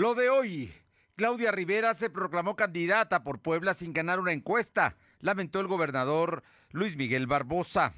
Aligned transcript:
Lo 0.00 0.14
de 0.14 0.30
hoy. 0.30 0.72
Claudia 1.14 1.52
Rivera 1.52 1.92
se 1.92 2.08
proclamó 2.08 2.56
candidata 2.56 3.22
por 3.22 3.40
Puebla 3.42 3.74
sin 3.74 3.92
ganar 3.92 4.18
una 4.18 4.32
encuesta, 4.32 4.96
lamentó 5.18 5.60
el 5.60 5.66
gobernador 5.66 6.42
Luis 6.70 6.96
Miguel 6.96 7.26
Barbosa. 7.26 7.92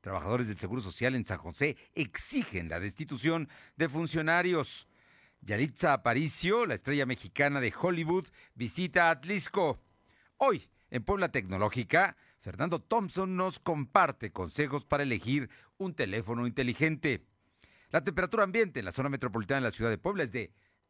Trabajadores 0.00 0.48
del 0.48 0.58
Seguro 0.58 0.80
Social 0.80 1.14
en 1.14 1.24
San 1.24 1.38
José 1.38 1.76
exigen 1.94 2.68
la 2.68 2.80
destitución 2.80 3.48
de 3.76 3.88
funcionarios. 3.88 4.88
Yaritza 5.42 5.92
Aparicio, 5.92 6.66
la 6.66 6.74
estrella 6.74 7.06
mexicana 7.06 7.60
de 7.60 7.72
Hollywood, 7.80 8.26
visita 8.56 9.10
Atlisco. 9.10 9.80
Hoy, 10.38 10.68
en 10.90 11.04
Puebla 11.04 11.30
Tecnológica, 11.30 12.16
Fernando 12.40 12.80
Thompson 12.80 13.36
nos 13.36 13.60
comparte 13.60 14.32
consejos 14.32 14.86
para 14.86 15.04
elegir 15.04 15.48
un 15.78 15.94
teléfono 15.94 16.48
inteligente. 16.48 17.22
La 17.90 18.02
temperatura 18.02 18.42
ambiente 18.42 18.80
en 18.80 18.86
la 18.86 18.90
zona 18.90 19.08
metropolitana 19.08 19.60
de 19.60 19.66
la 19.66 19.70
ciudad 19.70 19.90
de 19.90 19.98
Puebla 19.98 20.24
es 20.24 20.32
de 20.32 20.50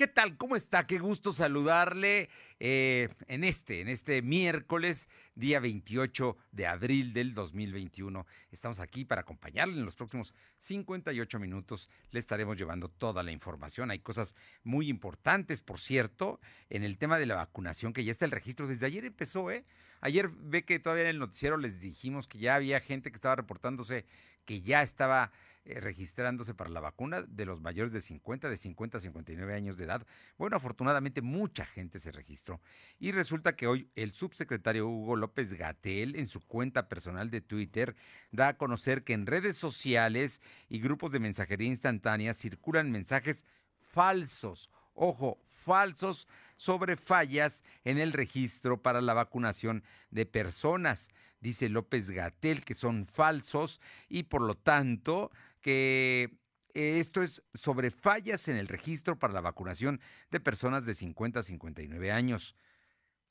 ¿Qué 0.00 0.08
tal? 0.08 0.38
¿Cómo 0.38 0.56
está? 0.56 0.86
Qué 0.86 0.98
gusto 0.98 1.30
saludarle 1.30 2.30
eh, 2.58 3.10
en 3.26 3.44
este, 3.44 3.82
en 3.82 3.88
este 3.88 4.22
miércoles, 4.22 5.10
día 5.34 5.60
28 5.60 6.38
de 6.52 6.66
abril 6.66 7.12
del 7.12 7.34
2021. 7.34 8.26
Estamos 8.50 8.80
aquí 8.80 9.04
para 9.04 9.20
acompañarle 9.20 9.76
en 9.76 9.84
los 9.84 9.96
próximos 9.96 10.32
58 10.56 11.38
minutos. 11.38 11.90
Le 12.12 12.18
estaremos 12.18 12.56
llevando 12.56 12.88
toda 12.88 13.22
la 13.22 13.30
información. 13.30 13.90
Hay 13.90 13.98
cosas 13.98 14.34
muy 14.64 14.88
importantes, 14.88 15.60
por 15.60 15.78
cierto, 15.78 16.40
en 16.70 16.82
el 16.82 16.96
tema 16.96 17.18
de 17.18 17.26
la 17.26 17.34
vacunación, 17.34 17.92
que 17.92 18.02
ya 18.02 18.12
está 18.12 18.24
el 18.24 18.30
registro. 18.30 18.66
Desde 18.66 18.86
ayer 18.86 19.04
empezó, 19.04 19.50
¿eh? 19.50 19.66
Ayer 20.00 20.30
ve 20.30 20.64
que 20.64 20.78
todavía 20.78 21.04
en 21.04 21.10
el 21.10 21.18
noticiero 21.18 21.58
les 21.58 21.78
dijimos 21.78 22.26
que 22.26 22.38
ya 22.38 22.54
había 22.54 22.80
gente 22.80 23.10
que 23.10 23.16
estaba 23.16 23.36
reportándose 23.36 24.06
que 24.50 24.62
ya 24.62 24.82
estaba 24.82 25.30
eh, 25.64 25.78
registrándose 25.78 26.54
para 26.54 26.70
la 26.70 26.80
vacuna 26.80 27.22
de 27.22 27.44
los 27.44 27.60
mayores 27.60 27.92
de 27.92 28.00
50, 28.00 28.48
de 28.48 28.56
50 28.56 28.96
a 28.96 29.00
59 29.00 29.54
años 29.54 29.76
de 29.76 29.84
edad. 29.84 30.06
Bueno, 30.38 30.56
afortunadamente 30.56 31.20
mucha 31.20 31.66
gente 31.66 31.98
se 31.98 32.12
registró. 32.12 32.60
Y 32.98 33.12
resulta 33.12 33.54
que 33.56 33.66
hoy 33.66 33.90
el 33.94 34.12
subsecretario 34.12 34.88
Hugo 34.88 35.16
López 35.16 35.52
Gatel, 35.52 36.16
en 36.16 36.26
su 36.26 36.40
cuenta 36.40 36.88
personal 36.88 37.30
de 37.30 37.42
Twitter, 37.42 37.94
da 38.32 38.48
a 38.48 38.56
conocer 38.56 39.04
que 39.04 39.12
en 39.12 39.26
redes 39.26 39.58
sociales 39.58 40.40
y 40.68 40.80
grupos 40.80 41.12
de 41.12 41.20
mensajería 41.20 41.68
instantánea 41.68 42.32
circulan 42.32 42.90
mensajes 42.90 43.44
falsos. 43.80 44.70
Ojo, 44.94 45.38
falsos 45.64 46.26
sobre 46.56 46.96
fallas 46.96 47.64
en 47.84 47.98
el 47.98 48.12
registro 48.12 48.82
para 48.82 49.00
la 49.00 49.14
vacunación 49.14 49.84
de 50.10 50.26
personas. 50.26 51.10
Dice 51.40 51.70
López 51.70 52.10
Gatel 52.10 52.64
que 52.64 52.74
son 52.74 53.06
falsos 53.06 53.80
y 54.08 54.24
por 54.24 54.42
lo 54.42 54.56
tanto 54.56 55.30
que 55.60 56.38
esto 56.74 57.22
es 57.22 57.42
sobre 57.54 57.90
fallas 57.90 58.48
en 58.48 58.56
el 58.56 58.68
registro 58.68 59.18
para 59.18 59.32
la 59.32 59.40
vacunación 59.40 60.00
de 60.30 60.40
personas 60.40 60.86
de 60.86 60.94
50 60.94 61.40
a 61.40 61.42
59 61.42 62.12
años. 62.12 62.54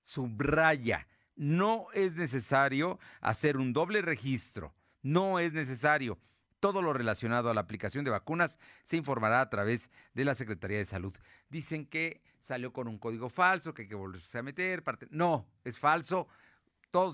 Subraya, 0.01 1.07
no 1.35 1.87
es 1.93 2.15
necesario 2.15 2.99
hacer 3.21 3.57
un 3.57 3.73
doble 3.73 4.01
registro, 4.01 4.73
no 5.01 5.39
es 5.39 5.53
necesario. 5.53 6.19
Todo 6.59 6.81
lo 6.81 6.91
relacionado 6.91 7.49
a 7.49 7.53
la 7.53 7.61
aplicación 7.61 8.03
de 8.03 8.11
vacunas 8.11 8.59
se 8.83 8.97
informará 8.97 9.39
a 9.39 9.49
través 9.49 9.89
de 10.13 10.25
la 10.25 10.35
Secretaría 10.35 10.77
de 10.77 10.85
Salud. 10.85 11.15
Dicen 11.49 11.85
que 11.85 12.21
salió 12.37 12.73
con 12.73 12.89
un 12.89 12.97
código 12.97 13.29
falso, 13.29 13.73
que 13.73 13.83
hay 13.83 13.87
que 13.87 13.95
volverse 13.95 14.37
a 14.37 14.43
meter. 14.43 14.83
No, 15.11 15.47
es 15.63 15.79
falso. 15.79 16.27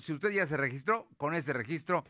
Si 0.01 0.13
usted 0.13 0.31
ya 0.31 0.47
se 0.47 0.57
registró, 0.57 1.07
con 1.17 1.35
ese 1.35 1.53
registro 1.53 2.03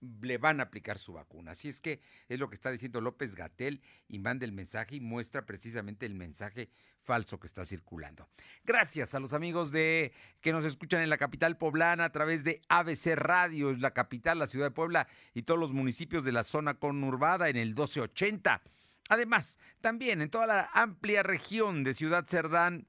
le 0.00 0.38
van 0.38 0.60
a 0.60 0.64
aplicar 0.64 0.98
su 0.98 1.12
vacuna. 1.12 1.52
Así 1.52 1.68
es 1.68 1.80
que 1.80 2.00
es 2.28 2.38
lo 2.38 2.48
que 2.48 2.54
está 2.54 2.70
diciendo 2.70 3.00
López 3.00 3.34
Gatel 3.34 3.82
y 4.08 4.18
manda 4.18 4.44
el 4.44 4.52
mensaje 4.52 4.96
y 4.96 5.00
muestra 5.00 5.44
precisamente 5.46 6.06
el 6.06 6.14
mensaje 6.14 6.70
falso 7.02 7.40
que 7.40 7.46
está 7.46 7.64
circulando. 7.64 8.28
Gracias 8.64 9.14
a 9.14 9.20
los 9.20 9.32
amigos 9.32 9.72
de 9.72 10.12
que 10.40 10.52
nos 10.52 10.64
escuchan 10.64 11.00
en 11.00 11.10
la 11.10 11.16
capital 11.16 11.56
poblana 11.56 12.04
a 12.04 12.12
través 12.12 12.44
de 12.44 12.60
ABC 12.68 13.14
Radio, 13.16 13.70
es 13.70 13.80
la 13.80 13.92
capital, 13.92 14.38
la 14.38 14.46
ciudad 14.46 14.66
de 14.66 14.72
Puebla 14.72 15.08
y 15.34 15.42
todos 15.42 15.58
los 15.58 15.72
municipios 15.72 16.24
de 16.24 16.32
la 16.32 16.44
zona 16.44 16.74
conurbada 16.74 17.48
en 17.48 17.56
el 17.56 17.68
1280. 17.68 18.62
Además, 19.08 19.58
también 19.80 20.20
en 20.20 20.30
toda 20.30 20.46
la 20.46 20.70
amplia 20.74 21.22
región 21.22 21.82
de 21.82 21.94
Ciudad 21.94 22.26
Cerdán, 22.28 22.86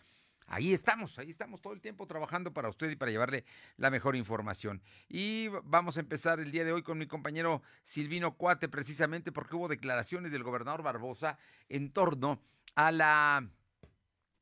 ahí 0.50 0.74
estamos, 0.74 1.18
ahí 1.20 1.30
estamos 1.30 1.62
todo 1.62 1.74
el 1.74 1.82
tiempo 1.82 2.08
trabajando 2.08 2.52
para 2.54 2.70
usted 2.70 2.90
y 2.90 2.96
para 2.96 3.12
llevarle 3.12 3.46
la 3.78 3.90
mejor 3.90 4.16
información. 4.16 4.82
Y 5.08 5.48
vamos 5.64 5.98
a 5.98 6.02
empezar 6.02 6.40
el 6.40 6.52
día 6.52 6.66
de 6.66 6.74
hoy 6.74 6.84
con 6.84 6.98
mi 6.98 7.08
compañero 7.08 7.62
Silvino 7.84 8.36
Cuate, 8.36 8.68
precisamente 8.68 9.32
porque 9.32 9.56
hubo 9.56 9.68
declaraciones 9.68 10.32
del 10.32 10.44
gobernador 10.44 10.84
Barbosa 10.84 11.38
en 11.70 11.92
torno 11.92 12.42
a 12.76 12.92
la 12.92 13.48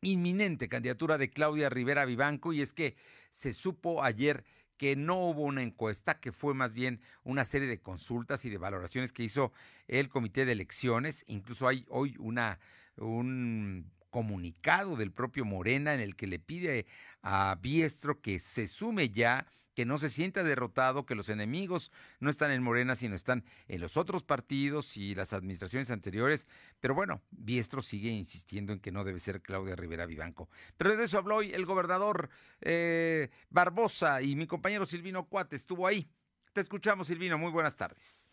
inminente 0.02 0.70
candidatura 0.70 1.18
de 1.18 1.30
Claudia 1.30 1.70
Rivera 1.70 2.06
Vivanco 2.06 2.54
y 2.54 2.62
es 2.62 2.74
que 2.74 2.96
se 3.30 3.52
supo 3.52 4.04
ayer 4.04 4.46
que 4.78 4.96
no 4.96 5.18
hubo 5.28 5.42
una 5.42 5.64
encuesta, 5.64 6.20
que 6.20 6.32
fue 6.32 6.54
más 6.54 6.72
bien 6.72 7.02
una 7.24 7.46
serie 7.46 7.68
de 7.68 7.82
consultas 7.82 8.46
y 8.46 8.50
de 8.50 8.60
valoraciones 8.60 9.12
que 9.12 9.24
hizo 9.24 9.52
el 9.88 10.08
comité 10.08 10.46
de 10.46 10.52
elecciones. 10.52 11.26
Incluso 11.28 11.68
hay 11.68 11.86
hoy 11.90 12.16
una 12.20 12.60
un 12.96 13.92
comunicado 14.18 14.96
del 14.96 15.12
propio 15.12 15.46
Morena 15.46 15.94
en 15.94 16.00
el 16.00 16.16
que 16.16 16.26
le 16.26 16.40
pide 16.40 16.88
a 17.22 17.56
Biestro 17.62 18.20
que 18.20 18.40
se 18.40 18.66
sume 18.66 19.10
ya, 19.10 19.46
que 19.76 19.86
no 19.86 20.00
se 20.00 20.10
sienta 20.10 20.44
derrotado, 20.44 21.06
que 21.06 21.14
los 21.14 21.30
enemigos 21.30 21.92
no 22.20 22.32
están 22.32 22.50
en 22.50 22.64
Morena, 22.64 22.96
sino 22.96 23.16
están 23.16 23.44
en 23.68 23.80
los 23.80 23.96
otros 23.96 24.24
partidos 24.24 24.98
y 24.98 25.14
las 25.14 25.34
administraciones 25.34 25.92
anteriores. 25.92 26.48
Pero 26.80 26.96
bueno, 26.96 27.22
Biestro 27.30 27.84
sigue 27.84 28.10
insistiendo 28.10 28.74
en 28.74 28.80
que 28.80 28.92
no 28.92 29.04
debe 29.04 29.20
ser 29.20 29.44
Claudia 29.44 29.76
Rivera 29.76 30.08
Vivanco. 30.08 30.50
Pero 30.78 30.98
de 30.98 31.04
eso 31.04 31.20
habló 31.20 31.36
hoy 31.36 31.54
el 31.54 31.68
gobernador 31.68 32.32
eh, 32.62 33.30
Barbosa 33.52 34.24
y 34.24 34.36
mi 34.36 34.48
compañero 34.48 34.88
Silvino 34.88 35.28
Cuate 35.28 35.56
estuvo 35.56 35.86
ahí. 35.86 36.10
Te 36.54 36.62
escuchamos, 36.62 37.06
Silvino. 37.06 37.38
Muy 37.38 37.52
buenas 37.52 37.76
tardes. 37.76 38.27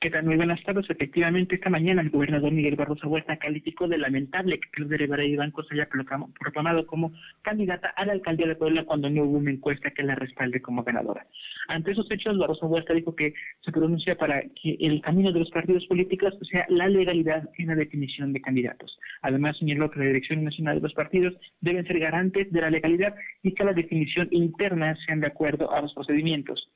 ¿Qué 0.00 0.10
tal? 0.10 0.26
Muy 0.26 0.36
buenas 0.36 0.62
tardes. 0.62 0.88
Efectivamente, 0.88 1.56
esta 1.56 1.70
mañana 1.70 2.02
el 2.02 2.10
gobernador 2.10 2.52
Miguel 2.52 2.76
Barroso 2.76 3.08
Huerta 3.08 3.36
calificó 3.36 3.88
de 3.88 3.98
lamentable 3.98 4.60
que 4.60 4.70
Cruz 4.70 4.88
de 4.88 4.96
Rivera 4.96 5.24
y 5.24 5.34
Banco 5.34 5.64
se 5.64 5.74
haya 5.74 5.88
proclamado 5.88 6.86
como 6.86 7.12
candidata 7.42 7.88
a 7.96 8.06
la 8.06 8.12
alcaldía 8.12 8.46
de 8.46 8.54
Puebla 8.54 8.84
cuando 8.84 9.10
no 9.10 9.24
hubo 9.24 9.38
una 9.38 9.50
encuesta 9.50 9.90
que 9.90 10.04
la 10.04 10.14
respalde 10.14 10.62
como 10.62 10.84
ganadora. 10.84 11.26
Ante 11.66 11.90
esos 11.90 12.08
hechos, 12.12 12.38
Barroso 12.38 12.68
Huerta 12.68 12.94
dijo 12.94 13.16
que 13.16 13.34
se 13.64 13.72
pronuncia 13.72 14.16
para 14.16 14.40
que 14.40 14.76
el 14.78 15.00
camino 15.00 15.32
de 15.32 15.40
los 15.40 15.50
partidos 15.50 15.84
políticos 15.86 16.32
sea 16.48 16.64
la 16.68 16.86
legalidad 16.86 17.50
en 17.58 17.66
la 17.66 17.74
definición 17.74 18.32
de 18.32 18.40
candidatos. 18.40 18.96
Además, 19.22 19.58
señaló 19.58 19.90
que 19.90 19.98
la 19.98 20.06
Dirección 20.06 20.44
Nacional 20.44 20.76
de 20.76 20.82
los 20.82 20.94
Partidos 20.94 21.34
deben 21.60 21.84
ser 21.88 21.98
garantes 21.98 22.52
de 22.52 22.60
la 22.60 22.70
legalidad 22.70 23.16
y 23.42 23.52
que 23.52 23.64
la 23.64 23.72
definición 23.72 24.28
interna 24.30 24.96
sean 25.06 25.18
de 25.18 25.26
acuerdo 25.26 25.72
a 25.72 25.82
los 25.82 25.92
procedimientos 25.92 26.70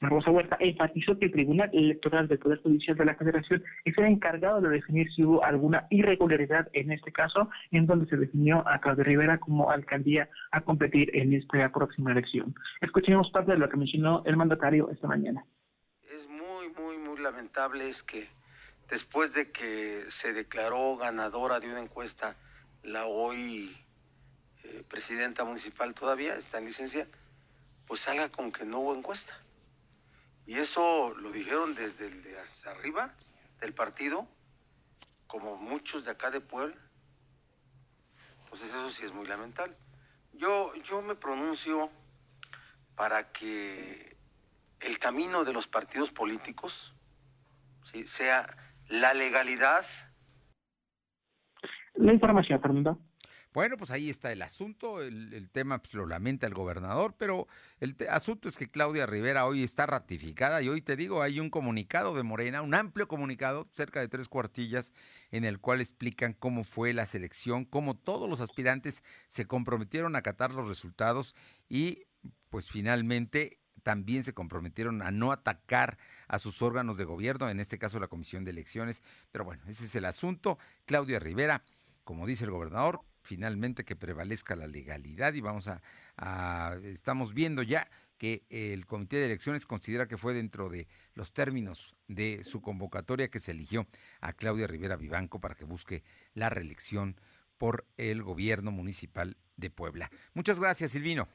Barbosa 0.00 0.30
Huerta 0.30 0.56
enfatizó 0.60 1.18
que 1.18 1.26
el 1.26 1.32
Tribunal 1.32 1.70
Electoral 1.72 2.28
del 2.28 2.38
Poder 2.38 2.62
Judicial 2.62 2.96
de 2.96 3.04
la 3.04 3.16
Federación 3.16 3.64
es 3.84 3.98
el 3.98 4.04
encargado 4.04 4.60
de 4.60 4.68
definir 4.68 5.10
si 5.12 5.24
hubo 5.24 5.44
alguna 5.44 5.86
irregularidad 5.90 6.68
en 6.72 6.92
este 6.92 7.10
caso, 7.10 7.50
en 7.72 7.86
donde 7.86 8.06
se 8.06 8.16
definió 8.16 8.66
a 8.68 8.78
Claudia 8.78 9.04
Rivera 9.04 9.38
como 9.38 9.70
alcaldía 9.70 10.28
a 10.52 10.60
competir 10.60 11.10
en 11.16 11.32
esta 11.32 11.72
próxima 11.72 12.12
elección. 12.12 12.54
Escuchemos 12.80 13.30
parte 13.32 13.52
de 13.52 13.58
lo 13.58 13.68
que 13.68 13.76
mencionó 13.76 14.22
el 14.24 14.36
mandatario 14.36 14.88
esta 14.90 15.08
mañana. 15.08 15.44
Es 16.02 16.28
muy, 16.28 16.68
muy, 16.70 16.96
muy 16.98 17.18
lamentable 17.20 17.88
es 17.88 18.04
que 18.04 18.28
después 18.88 19.34
de 19.34 19.50
que 19.50 20.04
se 20.08 20.32
declaró 20.32 20.96
ganadora 20.96 21.58
de 21.58 21.68
una 21.68 21.80
encuesta 21.80 22.36
la 22.84 23.06
hoy 23.06 23.76
eh, 24.62 24.84
presidenta 24.88 25.44
municipal 25.44 25.92
todavía, 25.94 26.36
está 26.36 26.58
en 26.58 26.66
licencia, 26.66 27.08
pues 27.86 28.00
salga 28.00 28.28
con 28.28 28.52
que 28.52 28.64
no 28.64 28.78
hubo 28.78 28.94
encuesta. 28.94 29.34
Y 30.48 30.54
eso 30.54 31.14
lo 31.14 31.30
dijeron 31.30 31.74
desde 31.74 32.06
el 32.06 32.22
de 32.22 32.40
hasta 32.40 32.70
arriba 32.70 33.12
del 33.60 33.74
partido, 33.74 34.26
como 35.26 35.58
muchos 35.58 36.06
de 36.06 36.12
acá 36.12 36.30
de 36.30 36.40
Puebla. 36.40 36.74
Entonces 38.44 38.70
eso 38.70 38.90
sí 38.90 39.04
es 39.04 39.12
muy 39.12 39.26
lamentable. 39.26 39.76
Yo, 40.32 40.74
yo 40.76 41.02
me 41.02 41.14
pronuncio 41.16 41.90
para 42.96 43.30
que 43.30 44.16
el 44.80 44.98
camino 44.98 45.44
de 45.44 45.52
los 45.52 45.66
partidos 45.66 46.10
políticos 46.10 46.94
sea 48.06 48.48
la 48.88 49.12
legalidad. 49.12 49.84
La 51.92 52.14
información, 52.14 52.58
Fernando. 52.62 52.98
Bueno, 53.58 53.76
pues 53.76 53.90
ahí 53.90 54.08
está 54.08 54.30
el 54.30 54.40
asunto, 54.42 55.02
el, 55.02 55.50
tema 55.50 55.78
pues, 55.78 55.92
lo 55.92 56.06
lamenta 56.06 56.46
el 56.46 56.54
gobernador, 56.54 57.16
pero 57.18 57.48
el 57.80 57.96
asunto 58.08 58.48
es 58.48 58.56
que 58.56 58.70
Claudia 58.70 59.04
Rivera 59.04 59.46
hoy 59.46 59.64
está 59.64 59.84
ratificada 59.84 60.62
y 60.62 60.68
hoy 60.68 60.80
te 60.80 60.94
digo, 60.94 61.22
hay 61.22 61.40
un 61.40 61.50
comunicado 61.50 62.14
de 62.14 62.22
Morena, 62.22 62.62
un 62.62 62.72
amplio 62.72 63.08
comunicado, 63.08 63.66
cerca 63.72 63.98
de 63.98 64.06
tres 64.06 64.28
cuartillas, 64.28 64.92
en 65.32 65.44
el 65.44 65.58
cual 65.58 65.80
explican 65.80 66.34
cómo 66.34 66.62
fue 66.62 66.92
la 66.92 67.04
selección, 67.04 67.64
cómo 67.64 67.96
todos 67.96 68.30
los 68.30 68.40
aspirantes 68.40 69.02
se 69.26 69.46
comprometieron 69.46 70.14
a 70.14 70.20
acatar 70.20 70.52
los 70.52 70.68
resultados 70.68 71.34
y 71.68 72.04
pues 72.50 72.68
finalmente 72.68 73.58
también 73.82 74.22
se 74.22 74.34
comprometieron 74.34 75.02
a 75.02 75.10
no 75.10 75.32
atacar 75.32 75.98
a 76.28 76.38
sus 76.38 76.62
órganos 76.62 76.96
de 76.96 77.06
gobierno, 77.06 77.50
en 77.50 77.58
este 77.58 77.76
caso 77.76 77.98
la 77.98 78.06
Comisión 78.06 78.44
de 78.44 78.52
Elecciones. 78.52 79.02
Pero 79.32 79.44
bueno, 79.44 79.64
ese 79.66 79.86
es 79.86 79.96
el 79.96 80.04
asunto. 80.04 80.60
Claudia 80.84 81.18
Rivera, 81.18 81.64
como 82.04 82.24
dice 82.24 82.44
el 82.44 82.52
gobernador, 82.52 83.00
finalmente 83.28 83.84
que 83.84 83.94
prevalezca 83.94 84.56
la 84.56 84.66
legalidad 84.66 85.34
y 85.34 85.42
vamos 85.42 85.68
a, 85.68 86.78
estamos 86.82 87.34
viendo 87.34 87.62
ya 87.62 87.90
que 88.16 88.46
el 88.48 88.86
comité 88.86 89.16
de 89.16 89.26
elecciones 89.26 89.66
considera 89.66 90.08
que 90.08 90.16
fue 90.16 90.32
dentro 90.32 90.70
de 90.70 90.88
los 91.14 91.34
términos 91.34 91.94
de 92.08 92.42
su 92.42 92.62
convocatoria 92.62 93.28
que 93.28 93.38
se 93.38 93.50
eligió 93.50 93.86
a 94.22 94.32
Claudia 94.32 94.66
Rivera 94.66 94.96
Vivanco 94.96 95.40
para 95.40 95.54
que 95.54 95.66
busque 95.66 96.02
la 96.32 96.48
reelección 96.48 97.20
por 97.58 97.86
el 97.98 98.22
gobierno 98.22 98.72
municipal 98.72 99.36
de 99.56 99.68
Puebla. 99.68 100.10
Muchas 100.32 100.58
gracias, 100.58 100.92
Silvino. 100.92 101.28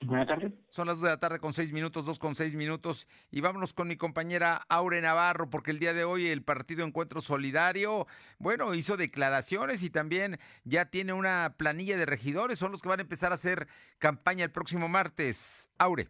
Buenas 0.00 0.28
tardes. 0.28 0.52
Son 0.68 0.86
las 0.86 0.96
dos 0.96 1.04
de 1.04 1.10
la 1.10 1.20
tarde 1.20 1.38
con 1.38 1.52
seis 1.52 1.72
minutos, 1.72 2.04
dos 2.04 2.18
con 2.18 2.34
seis 2.34 2.54
minutos. 2.54 3.08
Y 3.30 3.40
vámonos 3.40 3.72
con 3.72 3.88
mi 3.88 3.96
compañera 3.96 4.60
Aure 4.68 5.00
Navarro, 5.00 5.48
porque 5.48 5.70
el 5.70 5.78
día 5.78 5.94
de 5.94 6.04
hoy 6.04 6.26
el 6.26 6.42
Partido 6.42 6.84
Encuentro 6.84 7.20
Solidario, 7.20 8.06
bueno, 8.38 8.74
hizo 8.74 8.96
declaraciones 8.96 9.82
y 9.82 9.90
también 9.90 10.38
ya 10.64 10.90
tiene 10.90 11.12
una 11.12 11.54
planilla 11.56 11.96
de 11.96 12.06
regidores. 12.06 12.58
Son 12.58 12.72
los 12.72 12.82
que 12.82 12.88
van 12.90 13.00
a 13.00 13.02
empezar 13.02 13.32
a 13.32 13.36
hacer 13.36 13.68
campaña 13.98 14.44
el 14.44 14.52
próximo 14.52 14.88
martes. 14.88 15.70
Aure. 15.78 16.08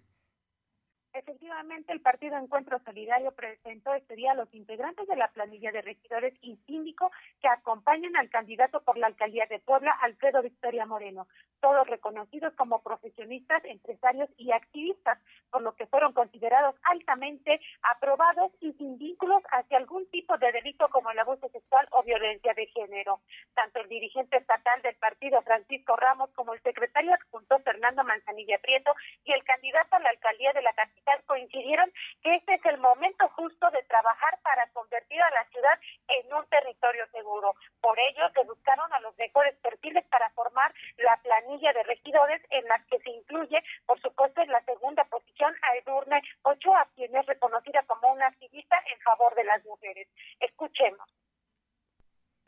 Efectivamente, 1.16 1.94
el 1.94 2.02
Partido 2.02 2.36
Encuentro 2.36 2.78
Solidario 2.80 3.32
presentó 3.32 3.94
este 3.94 4.16
día 4.16 4.32
a 4.32 4.34
los 4.34 4.52
integrantes 4.52 5.08
de 5.08 5.16
la 5.16 5.28
planilla 5.28 5.72
de 5.72 5.80
regidores 5.80 6.34
y 6.42 6.56
síndico 6.66 7.10
que 7.40 7.48
acompañan 7.48 8.14
al 8.16 8.28
candidato 8.28 8.82
por 8.82 8.98
la 8.98 9.06
alcaldía 9.06 9.46
de 9.46 9.58
Puebla, 9.60 9.92
Alfredo 10.02 10.42
Victoria 10.42 10.84
Moreno, 10.84 11.26
todos 11.62 11.86
reconocidos 11.86 12.52
como 12.54 12.82
profesionistas, 12.82 13.64
empresarios 13.64 14.28
y 14.36 14.52
activistas, 14.52 15.18
por 15.50 15.62
lo 15.62 15.74
que 15.74 15.86
fueron 15.86 16.12
considerados 16.12 16.74
altamente 16.82 17.62
aprobados 17.80 18.52
y 18.60 18.74
sin 18.74 18.98
vínculos 18.98 19.42
hacia 19.52 19.78
algún 19.78 20.06
tipo 20.10 20.36
de 20.36 20.52
delito 20.52 20.86
como 20.90 21.10
el 21.10 21.18
abuso 21.18 21.48
sexual 21.48 21.88
o 21.92 22.02
violencia 22.02 22.52
de 22.52 22.66
género. 22.66 23.20
Tanto 23.54 23.80
el 23.80 23.88
dirigente 23.88 24.36
estatal 24.36 24.82
del 24.82 24.96
partido, 24.96 25.40
Francisco 25.40 25.96
Ramos, 25.96 26.28
como 26.34 26.52
el 26.52 26.60
secretario 26.60 27.14
adjunto, 27.14 27.58
Fernando 27.60 28.04
Manzanilla 28.04 28.58
Prieto, 28.58 28.92
y 29.24 29.32
el 29.32 29.42
candidato 29.44 29.96
a 29.96 30.00
la 30.00 30.10
alcaldía 30.10 30.52
de 30.52 30.60
la 30.60 30.74
capital, 30.74 31.05
coincidieron 31.26 31.92
que 32.22 32.34
este 32.36 32.54
es 32.54 32.64
el 32.66 32.78
momento 32.78 33.28
justo 33.30 33.70
de 33.70 33.82
trabajar 33.84 34.38
para 34.42 34.66
convertir 34.70 35.20
a 35.22 35.30
la 35.30 35.44
ciudad 35.50 35.78
en 36.08 36.32
un 36.32 36.46
territorio 36.46 37.06
seguro. 37.12 37.54
Por 37.80 37.98
ello, 37.98 38.28
se 38.34 38.44
buscaron 38.44 38.92
a 38.92 39.00
los 39.00 39.16
mejores 39.16 39.56
perfiles 39.56 40.04
para 40.06 40.30
formar 40.30 40.72
la 40.98 41.16
planilla 41.22 41.72
de 41.72 41.82
regidores 41.84 42.42
en 42.50 42.64
la 42.66 42.78
que 42.90 42.98
se 43.00 43.10
incluye, 43.10 43.62
por 43.86 44.00
supuesto, 44.00 44.40
en 44.42 44.50
la 44.50 44.62
segunda 44.64 45.04
posición 45.04 45.54
a 45.62 45.76
Edurne 45.76 46.22
Ochoa, 46.42 46.88
quien 46.94 47.14
es 47.16 47.26
reconocida 47.26 47.82
como 47.86 48.12
una 48.12 48.26
activista 48.26 48.82
en 48.86 48.98
favor 49.00 49.34
de 49.34 49.44
las 49.44 49.64
mujeres. 49.64 50.08
Escuchemos. 50.40 51.08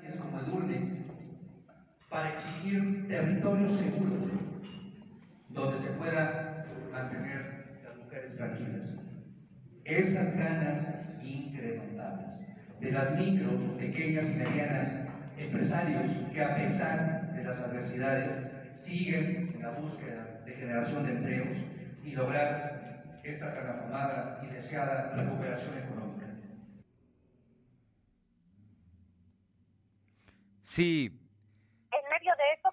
Es 0.00 0.16
como 0.18 0.40
Edurne 0.40 0.86
para 2.08 2.28
exigir 2.28 2.84
territorios 3.08 3.74
seguros 3.76 4.22
donde 5.54 5.78
se 5.78 5.92
pueda 5.92 6.24
mantener 6.88 7.46
tranquilas. 8.36 8.88
Esas 9.84 10.34
ganas 10.34 10.78
de 12.80 12.92
las 12.92 13.18
micros, 13.18 13.62
pequeñas 13.78 14.30
y 14.30 14.34
medianas 14.34 14.94
empresarios 15.36 16.12
que 16.32 16.42
a 16.42 16.54
pesar 16.54 17.32
de 17.32 17.42
las 17.42 17.60
adversidades 17.60 18.38
siguen 18.72 19.52
en 19.54 19.62
la 19.62 19.70
búsqueda 19.70 20.42
de 20.44 20.52
generación 20.52 21.04
de 21.04 21.12
empleos 21.12 21.56
y 22.04 22.12
lograr 22.12 23.18
esta 23.24 23.52
tan 23.52 23.68
afamada 23.68 24.40
y 24.44 24.46
deseada 24.46 25.12
recuperación 25.16 25.76
económica. 25.78 26.26
Sí, 30.62 31.18
de 32.36 32.52
esto, 32.54 32.72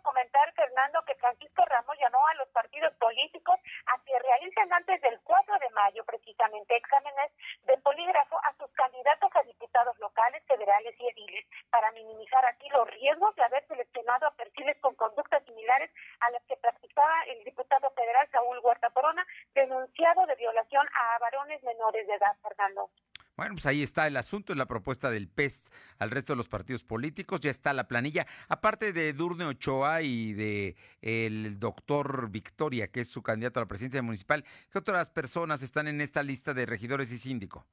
Fernando, 0.54 1.02
que 1.06 1.16
Francisco 1.16 1.64
Ramos 1.66 1.96
llamó 1.98 2.20
a 2.28 2.34
los 2.36 2.50
partidos 2.50 2.94
políticos 2.96 3.58
a 3.88 4.04
que 4.04 4.20
realicen 4.20 4.72
antes 4.74 5.02
del 5.02 5.20
4 5.24 5.60
de 5.60 5.70
mayo, 5.70 6.04
precisamente, 6.04 6.76
exámenes 6.76 7.32
de 7.64 7.78
polígrafo 7.78 8.38
a 8.44 8.54
sus 8.58 8.70
candidatos 8.74 9.32
a 9.34 9.44
diputados 9.44 9.98
locales, 10.00 10.44
federales 10.46 10.94
y 11.00 11.08
ediles, 11.08 11.46
para 11.70 11.92
minimizar 11.92 12.46
aquí 12.46 12.68
los 12.70 12.90
riesgos 12.90 13.34
de 13.36 13.44
haber 13.44 13.66
seleccionado 13.68 14.28
a 14.28 14.36
perfiles 14.36 14.78
con 14.82 14.96
conductas 14.96 15.44
similares 15.46 15.90
a 16.20 16.30
las 16.32 16.44
que 16.44 16.58
practicaba 16.58 17.24
el 17.28 17.44
diputado 17.44 17.90
federal 17.92 18.28
Saúl 18.32 18.60
Huerta 18.60 18.90
Corona, 18.90 19.26
denunciado 19.54 20.26
de 20.26 20.36
violación 20.36 20.86
a 20.94 21.18
varones 21.20 21.64
menores 21.64 22.06
de 22.08 22.14
edad, 22.14 22.36
Fernando. 22.42 22.90
Bueno, 23.38 23.56
pues 23.56 23.66
ahí 23.66 23.84
está 23.84 24.08
el 24.08 24.16
asunto, 24.16 24.54
es 24.54 24.58
la 24.58 24.66
propuesta 24.66 25.10
del 25.10 25.28
PES 25.28 25.70
al 26.00 26.10
resto 26.10 26.32
de 26.32 26.38
los 26.38 26.48
partidos 26.48 26.86
políticos, 26.86 27.42
ya 27.42 27.50
está 27.50 27.74
la 27.74 27.88
planilla, 27.88 28.26
aparte 28.48 28.94
de 28.94 29.12
Durne 29.12 29.44
Ochoa 29.44 30.02
y 30.04 30.32
de 30.32 30.78
el 31.02 31.60
doctor 31.60 32.30
Victoria, 32.30 32.88
que 32.88 33.02
es 33.02 33.10
su 33.10 33.22
candidato 33.22 33.60
a 33.60 33.64
la 33.64 33.68
presidencia 33.68 34.02
municipal, 34.02 34.46
¿qué 34.72 34.80
otras 34.80 35.10
personas 35.10 35.62
están 35.64 35.90
en 35.90 36.00
esta 36.00 36.24
lista 36.24 36.54
de 36.54 36.66
regidores 36.66 37.12
y 37.12 37.18
síndico? 37.18 37.66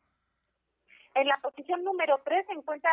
En 1.14 1.28
la 1.28 1.38
posición 1.38 1.84
número 1.84 2.20
3 2.24 2.46
se 2.46 2.52
encuentra 2.54 2.90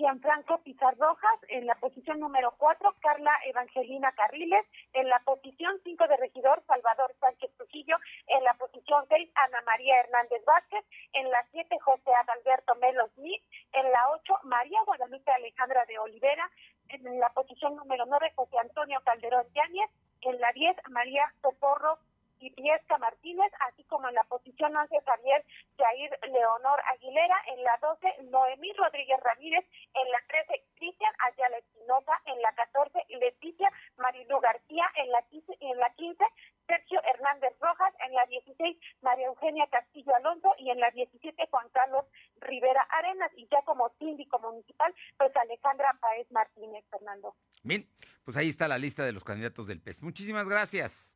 Gianfranco 0.00 0.62
Pizarrojas, 0.62 1.38
en 1.48 1.66
la 1.66 1.74
posición 1.74 2.20
número 2.20 2.54
4 2.56 2.94
Carla 3.02 3.32
Evangelina 3.44 4.10
Carriles, 4.12 4.64
en 4.94 5.06
la 5.10 5.18
posición 5.18 5.78
5 5.84 6.08
de 6.08 6.16
regidor 6.16 6.64
Salvador 6.66 7.14
Sánchez 7.20 7.50
Trujillo, 7.58 7.98
en 8.26 8.42
la 8.44 8.54
posición 8.54 9.04
6 9.10 9.30
Ana 9.34 9.60
María 9.66 10.00
Hernández 10.00 10.42
Vázquez, 10.46 10.86
en 11.12 11.30
la 11.30 11.44
7 11.52 11.78
José 11.80 12.10
Adalberto 12.14 12.74
Melo 12.76 13.08
Smith, 13.14 13.42
en 13.74 13.92
la 13.92 14.10
8 14.12 14.38
María 14.44 14.80
Guadalupe 14.86 15.30
Alejandra 15.32 15.84
de 15.84 15.98
Olivera, 15.98 16.50
en 16.88 17.20
la 17.20 17.28
posición 17.34 17.76
número 17.76 18.06
9 18.06 18.32
José 18.36 18.56
Antonio 18.58 19.02
Calderón 19.04 19.44
Yáñez, 19.52 19.90
en 20.22 20.40
la 20.40 20.50
10 20.52 20.76
María 20.88 21.30
Socorro 21.42 21.98
y 22.40 22.50
Piesca 22.50 22.98
Martínez, 22.98 23.52
así 23.68 23.84
como 23.84 24.08
en 24.08 24.14
la 24.14 24.24
posición 24.24 24.74
11 24.74 24.96
Javier 25.04 25.44
Jair 25.76 26.18
Leonor 26.32 26.80
Aguilera, 26.92 27.36
en 27.48 27.62
la 27.62 27.78
12 27.80 28.30
Noemí 28.30 28.72
Rodríguez 28.72 29.20
Ramírez, 29.20 29.64
en 29.94 30.10
la 30.10 30.18
13 30.28 30.64
Cristian 30.76 31.12
Ayala 31.30 31.58
Espinosa, 31.58 32.12
en 32.26 32.40
la 32.42 32.52
14 32.54 33.04
Leticia 33.20 33.70
Marilu 33.98 34.40
García, 34.40 34.84
en 34.96 35.10
la 35.10 35.22
15, 35.22 35.56
en 35.60 35.78
la 35.78 35.90
15 35.94 36.24
Sergio 36.66 37.00
Hernández 37.02 37.52
Rojas, 37.60 37.92
en 38.06 38.14
la 38.14 38.24
16 38.26 38.78
María 39.02 39.26
Eugenia 39.26 39.66
Castillo 39.70 40.14
Alonso 40.14 40.54
y 40.58 40.70
en 40.70 40.78
la 40.80 40.90
17 40.90 41.48
Juan 41.50 41.68
Carlos 41.70 42.04
Rivera 42.40 42.82
Arenas 42.90 43.32
y 43.36 43.48
ya 43.50 43.62
como 43.62 43.90
síndico 43.98 44.38
municipal 44.38 44.94
pues 45.18 45.34
Alejandra 45.36 45.96
Paez 46.00 46.30
Martínez 46.30 46.84
Fernando. 46.90 47.34
Bien, 47.62 47.88
pues 48.24 48.36
ahí 48.36 48.48
está 48.48 48.68
la 48.68 48.78
lista 48.78 49.04
de 49.04 49.12
los 49.12 49.24
candidatos 49.24 49.66
del 49.66 49.80
PES. 49.80 50.02
Muchísimas 50.02 50.48
gracias. 50.48 51.09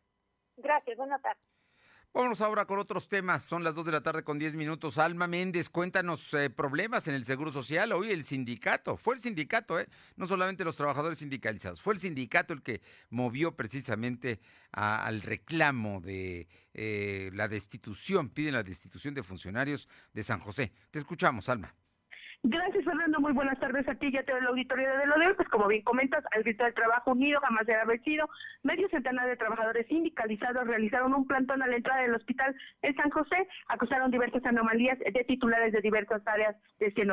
Ahora 2.40 2.64
con 2.64 2.78
otros 2.78 3.08
temas. 3.08 3.44
Son 3.44 3.62
las 3.62 3.74
2 3.74 3.86
de 3.86 3.92
la 3.92 4.02
tarde 4.02 4.24
con 4.24 4.38
10 4.38 4.56
minutos. 4.56 4.98
Alma 4.98 5.26
Méndez, 5.26 5.68
cuéntanos 5.68 6.34
eh, 6.34 6.50
problemas 6.50 7.06
en 7.06 7.14
el 7.14 7.24
Seguro 7.24 7.52
Social. 7.52 7.92
Hoy 7.92 8.10
el 8.10 8.24
sindicato, 8.24 8.96
fue 8.96 9.14
el 9.14 9.20
sindicato, 9.20 9.78
¿eh? 9.78 9.86
no 10.16 10.26
solamente 10.26 10.64
los 10.64 10.74
trabajadores 10.74 11.18
sindicalizados, 11.18 11.80
fue 11.80 11.94
el 11.94 12.00
sindicato 12.00 12.52
el 12.52 12.62
que 12.62 12.80
movió 13.10 13.54
precisamente 13.54 14.40
al 14.72 15.22
reclamo 15.22 16.00
de 16.00 16.48
eh, 16.72 17.30
la 17.34 17.46
destitución, 17.46 18.30
piden 18.30 18.54
la 18.54 18.62
destitución 18.62 19.14
de 19.14 19.22
funcionarios 19.22 19.88
de 20.12 20.22
San 20.24 20.40
José. 20.40 20.72
Te 20.90 20.98
escuchamos, 20.98 21.48
Alma. 21.48 21.74
Gracias, 22.46 22.84
Fernando. 22.84 23.20
Muy 23.20 23.32
buenas 23.32 23.58
tardes 23.58 23.88
a 23.88 23.94
ti 23.94 24.10
y 24.12 24.18
a 24.18 24.24
todo 24.24 24.36
el 24.36 24.46
auditorio 24.46 24.98
de 24.98 25.06
lo 25.06 25.18
de 25.18 25.28
hoy. 25.28 25.34
Pues 25.34 25.48
como 25.48 25.66
bien 25.66 25.80
comentas, 25.80 26.22
al 26.32 26.42
grito 26.42 26.64
del 26.64 26.74
trabajo 26.74 27.12
unido 27.12 27.40
jamás 27.40 27.66
haber 27.68 28.02
sido, 28.02 28.28
medio 28.62 28.86
centenar 28.90 29.26
de 29.26 29.36
trabajadores 29.36 29.86
sindicalizados 29.86 30.66
realizaron 30.66 31.14
un 31.14 31.26
plantón 31.26 31.62
a 31.62 31.66
la 31.66 31.76
entrada 31.76 32.02
del 32.02 32.14
hospital 32.14 32.54
en 32.82 32.94
San 32.96 33.08
José, 33.08 33.48
acusaron 33.68 34.10
diversas 34.10 34.44
anomalías 34.44 34.98
de 34.98 35.24
titulares 35.24 35.72
de 35.72 35.80
diversas 35.80 36.20
áreas 36.26 36.54
de 36.78 36.88
este. 36.88 37.04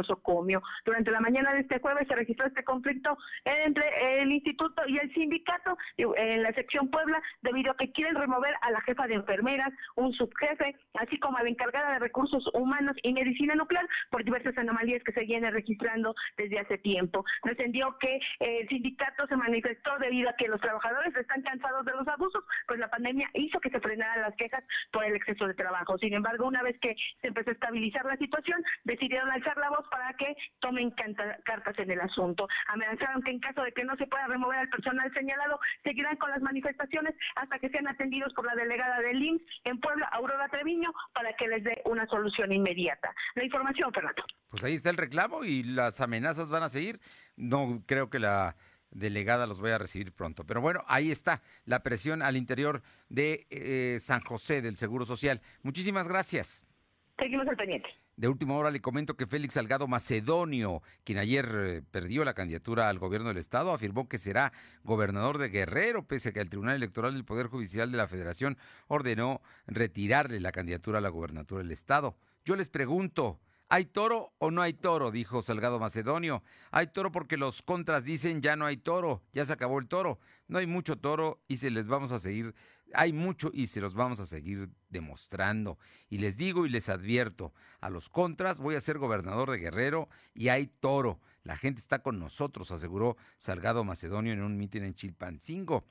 Durante 0.85 1.11
la 1.11 1.21
mañana 1.21 1.53
de 1.53 1.61
este 1.61 1.79
jueves 1.79 2.07
se 2.07 2.15
registró 2.15 2.45
este 2.47 2.63
conflicto 2.63 3.17
entre 3.45 4.21
el 4.21 4.31
instituto 4.31 4.81
y 4.88 4.97
el 4.97 5.13
sindicato 5.13 5.77
en 5.97 6.43
la 6.43 6.51
sección 6.53 6.89
Puebla, 6.89 7.21
debido 7.41 7.71
a 7.71 7.77
que 7.77 7.91
quieren 7.91 8.15
remover 8.15 8.53
a 8.61 8.71
la 8.71 8.81
jefa 8.81 9.07
de 9.07 9.15
enfermeras, 9.15 9.71
un 9.95 10.11
subjefe, 10.13 10.75
así 10.95 11.19
como 11.19 11.38
a 11.38 11.43
la 11.43 11.50
encargada 11.50 11.93
de 11.93 12.00
recursos 12.00 12.43
humanos 12.53 12.95
y 13.03 13.13
medicina 13.13 13.55
nuclear 13.55 13.88
por 14.09 14.23
diversas 14.23 14.57
anomalías 14.57 15.03
que 15.03 15.13
se 15.13 15.21
viene 15.25 15.51
registrando 15.51 16.16
desde 16.38 16.60
hace 16.60 16.78
tiempo. 16.78 17.24
Trascendió 17.42 17.98
que 18.00 18.20
el 18.40 18.68
sindicato 18.68 19.28
se 19.28 19.36
manifestó 19.36 19.98
debido 20.00 20.30
a 20.30 20.36
que 20.36 20.48
los 20.48 20.62
trabajadores 20.62 21.16
están 21.16 21.42
cansados 21.42 21.86
de 21.86 21.94
los 21.94 22.08
abusos, 22.08 22.44
pues 22.68 22.80
la 22.80 22.90
pandemia 22.90 23.30
hizo 23.34 23.60
que 23.60 23.70
se 23.70 23.80
frenaran 23.80 24.22
las 24.22 24.36
quejas 24.36 24.63
por 24.92 25.04
el 25.04 25.16
exceso 25.16 25.48
de 25.48 25.54
trabajo. 25.54 25.98
Sin 25.98 26.13
embargo, 26.13 26.48
una 26.48 26.63
vez 26.63 26.78
que 26.80 26.96
se 27.22 27.28
empezó 27.28 27.50
a 27.50 27.54
estabilizar 27.54 28.06
la 28.06 28.18
situación, 28.18 28.63
decidieron 28.84 29.30
alzar 29.32 29.58
la 29.58 29.70
voz 29.70 29.88
para 29.90 30.13
que 30.13 30.36
tomen 30.60 30.92
cartas 30.92 31.78
en 31.78 31.92
el 31.92 32.01
asunto. 32.01 32.48
Amenazaron 32.68 33.22
que 33.22 33.32
en 33.32 33.40
caso 33.40 33.63
de 33.63 33.72
que 33.72 33.84
no 33.84 33.96
se 33.98 34.08
pueda 34.08 34.28
remover 34.28 34.60
al 34.60 34.70
personal 34.70 35.12
señalado, 35.13 35.60
seguirán 35.84 36.18
con 36.18 36.30
las 36.30 36.42
manifestaciones 36.42 37.16
hasta 37.36 37.60
que 37.60 37.70
sean 37.70 37.88
atendidos 37.88 38.34
por 38.34 38.46
la 38.46 38.56
delegada 38.56 39.00
del 39.00 39.22
IMSS 39.22 39.44
en 39.66 39.80
Puebla, 39.80 40.08
Aurora 40.12 40.48
Treviño, 40.50 40.92
para 41.13 41.34
que 41.34 41.48
les 41.48 41.63
dé 41.63 41.82
una 41.86 42.06
solución 42.08 42.51
inmediata. 42.51 43.13
La 43.36 43.44
información, 43.44 43.92
Fernando. 43.94 44.24
Pues 44.50 44.63
ahí 44.63 44.74
está 44.74 44.90
el 44.90 44.98
reclamo 45.12 45.44
y 45.44 45.63
las 45.63 46.00
amenazas 46.00 46.50
van 46.50 46.63
a 46.63 46.70
seguir. 46.70 47.01
No 47.36 47.84
creo 47.86 48.10
que 48.10 48.18
la 48.18 48.56
delegada 48.91 49.46
los 49.46 49.60
vaya 49.60 49.75
a 49.75 49.80
recibir 49.80 50.13
pronto. 50.13 50.46
Pero 50.46 50.62
bueno, 50.62 50.84
ahí 50.88 51.12
está 51.12 51.41
la 51.65 51.84
presión 51.84 52.22
al 52.22 52.38
interior 52.38 52.82
de 53.10 53.46
eh, 53.50 54.00
San 54.00 54.22
José 54.22 54.62
del 54.62 54.77
Seguro 54.77 55.06
Social. 55.06 55.41
Muchísimas 55.63 56.08
gracias. 56.08 56.65
Seguimos 57.20 57.46
al 57.48 57.58
pendiente. 57.58 57.89
De 58.15 58.27
última 58.27 58.56
hora 58.56 58.72
le 58.72 58.82
comento 58.82 59.18
que 59.18 59.25
Félix 59.25 59.56
Salgado 59.56 59.88
Macedonio, 59.88 60.82
quien 61.03 61.18
ayer 61.18 61.50
eh, 61.53 61.82
perdió 61.91 62.24
la 62.24 62.34
candidatura 62.34 62.88
al 62.88 63.00
gobierno 63.00 63.30
del 63.30 63.38
Estado, 63.38 63.74
afirmó 63.74 64.08
que 64.08 64.18
será 64.18 64.53
gobernador 64.84 65.39
de 65.39 65.50
Guerrero, 65.50 66.08
pese 66.08 66.30
a 66.30 66.32
que 66.32 66.39
el 66.39 66.50
Tribunal 66.50 66.75
Electoral 66.75 67.13
del 67.13 67.25
Poder 67.25 67.48
Judicial 67.48 67.91
de 67.91 67.98
la 67.98 68.08
Federación 68.08 68.58
ordenó 68.88 69.41
retirarle 69.68 70.39
la 70.39 70.51
candidatura 70.51 71.00
a 71.00 71.01
la 71.01 71.10
gobernatura 71.10 71.63
del 71.63 71.72
Estado. 71.72 72.15
Yo 72.46 72.56
les 72.56 72.70
pregunto, 72.70 73.39
¿Hay 73.74 73.86
toro 73.86 74.34
o 74.38 74.51
no 74.51 74.62
hay 74.62 74.74
toro? 74.74 75.12
Dijo 75.12 75.42
Salgado 75.42 75.80
Macedonio. 75.80 76.44
Hay 76.72 76.88
toro 76.88 77.10
porque 77.10 77.38
los 77.38 77.62
contras 77.62 78.04
dicen 78.04 78.42
ya 78.42 78.58
no 78.58 78.66
hay 78.66 78.75
toro, 78.75 79.24
ya 79.32 79.46
se 79.46 79.54
acabó 79.54 79.80
el 79.80 79.88
toro. 79.88 80.20
No 80.50 80.58
hay 80.58 80.68
mucho 80.68 80.98
toro 80.98 81.42
y 81.48 81.56
se 81.56 81.70
les 81.70 81.88
vamos 81.88 82.12
a 82.12 82.20
seguir, 82.20 82.54
hay 82.94 83.13
mucho 83.13 83.50
y 83.54 83.68
se 83.68 83.80
los 83.80 83.94
vamos 83.94 84.20
a 84.20 84.25
seguir 84.25 84.70
demostrando. 84.90 85.78
Y 86.10 86.18
les 86.18 86.36
digo 86.36 86.66
y 86.66 86.70
les 86.70 86.90
advierto, 86.90 87.54
a 87.80 87.90
los 87.90 88.10
contras 88.10 88.60
voy 88.60 88.75
a 88.75 88.82
ser 88.82 88.98
gobernador 88.98 89.50
de 89.50 89.60
Guerrero 89.60 90.10
y 90.34 90.50
hay 90.50 90.68
toro. 90.68 91.22
La 91.44 91.56
gente 91.56 91.80
está 91.80 92.00
con 92.00 92.20
nosotros, 92.20 92.72
aseguró 92.72 93.16
Salgado 93.38 93.86
Macedonio 93.86 94.34
en 94.34 94.42
un 94.42 94.58
mitin 94.58 94.84
en 94.84 94.96
Chilpancingo. 94.96 95.86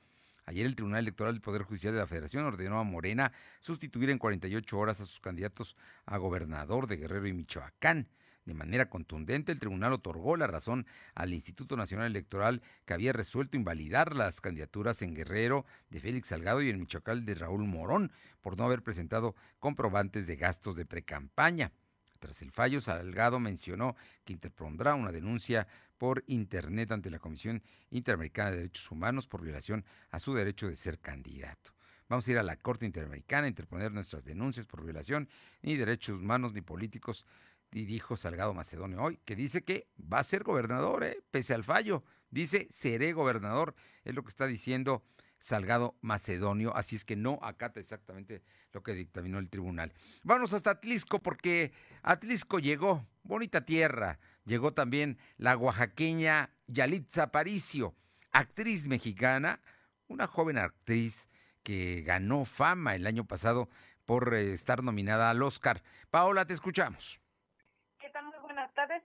Ayer 0.51 0.65
el 0.65 0.75
Tribunal 0.75 0.99
Electoral 0.99 1.33
del 1.33 1.41
Poder 1.41 1.63
Judicial 1.63 1.93
de 1.93 1.99
la 1.99 2.07
Federación 2.07 2.43
ordenó 2.43 2.77
a 2.77 2.83
Morena 2.83 3.31
sustituir 3.61 4.09
en 4.09 4.17
48 4.17 4.77
horas 4.77 4.99
a 4.99 5.05
sus 5.05 5.21
candidatos 5.21 5.77
a 6.05 6.17
gobernador 6.17 6.87
de 6.87 6.97
Guerrero 6.97 7.25
y 7.25 7.31
Michoacán. 7.31 8.09
De 8.43 8.53
manera 8.53 8.89
contundente, 8.89 9.53
el 9.53 9.59
tribunal 9.59 9.93
otorgó 9.93 10.35
la 10.35 10.47
razón 10.47 10.85
al 11.15 11.33
Instituto 11.33 11.77
Nacional 11.77 12.07
Electoral 12.07 12.61
que 12.85 12.93
había 12.93 13.13
resuelto 13.13 13.55
invalidar 13.55 14.13
las 14.13 14.41
candidaturas 14.41 15.01
en 15.01 15.15
Guerrero 15.15 15.65
de 15.89 16.01
Félix 16.01 16.27
Salgado 16.27 16.61
y 16.61 16.69
en 16.69 16.81
Michoacán 16.81 17.23
de 17.23 17.35
Raúl 17.35 17.63
Morón 17.63 18.11
por 18.41 18.57
no 18.57 18.65
haber 18.65 18.83
presentado 18.83 19.37
comprobantes 19.59 20.27
de 20.27 20.35
gastos 20.35 20.75
de 20.75 20.85
precampaña. 20.85 21.71
Tras 22.19 22.41
el 22.41 22.51
fallo, 22.51 22.81
Salgado 22.81 23.39
mencionó 23.39 23.95
que 24.25 24.33
interpondrá 24.33 24.95
una 24.95 25.13
denuncia 25.13 25.65
por 26.01 26.23
Internet 26.25 26.91
ante 26.93 27.11
la 27.11 27.19
Comisión 27.19 27.61
Interamericana 27.91 28.49
de 28.49 28.57
Derechos 28.57 28.89
Humanos 28.89 29.27
por 29.27 29.43
violación 29.43 29.85
a 30.09 30.19
su 30.19 30.33
derecho 30.33 30.67
de 30.67 30.75
ser 30.75 30.97
candidato. 30.97 31.75
Vamos 32.09 32.27
a 32.27 32.31
ir 32.31 32.39
a 32.39 32.43
la 32.43 32.55
Corte 32.55 32.87
Interamericana 32.87 33.45
a 33.45 33.49
interponer 33.49 33.91
nuestras 33.91 34.25
denuncias 34.25 34.65
por 34.65 34.83
violación 34.83 35.29
ni 35.61 35.77
derechos 35.77 36.17
humanos 36.17 36.53
ni 36.53 36.61
políticos, 36.61 37.27
y 37.71 37.85
dijo 37.85 38.17
Salgado 38.17 38.51
Macedonio 38.55 38.99
hoy, 38.99 39.19
que 39.25 39.35
dice 39.35 39.63
que 39.63 39.89
va 40.11 40.17
a 40.17 40.23
ser 40.23 40.43
gobernador, 40.43 41.03
¿eh? 41.03 41.19
pese 41.29 41.53
al 41.53 41.63
fallo. 41.63 42.03
Dice, 42.31 42.67
seré 42.71 43.13
gobernador, 43.13 43.75
es 44.03 44.15
lo 44.15 44.23
que 44.23 44.29
está 44.29 44.47
diciendo 44.47 45.03
Salgado 45.37 45.99
Macedonio, 46.01 46.75
así 46.75 46.95
es 46.95 47.05
que 47.05 47.15
no 47.15 47.37
acata 47.43 47.79
exactamente 47.79 48.41
lo 48.73 48.81
que 48.81 48.95
dictaminó 48.95 49.37
el 49.37 49.49
tribunal. 49.49 49.93
Vamos 50.23 50.51
hasta 50.53 50.71
Atlisco 50.71 51.19
porque 51.19 51.73
Atlisco 52.01 52.57
llegó, 52.57 53.05
bonita 53.21 53.65
tierra, 53.65 54.19
llegó 54.45 54.73
también 54.73 55.17
la 55.37 55.55
oaxaqueña 55.57 56.51
Yalitza 56.67 57.23
Aparicio, 57.23 57.95
actriz 58.31 58.87
mexicana, 58.87 59.61
una 60.07 60.27
joven 60.27 60.57
actriz 60.57 61.29
que 61.63 62.01
ganó 62.01 62.45
fama 62.45 62.95
el 62.95 63.07
año 63.07 63.25
pasado 63.25 63.69
por 64.05 64.33
eh, 64.33 64.53
estar 64.53 64.83
nominada 64.83 65.29
al 65.29 65.41
Oscar. 65.43 65.83
Paola, 66.09 66.45
te 66.45 66.53
escuchamos 66.53 67.20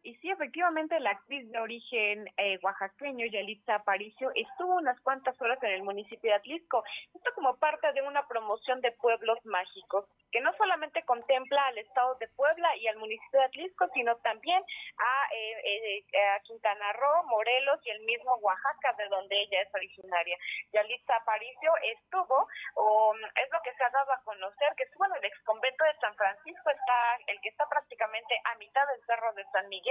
Y 0.02 0.14
sí, 0.16 0.30
efectivamente, 0.30 0.98
la 1.00 1.10
actriz 1.10 1.50
de 1.50 1.58
origen 1.58 2.26
eh, 2.36 2.58
oaxaqueño, 2.62 3.26
Yalitza 3.26 3.76
Aparicio, 3.76 4.30
estuvo 4.34 4.76
unas 4.76 5.00
cuantas 5.00 5.40
horas 5.40 5.62
en 5.62 5.72
el 5.72 5.82
municipio 5.82 6.30
de 6.30 6.36
Atlisco. 6.36 6.84
Esto 7.14 7.30
como 7.34 7.56
parte 7.56 7.92
de 7.92 8.02
una 8.02 8.26
promoción 8.26 8.80
de 8.80 8.92
pueblos 8.92 9.38
mágicos, 9.44 10.06
que 10.30 10.40
no 10.40 10.52
solamente 10.56 11.04
contempla 11.04 11.66
al 11.66 11.78
estado 11.78 12.14
de 12.16 12.28
Puebla 12.28 12.76
y 12.76 12.86
al 12.88 12.96
municipio 12.98 13.40
de 13.40 13.46
Atlisco, 13.46 13.88
sino 13.94 14.16
también 14.18 14.62
a, 14.98 15.34
eh, 15.34 16.04
eh, 16.12 16.40
Quintana 16.44 16.92
Roo, 16.92 17.24
Morelos 17.28 17.80
y 17.84 17.90
el 17.90 18.00
mismo 18.04 18.34
Oaxaca, 18.36 18.94
de 18.98 19.08
donde 19.08 19.40
ella 19.40 19.62
es 19.62 19.74
originaria. 19.74 20.36
Yalitza 20.72 21.16
Aparicio 21.16 21.72
estuvo, 21.82 22.46
o 22.74 23.14
es 23.14 23.50
lo 23.50 23.60
que 23.62 23.74
se 23.74 23.84
ha 23.84 23.90
dado 23.90 24.12
a 24.12 24.22
conocer, 24.22 24.74
que 24.76 24.84
estuvo 24.84 25.06
en 25.06 25.16
el 25.16 25.24
ex 25.24 25.42
convento 25.44 25.84
de 25.84 25.98
San 26.00 26.14
Francisco, 26.14 26.70
está 26.70 27.18
el 27.26 27.40
que 27.40 27.48
está 27.48 27.68
prácticamente 27.68 28.34
a 28.44 28.54
mitad 28.56 28.86
del 28.86 29.04
cerro 29.06 29.32
de 29.34 29.44
San 29.52 29.68
Miguel, 29.68 29.85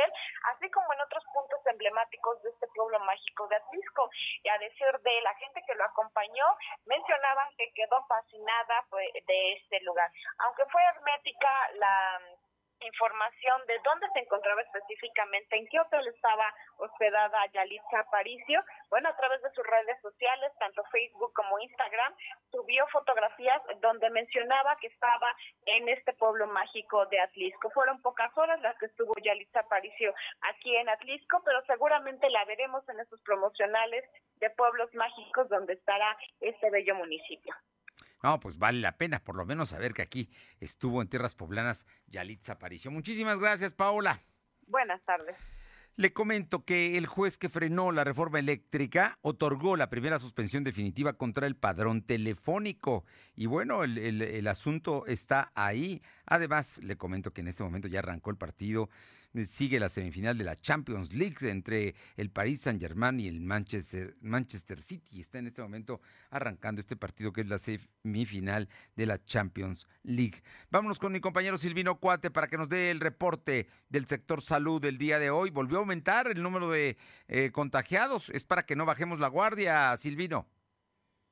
así 0.53 0.69
como 0.71 0.93
en 0.93 1.01
otros 1.01 1.23
puntos 1.33 1.59
emblemáticos 1.67 2.41
de 2.43 2.49
este 2.49 2.67
pueblo 2.75 2.99
mágico 2.99 3.47
de 3.47 3.55
Atlisco. 3.55 4.09
Y 4.43 4.49
a 4.49 4.57
decir 4.57 4.87
de 5.03 5.21
la 5.21 5.33
gente 5.35 5.63
que 5.65 5.75
lo 5.75 5.85
acompañó, 5.85 6.45
mencionaban 6.85 7.55
que 7.57 7.71
quedó 7.73 8.03
fascinada 8.07 8.85
pues, 8.89 9.07
de 9.25 9.53
este 9.53 9.79
lugar. 9.81 10.09
Aunque 10.39 10.65
fue 10.65 10.83
hermética 10.83 11.49
la 11.75 12.19
información 12.85 13.61
de 13.67 13.79
dónde 13.83 14.07
se 14.13 14.19
encontraba 14.19 14.61
específicamente, 14.61 15.57
en 15.57 15.67
qué 15.67 15.79
hotel 15.79 16.07
estaba 16.07 16.53
hospedada 16.77 17.45
Yalitza 17.53 17.99
Aparicio. 17.99 18.63
Bueno, 18.89 19.09
a 19.09 19.17
través 19.17 19.41
de 19.41 19.51
sus 19.51 19.65
redes 19.65 19.99
sociales, 20.01 20.51
tanto 20.59 20.83
Facebook 20.85 21.33
como 21.33 21.59
Instagram, 21.59 22.13
subió 22.51 22.87
fotografías 22.87 23.61
donde 23.81 24.09
mencionaba 24.09 24.77
que 24.77 24.87
estaba 24.87 25.35
en 25.65 25.89
este 25.89 26.13
pueblo 26.13 26.47
mágico 26.47 27.05
de 27.07 27.19
Atlisco. 27.19 27.69
Fueron 27.71 28.01
pocas 28.01 28.35
horas 28.37 28.61
las 28.61 28.77
que 28.77 28.87
estuvo 28.87 29.13
Yalitza 29.21 29.61
Aparicio 29.61 30.13
aquí 30.41 30.75
en 30.75 30.89
Atlisco, 30.89 31.41
pero 31.43 31.61
seguramente 31.65 32.29
la 32.29 32.45
veremos 32.45 32.87
en 32.89 32.99
esos 32.99 33.21
promocionales 33.21 34.03
de 34.35 34.49
pueblos 34.51 34.93
mágicos 34.93 35.49
donde 35.49 35.73
estará 35.73 36.17
este 36.39 36.69
bello 36.69 36.95
municipio. 36.95 37.55
No, 38.25 38.39
pues 38.39 38.57
vale 38.57 38.79
la 38.79 38.97
pena 38.97 39.19
por 39.19 39.35
lo 39.35 39.45
menos 39.45 39.69
saber 39.69 39.93
que 39.93 40.01
aquí 40.01 40.31
estuvo 40.59 40.99
en 40.99 41.07
tierras 41.07 41.35
poblanas 41.35 41.85
Yalitza 42.07 42.53
Aparicio. 42.53 42.89
Muchísimas 42.89 43.37
gracias, 43.37 43.75
Paola. 43.75 44.19
Buenas 44.65 44.99
tardes. 45.03 45.35
Le 45.95 46.11
comento 46.11 46.65
que 46.65 46.97
el 46.97 47.05
juez 47.05 47.37
que 47.37 47.49
frenó 47.49 47.91
la 47.91 48.03
reforma 48.03 48.39
eléctrica 48.39 49.19
otorgó 49.21 49.77
la 49.77 49.91
primera 49.91 50.17
suspensión 50.17 50.63
definitiva 50.63 51.13
contra 51.13 51.45
el 51.45 51.55
padrón 51.55 52.01
telefónico. 52.01 53.05
Y 53.35 53.45
bueno, 53.45 53.83
el, 53.83 53.99
el, 53.99 54.47
asunto 54.47 55.05
está 55.05 55.51
ahí. 55.53 56.01
Además, 56.25 56.79
le 56.79 56.97
comento 56.97 57.31
que 57.31 57.41
en 57.41 57.49
este 57.49 57.63
momento 57.63 57.87
ya 57.87 57.99
arrancó 57.99 58.31
el 58.31 58.37
partido 58.37 58.89
sigue 59.43 59.79
la 59.79 59.89
semifinal 59.89 60.37
de 60.37 60.45
la 60.45 60.55
Champions 60.55 61.11
League 61.13 61.37
entre 61.49 61.95
el 62.15 62.29
Paris 62.29 62.61
Saint-Germain 62.61 63.19
y 63.19 63.27
el 63.27 63.41
Manchester, 63.41 64.15
Manchester 64.21 64.81
City. 64.81 65.19
Está 65.19 65.39
en 65.39 65.47
este 65.47 65.61
momento 65.61 65.99
arrancando 66.29 66.79
este 66.79 66.95
partido 66.95 67.33
que 67.33 67.41
es 67.41 67.47
la 67.47 67.57
semifinal 67.57 68.69
de 68.95 69.05
la 69.05 69.21
Champions 69.23 69.87
League. 70.03 70.41
Vámonos 70.71 70.99
con 70.99 71.11
mi 71.11 71.19
compañero 71.19 71.57
Silvino 71.57 71.99
Cuate 71.99 72.31
para 72.31 72.47
que 72.47 72.57
nos 72.57 72.69
dé 72.69 72.91
el 72.91 73.01
reporte 73.01 73.67
del 73.89 74.07
sector 74.07 74.41
salud 74.41 74.81
del 74.81 74.97
día 74.97 75.19
de 75.19 75.29
hoy. 75.29 75.49
Volvió 75.49 75.77
a 75.77 75.79
aumentar 75.81 76.27
el 76.27 76.41
número 76.41 76.71
de 76.71 76.97
eh, 77.27 77.51
contagiados. 77.51 78.29
Es 78.29 78.43
para 78.43 78.65
que 78.65 78.75
no 78.75 78.85
bajemos 78.85 79.19
la 79.19 79.27
guardia, 79.27 79.97
Silvino. 79.97 80.47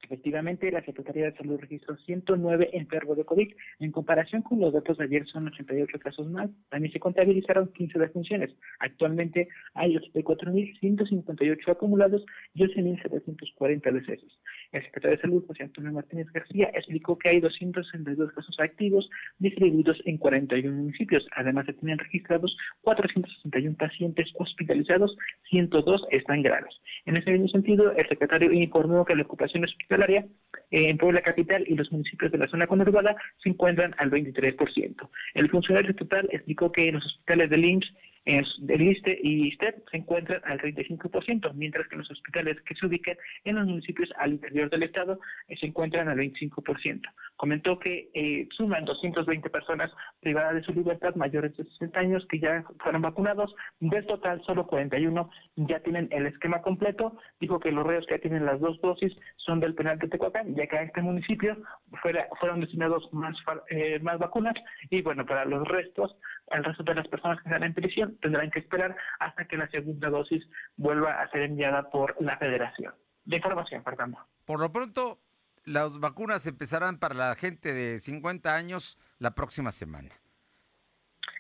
Efectivamente, 0.04 0.70
la 0.70 0.84
Secretaría 0.84 1.26
de 1.26 1.38
Salud 1.38 1.60
registró 1.60 1.96
109 1.96 2.72
enfermos 2.74 3.16
de 3.16 3.24
COVID. 3.24 3.54
En 3.80 3.92
comparación 3.92 4.42
con 4.42 4.60
los 4.60 4.74
datos 4.74 4.98
de 4.98 5.06
ayer, 5.06 5.26
son 5.28 5.48
88 5.48 5.98
casos 6.00 6.30
más. 6.30 6.50
También 6.70 6.92
se 6.92 7.00
contabilizaron 7.00 7.72
15 7.72 8.00
defunciones. 8.00 8.52
Actualmente 8.80 9.48
hay 9.74 9.96
84.158 9.96 11.72
acumulados 11.72 12.26
y 12.54 12.64
11.740 12.64 13.94
decesos. 13.94 14.40
El 14.74 14.84
secretario 14.84 15.16
de 15.16 15.22
Salud, 15.22 15.46
José 15.48 15.64
Antonio 15.64 15.94
Martínez 15.94 16.28
García, 16.34 16.70
explicó 16.74 17.18
que 17.18 17.30
hay 17.30 17.40
262 17.40 18.34
casos 18.34 18.60
activos 18.60 19.10
distribuidos 19.40 19.98
en 20.06 20.18
41 20.18 20.76
municipios. 20.76 21.26
Además, 21.36 21.66
se 21.66 21.74
tienen 21.74 22.00
registrados 22.00 22.58
461 22.82 23.78
pacientes 23.78 24.30
hospitalizados, 24.38 25.16
102 25.50 26.08
están 26.12 26.42
graves. 26.42 26.76
En 27.06 27.16
ese 27.16 27.32
mismo 27.32 27.48
sentido, 27.48 27.94
el 27.94 28.08
secretario 28.10 28.52
informó 28.52 29.06
que 29.06 29.16
la 29.16 29.24
ocupación 29.24 29.64
hospitalaria 29.64 29.93
eh, 30.02 30.90
en 30.90 30.98
Puebla 30.98 31.22
Capital 31.22 31.64
y 31.68 31.76
los 31.76 31.92
municipios 31.92 32.32
de 32.32 32.38
la 32.38 32.48
zona 32.48 32.68
conurbada 32.68 33.16
se 33.42 33.50
encuentran 33.50 33.96
al 33.98 34.12
23%. 34.12 35.10
El 35.34 35.50
funcionario 35.50 35.92
estatal 35.92 36.28
explicó 36.32 36.72
que 36.72 36.88
en 36.88 36.96
los 36.96 37.06
hospitales 37.06 37.50
del 37.50 37.66
IMSS 37.66 37.94
el 38.25 38.82
ISTE 38.82 39.20
y 39.22 39.48
ISTEP 39.50 39.89
se 39.89 39.98
encuentran 39.98 40.42
al 40.46 40.60
35%, 40.60 41.53
mientras 41.56 41.88
que 41.88 41.98
los 41.98 42.10
hospitales 42.10 42.60
que 42.62 42.75
se 42.75 42.86
ubican 42.86 43.18
en 43.44 43.56
los 43.56 43.68
municipios 43.68 44.10
al 44.18 44.34
interior 44.34 44.70
del 44.70 44.84
estado 44.84 45.20
eh, 45.48 45.58
se 45.58 45.65
encuentran 45.65 46.08
al 46.08 46.18
25%. 46.18 47.01
Comentó 47.36 47.80
que 47.80 48.10
eh, 48.13 48.48
suman 48.56 48.86
220 48.86 49.50
personas 49.50 49.92
privadas 50.22 50.56
de 50.56 50.63
su 50.63 50.74
libertad 50.74 51.15
mayores 51.15 51.56
de 51.58 51.65
60 51.65 52.00
años 52.00 52.25
que 52.30 52.39
ya 52.39 52.63
fueron 52.80 53.01
vacunados. 53.01 53.53
Del 53.80 54.06
total, 54.06 54.42
solo 54.46 54.68
41 54.68 55.30
ya 55.58 55.80
tienen 55.82 56.08
el 56.12 56.27
esquema 56.27 56.62
completo. 56.62 57.18
Dijo 57.39 57.60
que 57.60 57.72
los 57.72 57.86
reos 57.86 58.06
que 58.06 58.15
ya 58.15 58.22
tienen 58.22 58.46
las 58.46 58.60
dos 58.62 58.80
dosis 58.82 59.13
son 59.36 59.60
del 59.60 59.75
penal 59.75 60.00
de 60.00 60.08
Tehuacán, 60.08 60.56
ya 60.56 60.68
que 60.68 60.77
a 60.77 60.84
este 60.84 61.01
municipio 61.01 61.58
fuera, 62.01 62.27
fueron 62.39 62.62
destinados 62.62 63.12
más, 63.12 63.36
eh, 63.70 64.00
más 64.00 64.18
vacunas. 64.20 64.56
Y 64.89 65.01
bueno, 65.01 65.25
para 65.25 65.44
los 65.44 65.68
restos, 65.68 66.15
al 66.51 66.63
resto 66.63 66.84
de 66.84 66.96
las 66.96 67.08
personas 67.08 67.42
que 67.42 67.50
están 67.50 67.63
en 67.63 67.74
prisión, 67.74 68.12
tendrán 68.22 68.51
que 68.51 68.60
esperar 68.60 68.96
hasta 69.20 69.46
que 69.46 69.58
la 69.58 69.67
segunda 69.70 70.10
dosis 70.10 70.43
vuelva 70.77 71.22
a 71.22 71.29
ser 71.32 71.43
enviada 71.43 71.89
por 71.89 72.15
la 72.22 72.38
federación. 72.38 72.93
De 73.25 73.38
información, 73.38 73.84
Fernando. 73.84 74.17
Por 74.46 74.60
lo 74.60 74.72
pronto, 74.72 75.20
las 75.65 76.00
vacunas 76.00 76.46
empezarán 76.46 77.00
para 77.00 77.15
la 77.15 77.36
gente 77.36 77.74
de 77.74 78.00
50 78.00 78.53
años 78.53 78.98
la 79.20 79.32
próxima 79.32 79.72
semana. 79.72 80.10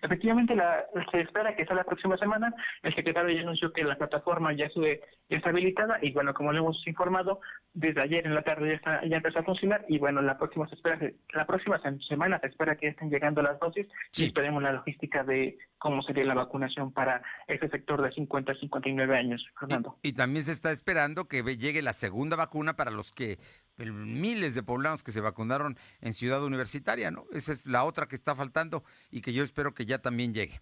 Efectivamente, 0.01 0.53
la, 0.53 0.85
se 1.11 1.21
espera 1.21 1.55
que 1.55 1.65
sea 1.65 1.77
la 1.77 1.85
próxima 1.85 2.17
semana. 2.17 2.53
El 2.81 2.93
secretario 2.93 3.33
ya 3.33 3.41
anunció 3.41 3.71
que 3.71 3.85
la 3.85 3.97
plataforma 3.97 4.51
ya, 4.53 4.69
sube, 4.69 5.01
está 5.35 5.49
habilitada 5.49 5.99
y 6.01 6.11
bueno, 6.11 6.33
como 6.33 6.51
lo 6.51 6.59
hemos 6.59 6.87
informado, 6.87 7.41
desde 7.73 8.01
ayer 8.01 8.25
en 8.25 8.35
la 8.35 8.43
tarde 8.43 8.69
ya, 8.69 8.75
está, 8.75 9.05
ya 9.05 9.17
empezó 9.17 9.39
a 9.39 9.43
funcionar 9.43 9.85
y 9.87 9.97
bueno, 9.97 10.21
la 10.21 10.37
próxima 10.37 10.67
se 10.69 10.75
espera 10.75 10.99
la 11.33 11.45
próxima 11.45 11.81
semana 12.07 12.39
se 12.39 12.47
espera 12.47 12.75
que 12.75 12.87
estén 12.87 13.09
llegando 13.09 13.41
las 13.41 13.59
dosis 13.59 13.87
y 14.15 14.25
esperemos 14.25 14.61
la 14.61 14.73
logística 14.73 15.23
de 15.23 15.57
cómo 15.77 16.01
sería 16.03 16.23
la 16.25 16.33
vacunación 16.33 16.91
para 16.91 17.21
ese 17.47 17.67
sector 17.69 18.01
de 18.01 18.11
50 18.11 18.51
a 18.51 18.55
59 18.55 19.17
años, 19.17 19.45
Fernando. 19.59 19.97
Y, 20.01 20.09
y 20.09 20.13
también 20.13 20.45
se 20.45 20.51
está 20.51 20.71
esperando 20.71 21.27
que 21.27 21.41
llegue 21.57 21.81
la 21.81 21.93
segunda 21.93 22.35
vacuna 22.35 22.75
para 22.75 22.91
los 22.91 23.11
que 23.11 23.39
miles 23.77 24.55
de 24.55 24.63
poblanos 24.63 25.03
que 25.03 25.11
se 25.11 25.21
vacunaron 25.21 25.77
en 26.01 26.13
Ciudad 26.13 26.43
Universitaria, 26.43 27.11
¿no? 27.11 27.25
Esa 27.33 27.51
es 27.51 27.65
la 27.65 27.83
otra 27.83 28.07
que 28.07 28.15
está 28.15 28.35
faltando 28.35 28.83
y 29.11 29.21
que 29.21 29.33
yo 29.33 29.43
espero 29.43 29.73
que 29.73 29.85
ya 29.85 29.99
también 29.99 30.33
llegue. 30.33 30.61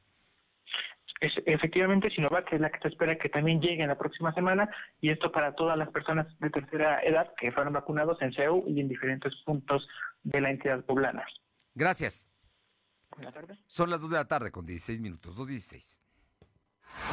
Es, 1.21 1.31
efectivamente, 1.45 2.09
Sinovac 2.09 2.51
es 2.51 2.59
la 2.59 2.71
que 2.71 2.79
se 2.79 2.87
espera 2.87 3.15
que 3.17 3.29
también 3.29 3.61
llegue 3.61 3.83
en 3.83 3.89
la 3.89 3.97
próxima 3.97 4.33
semana 4.33 4.69
y 4.99 5.11
esto 5.11 5.31
para 5.31 5.53
todas 5.53 5.77
las 5.77 5.89
personas 5.89 6.27
de 6.39 6.49
tercera 6.49 6.99
edad 7.03 7.31
que 7.39 7.51
fueron 7.51 7.73
vacunados 7.73 8.19
en 8.23 8.33
CEU 8.33 8.65
y 8.67 8.79
en 8.79 8.89
diferentes 8.89 9.31
puntos 9.45 9.87
de 10.23 10.41
la 10.41 10.49
entidad 10.49 10.83
poblana. 10.83 11.23
Gracias. 11.75 12.27
Buenas 13.15 13.35
tardes. 13.35 13.59
Son 13.67 13.91
las 13.91 14.01
2 14.01 14.09
de 14.09 14.17
la 14.17 14.27
tarde 14.27 14.51
con 14.51 14.65
16 14.65 14.99
minutos, 14.99 15.37
2.16. 15.37 16.01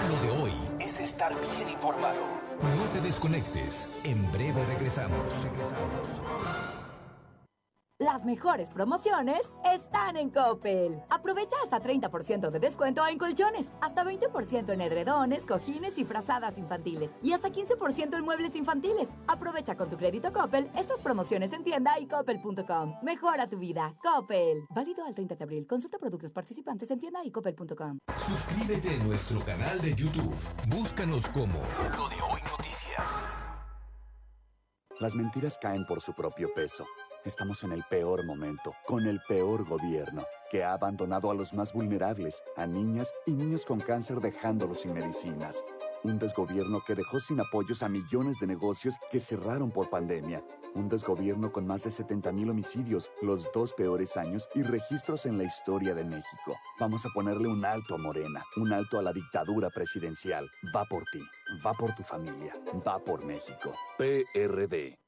Lo 0.09 0.17
de 0.23 0.43
hoy 0.43 0.53
es 0.81 1.01
estar 1.01 1.33
bien 1.33 1.69
informado. 1.69 2.41
No 2.61 2.93
te 2.93 3.01
desconectes. 3.01 3.91
En 4.05 4.31
breve 4.33 4.65
regresamos. 4.67 5.45
Regresamos. 5.45 6.23
Las 8.01 8.25
mejores 8.25 8.71
promociones 8.71 9.53
están 9.65 10.17
en 10.17 10.31
Coppel. 10.31 11.03
Aprovecha 11.11 11.57
hasta 11.65 11.81
30% 11.81 12.49
de 12.49 12.61
descuento 12.61 13.05
en 13.05 13.19
colchones, 13.19 13.73
hasta 13.81 14.05
20% 14.05 14.73
en 14.73 14.81
edredones, 14.81 15.45
cojines 15.45 15.99
y 15.99 16.05
frazadas 16.05 16.59
infantiles 16.59 17.19
y 17.25 17.33
hasta 17.33 17.49
15% 17.49 18.17
en 18.17 18.25
muebles 18.25 18.55
infantiles. 18.55 19.17
Aprovecha 19.27 19.77
con 19.77 19.91
tu 19.91 19.97
crédito 19.97 20.33
Coppel 20.33 20.71
estas 20.77 21.01
promociones 21.01 21.53
en 21.53 21.65
tienda 21.65 21.99
y 21.99 22.07
coppel.com. 22.07 22.95
Mejora 23.03 23.49
tu 23.49 23.59
vida. 23.59 23.93
Coppel. 24.01 24.65
Válido 24.73 25.05
al 25.05 25.17
30 25.17 25.35
de 25.35 25.43
abril. 25.43 25.67
Consulta 25.67 25.99
productos 25.99 26.31
participantes 26.31 26.89
en 26.93 27.01
tienda 27.01 27.25
y 27.25 27.33
coppel.com. 27.33 27.99
Suscríbete 28.17 28.95
a 28.95 29.05
nuestro 29.07 29.41
canal 29.41 29.81
de 29.81 29.97
YouTube. 29.97 30.37
Búscanos 30.69 31.29
como 31.31 31.59
Lo 31.97 32.09
de 32.09 32.17
Hoy 32.31 32.41
Noticias. 32.49 33.29
Las 35.01 35.17
mentiras 35.17 35.59
caen 35.61 35.85
por 35.85 36.01
su 36.01 36.13
propio 36.13 36.55
peso. 36.55 36.87
Estamos 37.25 37.65
en 37.65 37.73
el 37.73 37.83
peor 37.91 38.25
momento, 38.25 38.75
con 38.87 39.07
el 39.07 39.21
peor 39.27 39.67
gobierno, 39.67 40.25
que 40.51 40.63
ha 40.63 40.73
abandonado 40.73 41.31
a 41.31 41.35
los 41.35 41.53
más 41.53 41.73
vulnerables, 41.73 42.43
a 42.57 42.67
niñas 42.67 43.13
y 43.27 43.33
niños 43.33 43.67
con 43.67 43.81
cáncer 43.81 44.21
dejándolos 44.21 44.81
sin 44.81 44.95
medicinas. 44.95 45.65
Un 46.05 46.19
desgobierno 46.19 46.81
que 46.87 46.95
dejó 46.95 47.19
sin 47.19 47.41
apoyos 47.41 47.83
a 47.83 47.89
millones 47.89 48.39
de 48.39 48.47
negocios 48.47 48.95
que 49.11 49.19
cerraron 49.19 49.73
por 49.73 49.91
pandemia. 49.91 50.45
Un 50.75 50.89
desgobierno 50.89 51.51
con 51.51 51.67
más 51.67 51.83
de 51.83 51.91
70 51.91 52.31
mil 52.33 52.51
homicidios, 52.51 53.11
los 53.21 53.51
dos 53.53 53.75
peores 53.75 54.17
años 54.17 54.49
y 54.55 54.63
registros 54.63 55.27
en 55.27 55.39
la 55.39 55.45
historia 55.45 55.95
de 55.95 56.05
México. 56.05 56.57
Vamos 56.79 57.05
a 57.05 57.11
ponerle 57.13 57.49
un 57.49 57.65
alto 57.65 57.97
a 57.97 57.99
Morena, 57.99 58.45
un 58.57 58.73
alto 58.73 58.97
a 58.97 59.03
la 59.03 59.13
dictadura 59.13 59.71
presidencial. 59.71 60.49
Va 60.75 60.85
por 60.85 61.03
ti, 61.13 61.21
va 61.67 61.73
por 61.75 61.95
tu 61.97 62.05
familia, 62.05 62.55
va 62.87 63.01
por 63.01 63.25
México. 63.25 63.73
PRD. 63.99 65.08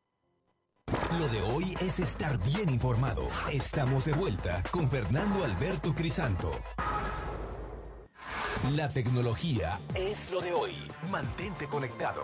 Lo 1.19 1.27
de 1.27 1.41
hoy 1.41 1.75
es 1.81 1.99
estar 1.99 2.37
bien 2.39 2.69
informado. 2.69 3.27
Estamos 3.51 4.05
de 4.05 4.13
vuelta 4.13 4.63
con 4.71 4.89
Fernando 4.89 5.43
Alberto 5.43 5.93
Crisanto. 5.93 6.51
La 8.71 8.87
tecnología 8.87 9.77
es 9.93 10.31
lo 10.31 10.39
de 10.41 10.53
hoy. 10.53 10.71
Mantente 11.11 11.67
conectado. 11.67 12.23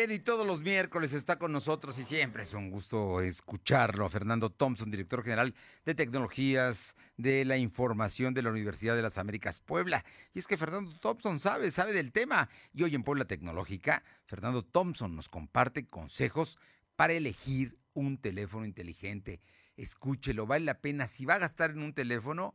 Y 0.00 0.20
todos 0.20 0.46
los 0.46 0.60
miércoles 0.60 1.12
está 1.12 1.40
con 1.40 1.50
nosotros 1.50 1.98
y 1.98 2.04
siempre 2.04 2.42
es 2.42 2.54
un 2.54 2.70
gusto 2.70 3.20
escucharlo 3.20 4.08
Fernando 4.08 4.48
Thompson, 4.48 4.92
director 4.92 5.24
general 5.24 5.56
de 5.84 5.92
tecnologías 5.96 6.94
de 7.16 7.44
la 7.44 7.56
información 7.56 8.32
de 8.32 8.42
la 8.42 8.50
Universidad 8.50 8.94
de 8.94 9.02
las 9.02 9.18
Américas 9.18 9.58
Puebla. 9.58 10.04
Y 10.32 10.38
es 10.38 10.46
que 10.46 10.56
Fernando 10.56 10.96
Thompson 11.00 11.40
sabe, 11.40 11.72
sabe 11.72 11.92
del 11.92 12.12
tema. 12.12 12.48
Y 12.72 12.84
hoy 12.84 12.94
en 12.94 13.02
Puebla 13.02 13.24
Tecnológica, 13.24 14.04
Fernando 14.24 14.64
Thompson 14.64 15.16
nos 15.16 15.28
comparte 15.28 15.88
consejos 15.88 16.60
para 16.94 17.14
elegir 17.14 17.76
un 17.92 18.18
teléfono 18.18 18.66
inteligente. 18.66 19.40
Escúchelo, 19.76 20.46
vale 20.46 20.64
la 20.64 20.80
pena. 20.80 21.08
Si 21.08 21.24
va 21.24 21.34
a 21.34 21.38
gastar 21.38 21.72
en 21.72 21.82
un 21.82 21.92
teléfono, 21.92 22.54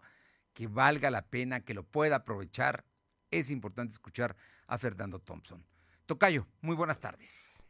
que 0.54 0.68
valga 0.68 1.12
la 1.12 1.26
pena, 1.26 1.60
que 1.60 1.74
lo 1.74 1.84
pueda 1.84 2.16
aprovechar. 2.16 2.86
Es 3.32 3.50
importante 3.50 3.92
escuchar 3.92 4.38
a 4.66 4.78
Fernando 4.78 5.20
Thompson. 5.20 5.66
Tocayo, 6.14 6.46
muy 6.62 6.76
buenas 6.76 7.00
tardes. 7.00 7.66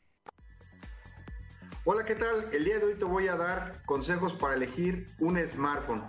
Hola, 1.86 2.04
¿qué 2.04 2.14
tal? 2.14 2.54
El 2.54 2.66
día 2.66 2.78
de 2.78 2.88
hoy 2.88 2.96
te 2.96 3.06
voy 3.06 3.30
a 3.30 3.38
dar 3.38 3.86
consejos 3.86 4.34
para 4.34 4.56
elegir 4.56 5.08
un 5.20 5.40
smartphone. 5.48 6.04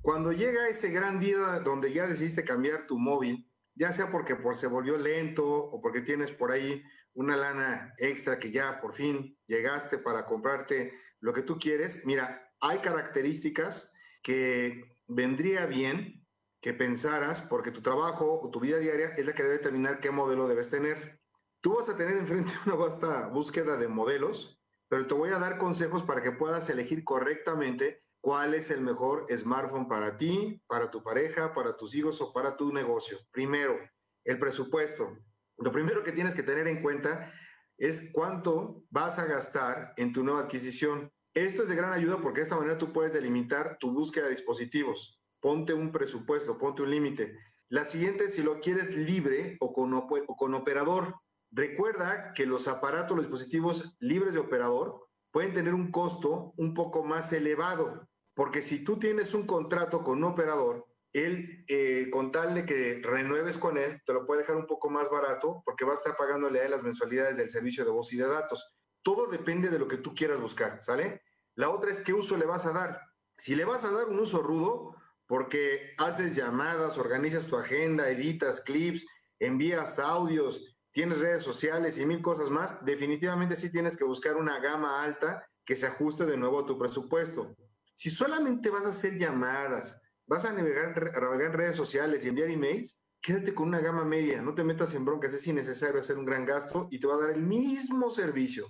Cuando 0.00 0.32
llega 0.32 0.70
ese 0.70 0.88
gran 0.88 1.20
día 1.20 1.60
donde 1.62 1.92
ya 1.92 2.06
decidiste 2.06 2.44
cambiar 2.44 2.86
tu 2.86 2.98
móvil, 2.98 3.52
ya 3.74 3.92
sea 3.92 4.10
porque 4.10 4.36
por 4.36 4.56
se 4.56 4.68
volvió 4.68 4.96
lento 4.96 5.46
o 5.46 5.82
porque 5.82 6.00
tienes 6.00 6.30
por 6.30 6.50
ahí 6.50 6.82
una 7.12 7.36
lana 7.36 7.92
extra 7.98 8.38
que 8.38 8.50
ya 8.50 8.80
por 8.80 8.94
fin 8.94 9.38
llegaste 9.48 9.98
para 9.98 10.24
comprarte 10.24 10.94
lo 11.20 11.34
que 11.34 11.42
tú 11.42 11.58
quieres, 11.58 12.06
mira, 12.06 12.54
hay 12.62 12.78
características 12.78 13.92
que 14.22 14.96
vendría 15.08 15.66
bien 15.66 16.26
que 16.60 16.72
pensaras, 16.72 17.40
porque 17.42 17.70
tu 17.70 17.82
trabajo 17.82 18.40
o 18.42 18.50
tu 18.50 18.60
vida 18.60 18.78
diaria 18.78 19.08
es 19.16 19.24
la 19.24 19.34
que 19.34 19.42
debe 19.42 19.56
determinar 19.56 20.00
qué 20.00 20.10
modelo 20.10 20.48
debes 20.48 20.70
tener. 20.70 21.20
Tú 21.60 21.76
vas 21.76 21.88
a 21.88 21.96
tener 21.96 22.16
enfrente 22.16 22.52
una 22.66 22.74
vasta 22.74 23.28
búsqueda 23.28 23.76
de 23.76 23.88
modelos, 23.88 24.60
pero 24.88 25.06
te 25.06 25.14
voy 25.14 25.30
a 25.30 25.38
dar 25.38 25.58
consejos 25.58 26.02
para 26.02 26.22
que 26.22 26.32
puedas 26.32 26.68
elegir 26.70 27.04
correctamente 27.04 28.02
cuál 28.20 28.54
es 28.54 28.70
el 28.70 28.80
mejor 28.80 29.26
smartphone 29.36 29.88
para 29.88 30.16
ti, 30.16 30.62
para 30.66 30.90
tu 30.90 31.02
pareja, 31.02 31.52
para 31.54 31.76
tus 31.76 31.94
hijos 31.94 32.20
o 32.20 32.32
para 32.32 32.56
tu 32.56 32.72
negocio. 32.72 33.18
Primero, 33.30 33.78
el 34.24 34.38
presupuesto. 34.38 35.18
Lo 35.58 35.72
primero 35.72 36.02
que 36.02 36.12
tienes 36.12 36.34
que 36.34 36.42
tener 36.42 36.66
en 36.68 36.82
cuenta 36.82 37.32
es 37.76 38.10
cuánto 38.12 38.82
vas 38.90 39.18
a 39.18 39.26
gastar 39.26 39.92
en 39.96 40.12
tu 40.12 40.24
nueva 40.24 40.40
adquisición. 40.40 41.12
Esto 41.34 41.62
es 41.62 41.68
de 41.68 41.76
gran 41.76 41.92
ayuda 41.92 42.18
porque 42.20 42.40
de 42.40 42.44
esta 42.44 42.56
manera 42.56 42.78
tú 42.78 42.92
puedes 42.92 43.12
delimitar 43.12 43.78
tu 43.78 43.92
búsqueda 43.92 44.24
de 44.24 44.32
dispositivos. 44.32 45.17
Ponte 45.40 45.74
un 45.74 45.92
presupuesto, 45.92 46.58
ponte 46.58 46.82
un 46.82 46.90
límite. 46.90 47.36
La 47.68 47.84
siguiente 47.84 48.28
si 48.28 48.42
lo 48.42 48.60
quieres 48.60 48.96
libre 48.96 49.56
o 49.60 49.72
con, 49.72 49.92
o 49.94 50.36
con 50.36 50.54
operador. 50.54 51.16
Recuerda 51.50 52.32
que 52.34 52.46
los 52.46 52.68
aparatos, 52.68 53.16
los 53.16 53.26
dispositivos 53.26 53.96
libres 54.00 54.32
de 54.32 54.40
operador 54.40 55.08
pueden 55.30 55.54
tener 55.54 55.74
un 55.74 55.90
costo 55.90 56.52
un 56.56 56.74
poco 56.74 57.04
más 57.04 57.32
elevado, 57.32 58.08
porque 58.34 58.62
si 58.62 58.84
tú 58.84 58.98
tienes 58.98 59.34
un 59.34 59.46
contrato 59.46 60.02
con 60.02 60.18
un 60.18 60.24
operador, 60.24 60.86
él, 61.12 61.64
eh, 61.68 62.08
con 62.10 62.30
tal 62.32 62.54
de 62.54 62.66
que 62.66 63.00
renueves 63.02 63.58
con 63.58 63.78
él, 63.78 64.02
te 64.04 64.12
lo 64.12 64.26
puede 64.26 64.42
dejar 64.42 64.56
un 64.56 64.66
poco 64.66 64.90
más 64.90 65.10
barato 65.10 65.62
porque 65.64 65.84
va 65.84 65.92
a 65.92 65.96
estar 65.96 66.16
pagándole 66.16 66.60
a 66.60 66.64
él 66.64 66.70
las 66.70 66.82
mensualidades 66.82 67.36
del 67.36 67.50
servicio 67.50 67.84
de 67.84 67.90
voz 67.90 68.12
y 68.12 68.16
de 68.16 68.26
datos. 68.26 68.74
Todo 69.02 69.26
depende 69.26 69.68
de 69.70 69.78
lo 69.78 69.88
que 69.88 69.96
tú 69.96 70.14
quieras 70.14 70.40
buscar, 70.40 70.82
¿sale? 70.82 71.22
La 71.54 71.70
otra 71.70 71.90
es 71.90 72.00
qué 72.02 72.12
uso 72.12 72.36
le 72.36 72.46
vas 72.46 72.66
a 72.66 72.72
dar. 72.72 73.00
Si 73.36 73.54
le 73.54 73.64
vas 73.64 73.84
a 73.84 73.90
dar 73.90 74.08
un 74.08 74.18
uso 74.18 74.42
rudo, 74.42 74.96
porque 75.28 75.94
haces 75.98 76.34
llamadas, 76.34 76.98
organizas 76.98 77.44
tu 77.44 77.56
agenda, 77.56 78.08
editas 78.08 78.62
clips, 78.62 79.06
envías 79.38 79.98
audios, 79.98 80.74
tienes 80.90 81.18
redes 81.18 81.44
sociales 81.44 81.98
y 81.98 82.06
mil 82.06 82.22
cosas 82.22 82.50
más, 82.50 82.84
definitivamente 82.84 83.54
sí 83.54 83.70
tienes 83.70 83.96
que 83.96 84.04
buscar 84.04 84.36
una 84.36 84.58
gama 84.58 85.04
alta 85.04 85.46
que 85.64 85.76
se 85.76 85.86
ajuste 85.86 86.24
de 86.24 86.38
nuevo 86.38 86.60
a 86.60 86.66
tu 86.66 86.78
presupuesto. 86.78 87.54
Si 87.94 88.08
solamente 88.08 88.70
vas 88.70 88.86
a 88.86 88.88
hacer 88.88 89.18
llamadas, 89.18 90.00
vas 90.26 90.46
a 90.46 90.52
navegar, 90.52 90.94
en 90.96 91.52
redes 91.52 91.76
sociales 91.76 92.24
y 92.24 92.28
enviar 92.28 92.48
emails, 92.48 92.98
quédate 93.20 93.52
con 93.52 93.68
una 93.68 93.80
gama 93.80 94.04
media, 94.04 94.40
no 94.40 94.54
te 94.54 94.64
metas 94.64 94.94
en 94.94 95.04
broncas, 95.04 95.34
es 95.34 95.46
innecesario 95.46 96.00
hacer 96.00 96.16
un 96.16 96.24
gran 96.24 96.46
gasto 96.46 96.88
y 96.90 97.00
te 97.00 97.06
va 97.06 97.16
a 97.16 97.20
dar 97.20 97.30
el 97.30 97.42
mismo 97.42 98.08
servicio. 98.08 98.66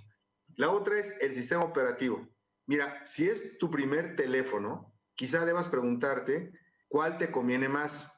La 0.57 0.71
otra 0.71 0.99
es 0.99 1.15
el 1.21 1.33
sistema 1.33 1.63
operativo. 1.63 2.27
Mira, 2.67 3.05
si 3.05 3.29
es 3.29 3.57
tu 3.57 3.71
primer 3.71 4.17
teléfono, 4.17 4.93
quizá 5.19 5.43
debas 5.43 5.67
preguntarte 5.67 6.53
cuál 6.87 7.17
te 7.17 7.29
conviene 7.29 7.67
más. 7.67 8.09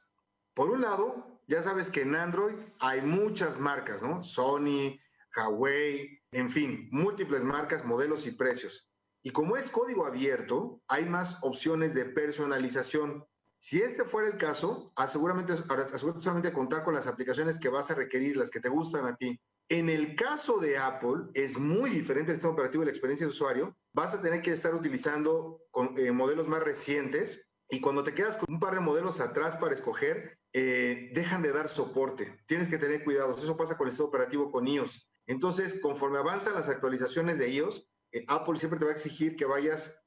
Por 0.53 0.69
un 0.69 0.81
lado, 0.81 1.41
ya 1.47 1.63
sabes 1.63 1.89
que 1.89 2.03
en 2.03 2.15
Android 2.15 2.53
hay 2.79 3.01
muchas 3.01 3.59
marcas, 3.59 4.03
¿no? 4.03 4.23
Sony, 4.23 4.99
Huawei, 5.35 6.21
en 6.31 6.51
fin, 6.51 6.89
múltiples 6.91 7.43
marcas, 7.43 7.83
modelos 7.83 8.27
y 8.27 8.31
precios. 8.33 8.87
Y 9.23 9.31
como 9.31 9.57
es 9.57 9.71
código 9.71 10.05
abierto, 10.05 10.83
hay 10.87 11.05
más 11.05 11.39
opciones 11.41 11.95
de 11.95 12.05
personalización. 12.05 13.25
Si 13.57 13.81
este 13.81 14.05
fuera 14.05 14.27
el 14.27 14.37
caso, 14.37 14.93
aseguramente, 14.95 15.53
asegúrate 15.53 15.97
solamente 15.97 16.53
contar 16.53 16.83
con 16.83 16.93
las 16.93 17.07
aplicaciones 17.07 17.57
que 17.57 17.69
vas 17.69 17.89
a 17.89 17.95
requerir, 17.95 18.37
las 18.37 18.51
que 18.51 18.59
te 18.59 18.69
gustan 18.69 19.07
a 19.07 19.15
ti. 19.15 19.41
En 19.69 19.89
el 19.89 20.15
caso 20.15 20.59
de 20.59 20.77
Apple, 20.77 21.29
es 21.33 21.57
muy 21.57 21.89
diferente 21.89 22.31
el 22.31 22.37
sistema 22.37 22.53
operativo 22.53 22.83
y 22.83 22.87
la 22.87 22.91
experiencia 22.91 23.25
de 23.25 23.31
usuario. 23.31 23.77
Vas 23.93 24.13
a 24.13 24.21
tener 24.21 24.41
que 24.41 24.51
estar 24.51 24.75
utilizando 24.75 25.61
eh, 25.97 26.11
modelos 26.11 26.47
más 26.47 26.61
recientes 26.61 27.41
y 27.69 27.79
cuando 27.79 28.03
te 28.03 28.13
quedas 28.13 28.35
con 28.35 28.53
un 28.53 28.59
par 28.59 28.73
de 28.73 28.81
modelos 28.81 29.21
atrás 29.21 29.55
para 29.55 29.73
escoger, 29.73 30.39
eh, 30.51 31.11
dejan 31.13 31.41
de 31.41 31.53
dar 31.53 31.69
soporte. 31.69 32.37
Tienes 32.47 32.67
que 32.67 32.77
tener 32.77 33.03
cuidado. 33.05 33.37
Eso 33.37 33.55
pasa 33.55 33.77
con 33.77 33.87
el 33.87 33.91
sistema 33.91 34.09
operativo 34.09 34.51
con 34.51 34.67
iOS. 34.67 35.09
Entonces, 35.25 35.79
conforme 35.79 36.17
avanzan 36.17 36.55
las 36.55 36.67
actualizaciones 36.67 37.37
de 37.37 37.49
iOS, 37.49 37.89
eh, 38.11 38.25
Apple 38.27 38.57
siempre 38.57 38.77
te 38.77 38.85
va 38.85 38.91
a 38.91 38.95
exigir 38.95 39.35
que 39.35 39.45
vayas 39.45 39.97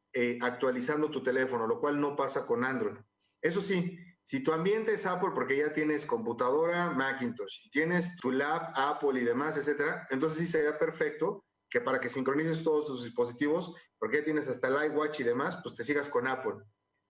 actualizando 0.42 1.10
tu 1.10 1.24
teléfono, 1.24 1.66
lo 1.66 1.80
cual 1.80 2.00
no 2.00 2.14
pasa 2.14 2.46
con 2.46 2.64
Android. 2.64 2.94
Eso 3.42 3.60
sí, 3.60 3.98
si 4.24 4.42
tu 4.42 4.52
ambiente 4.52 4.94
es 4.94 5.04
Apple 5.04 5.32
porque 5.34 5.58
ya 5.58 5.74
tienes 5.74 6.06
computadora 6.06 6.90
Macintosh, 6.90 7.70
tienes 7.70 8.16
tu 8.16 8.32
lab 8.32 8.72
Apple 8.74 9.20
y 9.20 9.24
demás, 9.24 9.58
etcétera, 9.58 10.06
entonces 10.08 10.38
sí 10.38 10.46
sería 10.46 10.78
perfecto 10.78 11.44
que 11.68 11.82
para 11.82 12.00
que 12.00 12.08
sincronices 12.08 12.64
todos 12.64 12.86
tus 12.86 13.04
dispositivos, 13.04 13.74
porque 13.98 14.18
ya 14.18 14.24
tienes 14.24 14.48
hasta 14.48 14.68
el 14.68 14.92
iWatch 14.92 15.20
y 15.20 15.24
demás, 15.24 15.58
pues 15.62 15.74
te 15.74 15.84
sigas 15.84 16.08
con 16.08 16.26
Apple. 16.26 16.54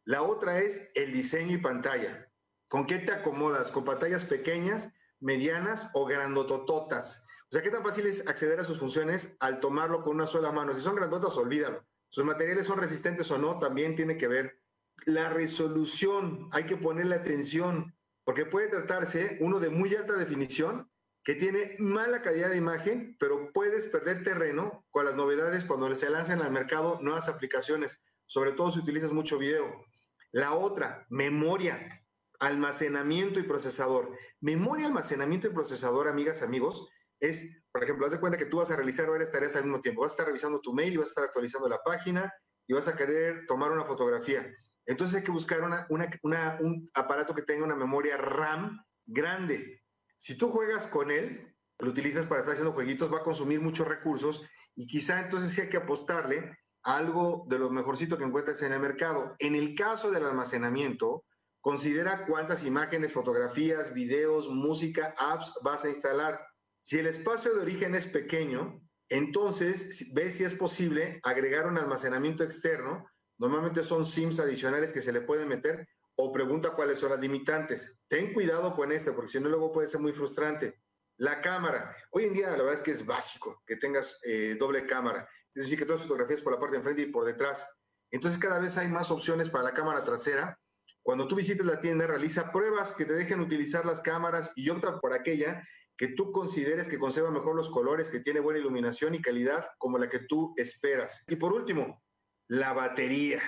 La 0.04 0.22
otra 0.22 0.58
es 0.58 0.90
el 0.94 1.12
diseño 1.12 1.54
y 1.54 1.58
pantalla. 1.58 2.28
¿Con 2.66 2.84
qué 2.84 2.98
te 2.98 3.12
acomodas? 3.12 3.70
¿Con 3.70 3.84
pantallas 3.84 4.24
pequeñas, 4.24 4.92
medianas 5.20 5.90
o 5.94 6.06
grandotototas? 6.06 7.24
O 7.48 7.52
sea, 7.52 7.62
¿qué 7.62 7.70
tan 7.70 7.84
fácil 7.84 8.06
es 8.06 8.26
acceder 8.26 8.58
a 8.58 8.64
sus 8.64 8.80
funciones 8.80 9.36
al 9.38 9.60
tomarlo 9.60 10.02
con 10.02 10.16
una 10.16 10.26
sola 10.26 10.50
mano? 10.50 10.74
Si 10.74 10.80
son 10.80 10.96
grandotas, 10.96 11.36
olvídalo. 11.36 11.86
Sus 12.08 12.24
materiales 12.24 12.66
son 12.66 12.78
resistentes 12.78 13.30
o 13.30 13.38
no, 13.38 13.60
también 13.60 13.94
tiene 13.94 14.16
que 14.16 14.26
ver 14.26 14.63
la 15.06 15.28
resolución, 15.28 16.48
hay 16.52 16.64
que 16.64 16.76
ponerle 16.76 17.14
atención, 17.16 17.94
porque 18.24 18.46
puede 18.46 18.68
tratarse 18.68 19.36
uno 19.40 19.60
de 19.60 19.68
muy 19.68 19.94
alta 19.94 20.14
definición 20.14 20.90
que 21.22 21.34
tiene 21.34 21.76
mala 21.78 22.22
calidad 22.22 22.50
de 22.50 22.56
imagen, 22.56 23.16
pero 23.18 23.50
puedes 23.52 23.86
perder 23.86 24.22
terreno 24.22 24.84
con 24.90 25.06
las 25.06 25.14
novedades 25.14 25.64
cuando 25.64 25.94
se 25.94 26.10
lancen 26.10 26.42
al 26.42 26.52
mercado 26.52 26.98
nuevas 27.00 27.28
aplicaciones, 27.28 28.02
sobre 28.26 28.52
todo 28.52 28.70
si 28.70 28.80
utilizas 28.80 29.12
mucho 29.12 29.38
video. 29.38 29.84
La 30.32 30.52
otra, 30.54 31.06
memoria, 31.08 32.04
almacenamiento 32.40 33.40
y 33.40 33.44
procesador. 33.44 34.16
Memoria, 34.40 34.86
almacenamiento 34.86 35.46
y 35.46 35.50
procesador, 35.50 36.08
amigas, 36.08 36.42
amigos, 36.42 36.88
es, 37.20 37.62
por 37.72 37.82
ejemplo, 37.82 38.06
haz 38.06 38.12
de 38.12 38.20
cuenta 38.20 38.38
que 38.38 38.46
tú 38.46 38.58
vas 38.58 38.70
a 38.70 38.76
realizar 38.76 39.08
varias 39.08 39.30
tareas 39.30 39.56
al 39.56 39.64
mismo 39.64 39.80
tiempo. 39.80 40.02
Vas 40.02 40.12
a 40.12 40.14
estar 40.14 40.26
revisando 40.26 40.60
tu 40.60 40.74
mail 40.74 40.92
y 40.92 40.96
vas 40.98 41.08
a 41.08 41.12
estar 41.12 41.24
actualizando 41.24 41.68
la 41.68 41.82
página 41.82 42.32
y 42.66 42.74
vas 42.74 42.88
a 42.88 42.96
querer 42.96 43.46
tomar 43.46 43.70
una 43.70 43.84
fotografía. 43.84 44.46
Entonces 44.86 45.16
hay 45.16 45.22
que 45.22 45.30
buscar 45.30 45.62
un 45.88 46.90
aparato 46.94 47.34
que 47.34 47.42
tenga 47.42 47.64
una 47.64 47.76
memoria 47.76 48.16
RAM 48.16 48.84
grande. 49.06 49.82
Si 50.18 50.36
tú 50.36 50.50
juegas 50.50 50.86
con 50.86 51.10
él, 51.10 51.54
lo 51.78 51.90
utilizas 51.90 52.26
para 52.26 52.40
estar 52.40 52.52
haciendo 52.52 52.72
jueguitos, 52.72 53.12
va 53.12 53.18
a 53.18 53.24
consumir 53.24 53.60
muchos 53.60 53.86
recursos 53.86 54.46
y 54.74 54.86
quizá 54.86 55.20
entonces 55.20 55.52
sí 55.52 55.60
hay 55.60 55.68
que 55.68 55.76
apostarle 55.76 56.56
a 56.82 56.96
algo 56.96 57.44
de 57.48 57.58
lo 57.58 57.70
mejorcito 57.70 58.18
que 58.18 58.24
encuentres 58.24 58.62
en 58.62 58.72
el 58.72 58.80
mercado. 58.80 59.34
En 59.38 59.54
el 59.54 59.74
caso 59.74 60.10
del 60.10 60.24
almacenamiento, 60.24 61.24
considera 61.60 62.26
cuántas 62.26 62.64
imágenes, 62.64 63.12
fotografías, 63.12 63.94
videos, 63.94 64.48
música, 64.48 65.14
apps 65.18 65.52
vas 65.62 65.84
a 65.84 65.88
instalar. 65.88 66.46
Si 66.82 66.98
el 66.98 67.06
espacio 67.06 67.54
de 67.54 67.62
origen 67.62 67.94
es 67.94 68.06
pequeño, 68.06 68.82
entonces 69.08 70.10
ve 70.12 70.30
si 70.30 70.44
es 70.44 70.54
posible 70.54 71.20
agregar 71.22 71.66
un 71.66 71.78
almacenamiento 71.78 72.44
externo 72.44 73.06
Normalmente 73.38 73.84
son 73.84 74.06
SIMs 74.06 74.40
adicionales 74.40 74.92
que 74.92 75.00
se 75.00 75.12
le 75.12 75.20
pueden 75.20 75.48
meter 75.48 75.88
o 76.16 76.32
pregunta 76.32 76.70
cuáles 76.70 76.98
son 76.98 77.10
las 77.10 77.20
limitantes. 77.20 77.96
Ten 78.08 78.32
cuidado 78.32 78.74
con 78.74 78.92
esto, 78.92 79.14
porque 79.14 79.32
si 79.32 79.40
no 79.40 79.48
luego 79.48 79.72
puede 79.72 79.88
ser 79.88 80.00
muy 80.00 80.12
frustrante. 80.12 80.80
La 81.16 81.40
cámara. 81.40 81.96
Hoy 82.10 82.24
en 82.24 82.34
día 82.34 82.50
la 82.50 82.56
verdad 82.56 82.74
es 82.74 82.82
que 82.82 82.90
es 82.90 83.06
básico 83.06 83.62
que 83.66 83.76
tengas 83.76 84.20
eh, 84.24 84.56
doble 84.58 84.86
cámara. 84.86 85.28
Es 85.54 85.64
decir, 85.64 85.78
que 85.78 85.86
todas 85.86 86.02
fotografías 86.02 86.40
por 86.40 86.52
la 86.52 86.58
parte 86.58 86.72
de 86.72 86.78
enfrente 86.78 87.02
y 87.02 87.06
por 87.06 87.24
detrás. 87.24 87.66
Entonces 88.10 88.38
cada 88.38 88.58
vez 88.58 88.76
hay 88.78 88.88
más 88.88 89.10
opciones 89.10 89.48
para 89.48 89.64
la 89.64 89.74
cámara 89.74 90.04
trasera. 90.04 90.58
Cuando 91.02 91.28
tú 91.28 91.36
visites 91.36 91.66
la 91.66 91.80
tienda, 91.80 92.06
realiza 92.06 92.50
pruebas 92.50 92.94
que 92.94 93.04
te 93.04 93.12
dejen 93.12 93.40
utilizar 93.40 93.84
las 93.84 94.00
cámaras 94.00 94.52
y 94.56 94.70
opta 94.70 95.00
por 95.00 95.12
aquella 95.12 95.62
que 95.96 96.08
tú 96.08 96.32
consideres 96.32 96.88
que 96.88 96.98
conserva 96.98 97.30
mejor 97.30 97.54
los 97.54 97.70
colores, 97.70 98.10
que 98.10 98.20
tiene 98.20 98.40
buena 98.40 98.58
iluminación 98.58 99.14
y 99.14 99.22
calidad 99.22 99.66
como 99.78 99.98
la 99.98 100.08
que 100.08 100.20
tú 100.20 100.52
esperas. 100.56 101.24
Y 101.28 101.36
por 101.36 101.52
último, 101.52 102.02
la 102.48 102.72
batería. 102.72 103.42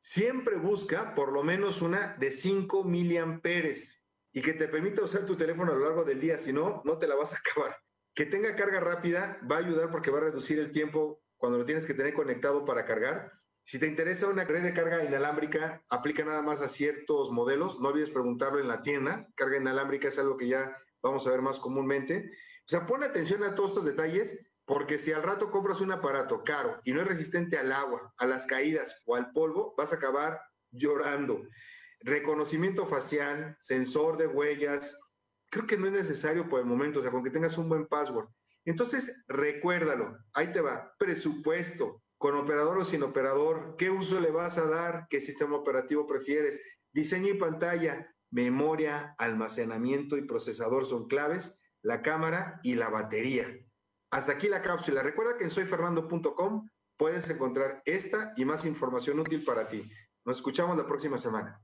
Siempre 0.00 0.56
busca 0.56 1.14
por 1.14 1.32
lo 1.32 1.42
menos 1.42 1.82
una 1.82 2.16
de 2.18 2.30
5 2.30 2.84
miliamperes 2.84 4.04
y 4.32 4.42
que 4.42 4.52
te 4.52 4.68
permita 4.68 5.02
usar 5.02 5.24
tu 5.24 5.36
teléfono 5.36 5.72
a 5.72 5.74
lo 5.74 5.84
largo 5.84 6.04
del 6.04 6.20
día, 6.20 6.38
si 6.38 6.52
no, 6.52 6.82
no 6.84 6.98
te 6.98 7.08
la 7.08 7.14
vas 7.14 7.32
a 7.32 7.38
acabar. 7.38 7.76
Que 8.14 8.26
tenga 8.26 8.54
carga 8.54 8.80
rápida 8.80 9.38
va 9.50 9.56
a 9.56 9.60
ayudar 9.60 9.90
porque 9.90 10.10
va 10.10 10.18
a 10.18 10.22
reducir 10.22 10.58
el 10.58 10.72
tiempo 10.72 11.22
cuando 11.36 11.58
lo 11.58 11.64
tienes 11.64 11.86
que 11.86 11.94
tener 11.94 12.14
conectado 12.14 12.64
para 12.64 12.84
cargar. 12.84 13.32
Si 13.64 13.78
te 13.78 13.86
interesa 13.86 14.28
una 14.28 14.44
red 14.44 14.62
de 14.62 14.72
carga 14.72 15.04
inalámbrica, 15.04 15.82
aplica 15.90 16.24
nada 16.24 16.40
más 16.40 16.60
a 16.62 16.68
ciertos 16.68 17.32
modelos. 17.32 17.80
No 17.80 17.88
olvides 17.88 18.10
preguntarlo 18.10 18.60
en 18.60 18.68
la 18.68 18.82
tienda. 18.82 19.26
Carga 19.34 19.56
inalámbrica 19.56 20.08
es 20.08 20.18
algo 20.18 20.36
que 20.36 20.46
ya 20.46 20.76
vamos 21.02 21.26
a 21.26 21.30
ver 21.30 21.42
más 21.42 21.58
comúnmente. 21.58 22.30
O 22.66 22.68
sea, 22.68 22.86
pon 22.86 23.02
atención 23.02 23.42
a 23.42 23.54
todos 23.54 23.70
estos 23.70 23.84
detalles 23.84 24.38
porque 24.66 24.98
si 24.98 25.12
al 25.12 25.22
rato 25.22 25.50
compras 25.50 25.80
un 25.80 25.92
aparato 25.92 26.42
caro 26.42 26.78
y 26.84 26.92
no 26.92 27.00
es 27.00 27.06
resistente 27.06 27.56
al 27.56 27.72
agua, 27.72 28.12
a 28.18 28.26
las 28.26 28.46
caídas 28.46 29.00
o 29.06 29.14
al 29.14 29.30
polvo, 29.30 29.74
vas 29.78 29.92
a 29.92 29.96
acabar 29.96 30.40
llorando. 30.72 31.40
Reconocimiento 32.00 32.86
facial, 32.86 33.56
sensor 33.60 34.18
de 34.18 34.26
huellas, 34.26 34.94
creo 35.50 35.66
que 35.66 35.76
no 35.76 35.86
es 35.86 35.92
necesario 35.92 36.48
por 36.48 36.60
el 36.60 36.66
momento, 36.66 36.98
o 36.98 37.02
sea, 37.02 37.12
con 37.12 37.22
que 37.22 37.30
tengas 37.30 37.56
un 37.56 37.68
buen 37.68 37.86
password. 37.86 38.28
Entonces, 38.64 39.16
recuérdalo, 39.28 40.18
ahí 40.34 40.52
te 40.52 40.60
va, 40.60 40.92
presupuesto, 40.98 42.02
con 42.18 42.34
operador 42.34 42.78
o 42.78 42.84
sin 42.84 43.04
operador, 43.04 43.76
qué 43.78 43.90
uso 43.90 44.18
le 44.18 44.32
vas 44.32 44.58
a 44.58 44.66
dar, 44.66 45.06
qué 45.08 45.20
sistema 45.20 45.56
operativo 45.56 46.06
prefieres, 46.06 46.60
diseño 46.92 47.28
y 47.28 47.38
pantalla, 47.38 48.12
memoria, 48.30 49.14
almacenamiento 49.18 50.16
y 50.16 50.26
procesador 50.26 50.86
son 50.86 51.06
claves, 51.06 51.60
la 51.82 52.02
cámara 52.02 52.58
y 52.64 52.74
la 52.74 52.88
batería. 52.88 53.46
Hasta 54.16 54.32
aquí 54.32 54.48
la 54.48 54.62
cápsula. 54.62 55.02
Recuerda 55.02 55.36
que 55.36 55.44
en 55.44 55.50
soyfernando.com 55.50 56.70
puedes 56.96 57.28
encontrar 57.28 57.82
esta 57.84 58.32
y 58.38 58.46
más 58.46 58.64
información 58.64 59.20
útil 59.20 59.44
para 59.44 59.68
ti. 59.68 59.86
Nos 60.24 60.38
escuchamos 60.38 60.74
la 60.74 60.86
próxima 60.86 61.18
semana. 61.18 61.60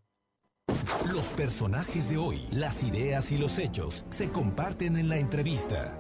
Los 1.15 1.33
personajes 1.33 2.11
de 2.11 2.19
hoy, 2.19 2.47
las 2.53 2.83
ideas 2.85 3.33
y 3.33 3.39
los 3.39 3.59
hechos 3.59 4.05
se 4.11 4.31
comparten 4.31 4.99
en 4.99 5.09
la 5.09 5.17
entrevista. 5.17 5.99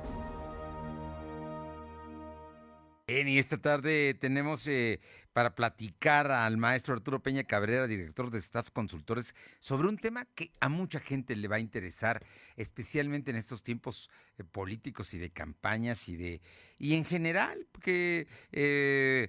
Bien, 3.14 3.28
y 3.28 3.36
esta 3.36 3.58
tarde 3.58 4.14
tenemos 4.14 4.66
eh, 4.66 4.98
para 5.34 5.54
platicar 5.54 6.30
al 6.30 6.56
maestro 6.56 6.94
Arturo 6.94 7.22
Peña 7.22 7.44
Cabrera, 7.44 7.86
director 7.86 8.30
de 8.30 8.38
Staff 8.38 8.70
Consultores, 8.70 9.34
sobre 9.60 9.88
un 9.88 9.98
tema 9.98 10.24
que 10.34 10.50
a 10.60 10.70
mucha 10.70 10.98
gente 10.98 11.36
le 11.36 11.46
va 11.46 11.56
a 11.56 11.60
interesar, 11.60 12.24
especialmente 12.56 13.30
en 13.30 13.36
estos 13.36 13.62
tiempos 13.62 14.08
eh, 14.38 14.44
políticos 14.44 15.12
y 15.12 15.18
de 15.18 15.28
campañas 15.28 16.08
y 16.08 16.16
de 16.16 16.40
y 16.78 16.94
en 16.94 17.04
general, 17.04 17.66
porque 17.70 18.28
eh, 18.50 19.28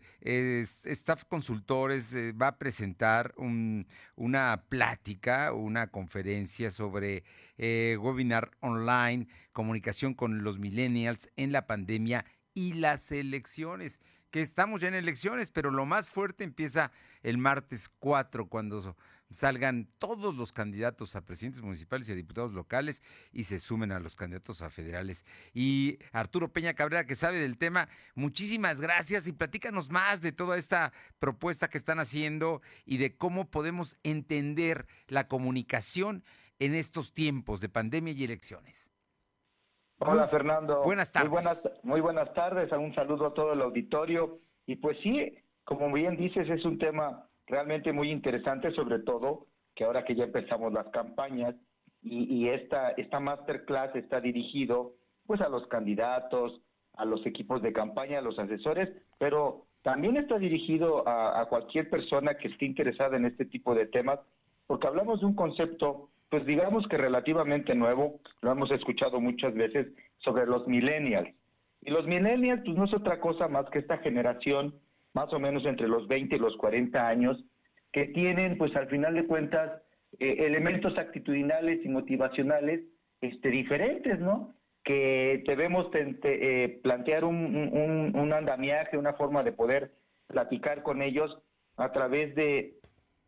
Staff 0.85 1.25
Consultores 1.25 2.15
va 2.41 2.47
a 2.47 2.57
presentar 2.57 3.35
una 4.15 4.63
plática, 4.69 5.51
una 5.51 5.87
conferencia 5.87 6.71
sobre 6.71 7.25
webinar 7.59 8.49
online, 8.61 9.27
comunicación 9.51 10.13
con 10.13 10.41
los 10.41 10.57
millennials 10.57 11.29
en 11.35 11.51
la 11.51 11.67
pandemia 11.67 12.25
y 12.53 12.73
las 12.73 13.11
elecciones, 13.11 13.99
que 14.31 14.41
estamos 14.41 14.81
ya 14.81 14.87
en 14.87 14.95
elecciones, 14.95 15.49
pero 15.51 15.69
lo 15.69 15.85
más 15.85 16.09
fuerte 16.09 16.43
empieza 16.43 16.91
el 17.21 17.37
martes 17.37 17.89
4, 17.99 18.47
cuando 18.47 18.95
salgan 19.33 19.89
todos 19.97 20.35
los 20.35 20.51
candidatos 20.51 21.15
a 21.15 21.25
presidentes 21.25 21.61
municipales 21.61 22.07
y 22.07 22.11
a 22.11 22.15
diputados 22.15 22.53
locales 22.53 23.01
y 23.31 23.45
se 23.45 23.59
sumen 23.59 23.91
a 23.91 23.99
los 23.99 24.15
candidatos 24.15 24.61
a 24.61 24.69
federales. 24.69 25.25
Y 25.53 25.99
Arturo 26.11 26.51
Peña 26.51 26.73
Cabrera, 26.73 27.05
que 27.05 27.15
sabe 27.15 27.39
del 27.39 27.57
tema, 27.57 27.89
muchísimas 28.15 28.79
gracias 28.79 29.27
y 29.27 29.33
platícanos 29.33 29.89
más 29.89 30.21
de 30.21 30.31
toda 30.31 30.57
esta 30.57 30.93
propuesta 31.19 31.67
que 31.67 31.77
están 31.77 31.99
haciendo 31.99 32.61
y 32.85 32.97
de 32.97 33.15
cómo 33.15 33.49
podemos 33.49 33.97
entender 34.03 34.87
la 35.07 35.27
comunicación 35.27 36.23
en 36.59 36.75
estos 36.75 37.13
tiempos 37.13 37.59
de 37.59 37.69
pandemia 37.69 38.13
y 38.13 38.23
elecciones. 38.23 38.92
Hola 40.05 40.27
Fernando. 40.27 40.83
Buenas 40.83 41.11
tardes. 41.11 41.29
Muy 41.29 41.35
buenas, 41.35 41.71
muy 41.83 42.01
buenas 42.01 42.33
tardes, 42.33 42.71
un 42.71 42.93
saludo 42.93 43.27
a 43.27 43.33
todo 43.33 43.53
el 43.53 43.61
auditorio. 43.61 44.39
Y 44.65 44.75
pues 44.75 44.97
sí, 45.01 45.37
como 45.63 45.91
bien 45.91 46.17
dices, 46.17 46.49
es 46.49 46.65
un 46.65 46.77
tema 46.77 47.27
realmente 47.47 47.93
muy 47.93 48.11
interesante, 48.11 48.71
sobre 48.71 48.99
todo 48.99 49.47
que 49.75 49.85
ahora 49.85 50.03
que 50.03 50.15
ya 50.15 50.25
empezamos 50.25 50.73
las 50.73 50.87
campañas 50.87 51.55
y, 52.01 52.49
esta, 52.49 52.91
esta 52.91 53.21
masterclass 53.21 53.95
está 53.95 54.19
dirigido 54.19 54.93
pues 55.25 55.39
a 55.39 55.47
los 55.47 55.65
candidatos, 55.67 56.59
a 56.95 57.05
los 57.05 57.25
equipos 57.25 57.61
de 57.61 57.71
campaña, 57.71 58.19
a 58.19 58.21
los 58.21 58.37
asesores, 58.37 58.89
pero 59.17 59.67
también 59.83 60.17
está 60.17 60.37
dirigido 60.37 61.07
a, 61.07 61.39
a 61.39 61.45
cualquier 61.45 61.89
persona 61.89 62.35
que 62.35 62.49
esté 62.49 62.65
interesada 62.65 63.15
en 63.15 63.25
este 63.25 63.45
tipo 63.45 63.73
de 63.73 63.85
temas, 63.85 64.19
porque 64.67 64.85
hablamos 64.85 65.21
de 65.21 65.27
un 65.27 65.35
concepto 65.35 66.09
pues 66.33 66.47
digamos 66.47 66.87
que 66.87 66.97
relativamente 66.97 67.75
nuevo, 67.75 68.19
lo 68.41 68.51
hemos 68.51 68.71
escuchado 68.71 69.21
muchas 69.21 69.53
veces, 69.53 69.93
sobre 70.17 70.47
los 70.47 70.67
millennials. 70.67 71.29
Y 71.79 71.91
los 71.91 72.07
millennials, 72.07 72.63
pues 72.65 72.75
no 72.75 72.85
es 72.85 72.93
otra 72.95 73.19
cosa 73.19 73.47
más 73.47 73.69
que 73.69 73.77
esta 73.77 73.99
generación, 73.99 74.73
más 75.13 75.31
o 75.31 75.37
menos 75.37 75.63
entre 75.67 75.87
los 75.87 76.07
20 76.07 76.35
y 76.35 76.39
los 76.39 76.57
40 76.57 77.07
años, 77.07 77.37
que 77.91 78.05
tienen, 78.05 78.57
pues 78.57 78.75
al 78.75 78.87
final 78.87 79.13
de 79.13 79.27
cuentas, 79.27 79.79
eh, 80.17 80.37
elementos 80.39 80.97
actitudinales 80.97 81.85
y 81.85 81.89
motivacionales 81.89 82.81
este, 83.21 83.49
diferentes, 83.49 84.19
¿no? 84.19 84.55
Que 84.83 85.43
debemos 85.45 85.91
eh, 85.93 86.79
plantear 86.81 87.25
un, 87.25 88.11
un, 88.15 88.33
andamiaje, 88.33 88.97
una 88.97 89.13
forma 89.13 89.43
de 89.43 89.51
poder 89.51 89.91
platicar 90.25 90.81
con 90.81 91.03
ellos 91.03 91.37
a 91.77 91.91
través 91.91 92.33
de, 92.33 92.79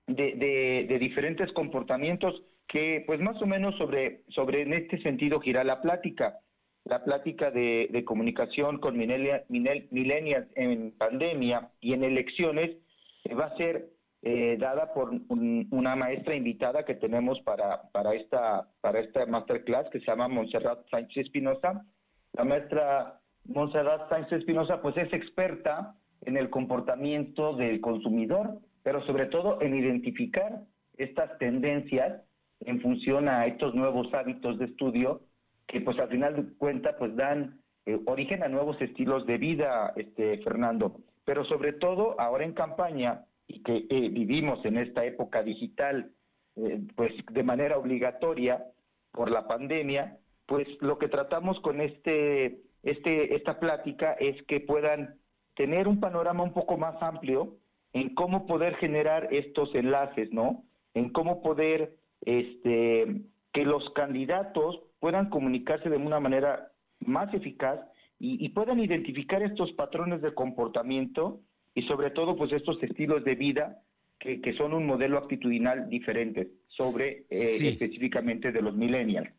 de, 0.08 0.88
de 0.90 0.98
diferentes 0.98 1.52
comportamientos 1.54 2.42
que 2.68 3.04
pues 3.06 3.20
más 3.20 3.42
o 3.42 3.46
menos 3.46 3.76
sobre, 3.78 4.24
sobre 4.30 4.62
en 4.62 4.74
este 4.74 5.02
sentido 5.02 5.40
gira 5.40 5.64
la 5.64 5.82
plática. 5.82 6.40
La 6.84 7.04
plática 7.04 7.50
de, 7.50 8.04
comunicación 8.06 8.78
con 8.78 8.96
millennials 8.96 10.48
en 10.56 10.92
pandemia 10.98 11.70
y 11.82 11.94
en 11.94 12.04
elecciones 12.04 12.78
eh, 13.24 13.34
va 13.34 13.46
a 13.46 13.58
ser 13.58 13.90
eh, 14.22 14.58
dada 14.60 14.94
por 14.94 15.12
una 15.30 15.96
maestra 15.96 16.36
invitada 16.36 16.86
que 16.86 16.96
tenemos 16.96 17.40
para, 17.42 17.90
para, 17.92 18.14
esta, 18.14 18.68
para 18.82 19.00
esta 19.00 19.26
masterclass 19.26 19.90
que 19.92 20.00
se 20.00 20.06
llama 20.06 20.28
Montserrat 20.28 20.88
Sánchez 20.90 21.26
Espinosa. 21.26 21.86
La 22.34 22.44
maestra 22.44 23.20
Montserrat 23.46 24.10
Sánchez 24.10 24.40
Espinosa 24.40 24.82
pues 24.82 24.98
es 24.98 25.12
experta 25.14 25.96
en 26.22 26.38
el 26.38 26.50
comportamiento 26.50 27.56
del 27.56 27.82
consumidor, 27.82 28.60
pero 28.84 29.06
sobre 29.06 29.28
todo 29.28 29.62
en 29.62 29.76
identificar 29.76 30.62
estas 30.98 31.38
tendencias 31.38 32.22
en 32.62 32.82
función 32.82 33.28
a 33.28 33.46
estos 33.46 33.76
nuevos 33.76 34.14
hábitos 34.14 34.58
de 34.60 34.66
estudio 34.66 35.22
que 35.68 35.82
pues 35.82 35.98
al 36.00 36.10
final 36.10 36.36
de 36.36 36.58
cuentas 36.58 36.96
pues 36.98 37.16
dan 37.16 37.60
eh, 37.86 38.00
origen 38.06 38.44
a 38.44 38.48
nuevos 38.48 38.80
estilos 38.82 39.26
de 39.26 39.38
vida, 39.38 39.94
este 39.96 40.38
Fernando. 40.40 40.98
Pero 41.24 41.44
sobre 41.46 41.74
todo 41.74 42.20
ahora 42.20 42.46
en 42.46 42.54
campaña 42.54 43.26
y 43.48 43.62
que 43.64 43.86
eh, 43.90 44.10
vivimos 44.10 44.64
en 44.66 44.78
esta 44.78 45.06
época 45.06 45.44
digital 45.44 46.12
eh, 46.56 46.82
pues 46.96 47.12
de 47.32 47.44
manera 47.44 47.78
obligatoria 47.78 48.64
por 49.12 49.32
la 49.32 49.48
pandemia, 49.48 50.18
pues 50.46 50.68
lo 50.82 50.98
que 50.98 51.08
tratamos 51.08 51.60
con 51.62 51.82
este, 51.82 52.62
este, 52.84 53.36
esta 53.36 53.60
plática 53.60 54.14
es 54.14 54.42
que 54.44 54.60
puedan 54.60 55.16
tener 55.56 55.88
un 55.88 56.00
panorama 56.00 56.44
un 56.44 56.54
poco 56.54 56.78
más 56.78 57.02
amplio 57.02 57.58
en 57.94 58.14
cómo 58.14 58.46
poder 58.46 58.76
generar 58.76 59.34
estos 59.34 59.74
enlaces, 59.74 60.32
¿no? 60.32 60.64
En 60.94 61.10
cómo 61.10 61.42
poder 61.42 61.96
este, 62.22 63.22
que 63.54 63.64
los 63.64 63.84
candidatos 63.94 64.80
puedan 65.00 65.30
comunicarse 65.30 65.90
de 65.90 65.98
una 65.98 66.20
manera 66.20 66.72
más 67.00 67.34
eficaz 67.34 67.80
y, 68.18 68.50
puedan 68.50 68.80
identificar 68.80 69.44
estos 69.44 69.72
patrones 69.74 70.22
de 70.22 70.34
comportamiento 70.34 71.42
y 71.74 71.84
sobre 71.84 72.12
todo 72.12 72.36
pues 72.36 72.52
estos 72.54 72.82
estilos 72.82 73.24
de 73.24 73.36
vida 73.36 73.82
que, 74.20 74.56
son 74.58 74.74
un 74.74 74.86
modelo 74.86 75.18
actitudinal 75.18 75.90
diferente 75.90 76.50
sobre 76.68 77.26
eh, 77.30 77.58
específicamente 77.68 78.52
de 78.52 78.62
los 78.62 78.76
millennials. 78.76 79.30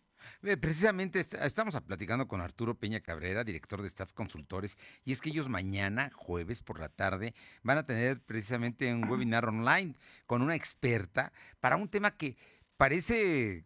Precisamente 0.60 1.20
estamos 1.20 1.80
platicando 1.80 2.28
con 2.28 2.40
Arturo 2.40 2.74
Peña 2.74 3.00
Cabrera, 3.00 3.42
director 3.42 3.80
de 3.82 3.88
Staff 3.88 4.12
Consultores, 4.12 4.76
y 5.04 5.12
es 5.12 5.20
que 5.20 5.30
ellos 5.30 5.48
mañana, 5.48 6.10
jueves 6.14 6.62
por 6.62 6.78
la 6.78 6.88
tarde, 6.88 7.34
van 7.62 7.78
a 7.78 7.82
tener 7.82 8.20
precisamente 8.20 8.92
un 8.92 9.08
webinar 9.08 9.46
online 9.46 9.94
con 10.26 10.42
una 10.42 10.54
experta 10.54 11.32
para 11.60 11.76
un 11.76 11.88
tema 11.88 12.16
que 12.16 12.36
parece 12.76 13.64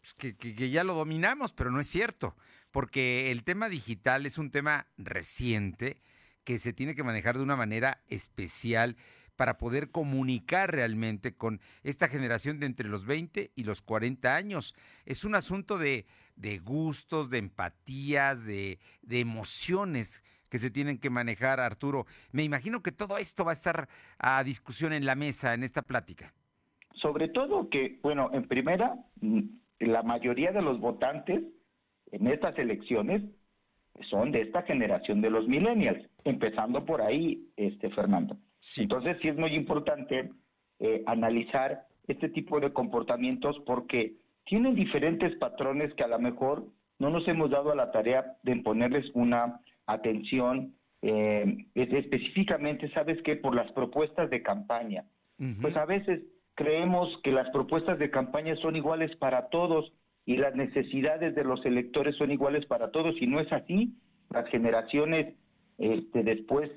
pues, 0.00 0.34
que, 0.36 0.70
ya 0.70 0.84
lo 0.84 0.94
dominamos, 0.94 1.52
pero 1.52 1.70
no 1.70 1.80
es 1.80 1.88
cierto, 1.88 2.36
porque 2.70 3.30
el 3.30 3.44
tema 3.44 3.68
digital 3.68 4.26
es 4.26 4.38
un 4.38 4.50
tema 4.50 4.86
reciente 4.96 6.00
que 6.44 6.58
se 6.58 6.72
tiene 6.72 6.94
que 6.94 7.04
manejar 7.04 7.36
de 7.36 7.42
una 7.42 7.56
manera 7.56 8.02
especial 8.08 8.96
para 9.36 9.58
poder 9.58 9.90
comunicar 9.90 10.72
realmente 10.72 11.36
con 11.36 11.60
esta 11.84 12.08
generación 12.08 12.58
de 12.58 12.66
entre 12.66 12.88
los 12.88 13.04
20 13.04 13.52
y 13.54 13.64
los 13.64 13.82
40 13.82 14.34
años. 14.34 14.74
Es 15.04 15.24
un 15.24 15.34
asunto 15.34 15.78
de, 15.78 16.06
gustos, 16.64 17.30
de 17.30 17.38
empatías, 17.38 18.44
de 18.44 18.78
emociones 19.08 20.22
que 20.48 20.58
se 20.58 20.70
tienen 20.70 20.98
que 20.98 21.10
manejar, 21.10 21.60
Arturo. 21.60 22.06
Me 22.32 22.42
imagino 22.42 22.82
que 22.82 22.92
todo 22.92 23.18
esto 23.18 23.44
va 23.44 23.52
a 23.52 23.54
estar 23.54 23.88
a 24.18 24.42
discusión 24.42 24.92
en 24.92 25.06
la 25.06 25.14
mesa, 25.14 25.54
en 25.54 25.62
esta 25.62 25.82
plática. 25.82 26.32
Sobre 27.00 27.28
todo 27.28 27.68
que, 27.68 27.98
bueno, 28.02 28.30
en 28.32 28.46
primera, 28.48 28.96
mm, 29.20 29.40
la 29.80 30.02
mayoría 30.02 30.52
de 30.52 30.62
los 30.62 30.80
votantes 30.80 31.42
en 32.10 32.26
estas 32.26 32.58
elecciones 32.58 33.22
son 34.10 34.32
de 34.32 34.42
esta 34.42 34.62
generación 34.62 35.20
de 35.20 35.30
los 35.30 35.46
millennials, 35.48 36.08
empezando 36.24 36.84
por 36.84 37.02
ahí, 37.02 37.48
este 37.56 37.90
Fernando. 37.90 38.36
Entonces 38.76 39.16
sí 39.20 39.28
es 39.28 39.36
muy 39.36 39.54
importante 39.54 40.30
eh, 40.80 41.02
analizar 41.06 41.86
este 42.06 42.28
tipo 42.28 42.60
de 42.60 42.72
comportamientos 42.72 43.56
porque 43.66 44.16
tienen 44.44 44.74
diferentes 44.74 45.36
patrones 45.36 45.92
que 45.94 46.04
a 46.04 46.08
lo 46.08 46.18
mejor 46.18 46.64
no 46.98 47.10
nos 47.10 47.26
hemos 47.28 47.50
dado 47.50 47.72
a 47.72 47.76
la 47.76 47.90
tarea 47.92 48.36
de 48.42 48.56
ponerles 48.56 49.04
una 49.14 49.60
atención 49.86 50.74
eh, 51.02 51.66
específicamente, 51.74 52.90
¿sabes 52.90 53.22
qué? 53.22 53.36
Por 53.36 53.54
las 53.54 53.70
propuestas 53.72 54.30
de 54.30 54.42
campaña. 54.42 55.04
Pues 55.60 55.76
a 55.76 55.84
veces 55.84 56.22
creemos 56.58 57.08
que 57.22 57.30
las 57.30 57.48
propuestas 57.50 58.00
de 58.00 58.10
campaña 58.10 58.56
son 58.56 58.74
iguales 58.74 59.14
para 59.18 59.48
todos 59.48 59.92
y 60.26 60.38
las 60.38 60.56
necesidades 60.56 61.36
de 61.36 61.44
los 61.44 61.64
electores 61.64 62.16
son 62.16 62.32
iguales 62.32 62.66
para 62.66 62.90
todos 62.90 63.14
y 63.22 63.28
no 63.28 63.38
es 63.38 63.50
así. 63.52 63.94
Las 64.30 64.48
generaciones 64.48 65.36
este, 65.78 66.24
después, 66.24 66.68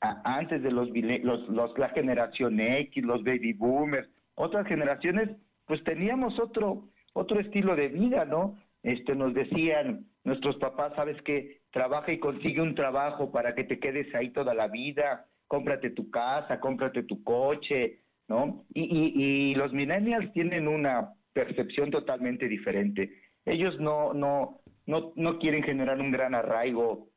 antes 0.00 0.64
de 0.64 0.72
los, 0.72 0.88
los, 1.22 1.78
la 1.78 1.90
generación 1.90 2.58
X, 2.58 3.04
los 3.04 3.22
baby 3.22 3.52
boomers, 3.52 4.08
otras 4.34 4.66
generaciones, 4.66 5.30
pues 5.64 5.82
teníamos 5.84 6.36
otro 6.40 6.88
otro 7.12 7.38
estilo 7.38 7.76
de 7.76 7.86
vida, 7.86 8.24
¿no? 8.24 8.56
Este 8.82 9.14
nos 9.14 9.32
decían 9.32 10.06
nuestros 10.24 10.56
papás, 10.56 10.92
sabes 10.96 11.20
que 11.22 11.60
trabaja 11.70 12.10
y 12.10 12.18
consigue 12.18 12.60
un 12.60 12.74
trabajo 12.74 13.30
para 13.30 13.54
que 13.54 13.62
te 13.62 13.78
quedes 13.78 14.12
ahí 14.12 14.30
toda 14.30 14.54
la 14.54 14.66
vida, 14.66 15.26
cómprate 15.46 15.90
tu 15.90 16.10
casa, 16.10 16.58
cómprate 16.58 17.04
tu 17.04 17.22
coche, 17.22 18.00
¿no? 18.30 18.64
Y, 18.72 18.82
y, 18.82 19.50
y 19.50 19.54
los 19.56 19.72
millennials 19.72 20.32
tienen 20.32 20.68
una 20.68 21.14
percepción 21.32 21.90
totalmente 21.90 22.46
diferente. 22.46 23.10
Ellos 23.44 23.78
no, 23.80 24.14
no, 24.14 24.60
no, 24.86 25.12
no 25.16 25.38
quieren 25.40 25.64
generar 25.64 26.00
un 26.00 26.12
gran 26.12 26.36
arraigo, 26.36 27.08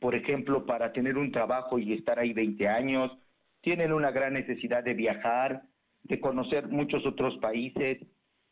por 0.00 0.14
ejemplo, 0.14 0.66
para 0.66 0.92
tener 0.92 1.16
un 1.16 1.32
trabajo 1.32 1.78
y 1.78 1.94
estar 1.94 2.18
ahí 2.18 2.34
20 2.34 2.68
años. 2.68 3.10
Tienen 3.62 3.90
una 3.90 4.10
gran 4.10 4.34
necesidad 4.34 4.84
de 4.84 4.92
viajar, 4.92 5.62
de 6.02 6.20
conocer 6.20 6.68
muchos 6.68 7.06
otros 7.06 7.38
países. 7.38 7.98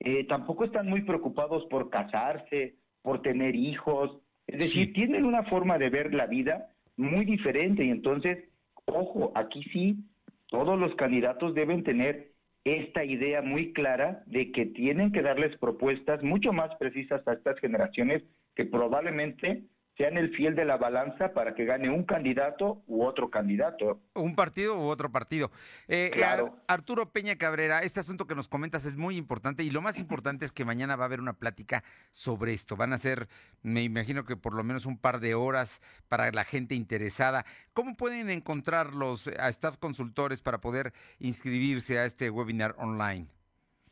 Eh, 0.01 0.25
tampoco 0.29 0.65
están 0.65 0.89
muy 0.89 1.03
preocupados 1.03 1.67
por 1.67 1.91
casarse, 1.91 2.77
por 3.03 3.21
tener 3.21 3.55
hijos. 3.55 4.19
Es 4.47 4.61
decir, 4.61 4.95
tienen 4.95 5.27
una 5.27 5.43
forma 5.45 5.77
de 5.77 5.91
ver 5.91 6.15
la 6.15 6.27
vida 6.27 6.71
muy 6.97 7.27
diferente 7.27 7.85
y 7.85 7.91
entonces, 7.91 8.49
ojo, 8.87 9.31
aquí 9.35 9.63
sí, 9.65 9.99
todos 10.49 10.79
los 10.79 10.95
candidatos 10.97 11.55
deben 11.55 11.85
tener 11.85 12.33
esta 12.65 13.05
idea 13.05 13.43
muy 13.43 13.73
clara 13.73 14.23
de 14.27 14.51
que 14.53 14.67
tienen 14.67 15.13
que 15.13 15.23
darles 15.23 15.57
propuestas 15.59 16.23
mucho 16.23 16.53
más 16.53 16.75
precisas 16.77 17.27
a 17.27 17.35
estas 17.35 17.59
generaciones 17.61 18.23
que 18.55 18.65
probablemente 18.65 19.63
sean 19.99 20.17
el 20.17 20.35
fiel 20.35 20.55
de 20.55 20.65
la 20.65 20.77
balanza 20.77 21.33
para 21.35 21.57
que 21.57 21.65
gane 21.65 21.91
un 21.91 22.05
candidato 22.05 22.83
u 22.87 23.03
otro 23.03 23.31
candidato. 23.31 24.01
Un 24.15 24.37
partido 24.37 24.79
u 24.79 24.87
otro 24.87 25.11
partido. 25.11 25.51
Eh, 25.89 26.11
claro. 26.13 26.57
Arturo 26.69 27.11
Peña 27.11 27.37
Cabrera, 27.37 27.83
este 27.83 27.99
asunto 27.99 28.27
que 28.29 28.37
nos 28.37 28.47
comentas 28.47 28.85
es 28.85 28.97
muy 28.97 29.17
importante 29.17 29.65
y 29.65 29.71
lo 29.71 29.83
más 29.83 29.99
importante 29.99 30.45
es 30.45 30.53
que 30.53 30.65
mañana 30.65 30.95
va 30.95 31.03
a 31.03 31.07
haber 31.07 31.21
una 31.21 31.33
plática 31.33 31.83
sobre 32.11 32.53
esto. 32.53 32.77
Van 32.77 32.93
a 32.93 32.99
ser, 32.99 33.27
me 33.63 33.83
imagino 33.83 34.25
que 34.25 34.37
por 34.37 34.55
lo 34.55 34.63
menos 34.63 34.87
un 34.87 34.99
par 34.99 35.19
de 35.19 35.35
horas 35.35 35.83
para 36.09 36.31
la 36.31 36.45
gente 36.45 36.77
interesada. 36.77 37.45
¿Cómo 37.73 37.97
pueden 37.97 38.31
encontrar 38.31 38.95
los 38.95 39.27
a 39.27 39.49
staff 39.49 39.79
consultores 39.79 40.41
para 40.41 40.59
poder 40.59 40.93
inscribirse 41.19 41.99
a 41.99 42.05
este 42.05 42.31
webinar 42.31 42.77
online? 42.79 43.27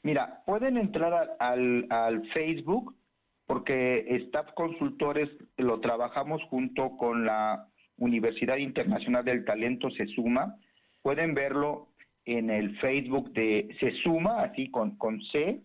Mira, 0.04 0.44
pueden 0.46 0.76
entrar 0.76 1.36
al, 1.40 1.84
al 1.90 2.22
Facebook 2.32 2.94
porque 3.46 4.04
Staff 4.26 4.52
Consultores 4.54 5.30
lo 5.56 5.80
trabajamos 5.80 6.42
junto 6.44 6.96
con 6.96 7.24
la 7.24 7.68
Universidad 7.98 8.56
Internacional 8.56 9.24
del 9.24 9.44
Talento 9.44 9.90
se 9.90 10.06
suma. 10.08 10.56
Pueden 11.02 11.34
verlo 11.34 11.88
en 12.24 12.50
el 12.50 12.76
Facebook 12.78 13.32
de 13.32 13.68
se 13.80 13.92
suma, 14.02 14.42
así 14.42 14.70
con, 14.70 14.96
con 14.98 15.22
C, 15.32 15.60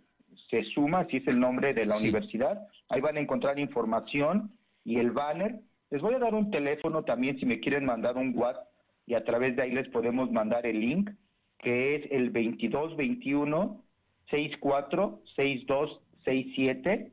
se 0.49 0.63
suma, 0.65 0.99
así 0.99 1.17
es 1.17 1.27
el 1.27 1.39
nombre 1.39 1.73
de 1.73 1.85
la 1.85 1.97
universidad. 1.97 2.67
Ahí 2.89 3.01
van 3.01 3.17
a 3.17 3.21
encontrar 3.21 3.57
información 3.59 4.51
y 4.85 4.97
el 4.97 5.11
banner. 5.11 5.59
Les 5.89 6.01
voy 6.01 6.13
a 6.13 6.19
dar 6.19 6.35
un 6.35 6.51
teléfono 6.51 7.03
también 7.03 7.39
si 7.39 7.45
me 7.45 7.59
quieren 7.59 7.85
mandar 7.85 8.15
un 8.15 8.37
WhatsApp 8.37 8.67
y 9.07 9.15
a 9.15 9.23
través 9.23 9.55
de 9.55 9.63
ahí 9.63 9.71
les 9.71 9.89
podemos 9.89 10.31
mandar 10.31 10.65
el 10.65 10.79
link, 10.79 11.09
que 11.57 11.95
es 11.95 12.11
el 12.11 12.31
2221 12.31 13.83
64 14.29 15.21
6267 15.35 17.11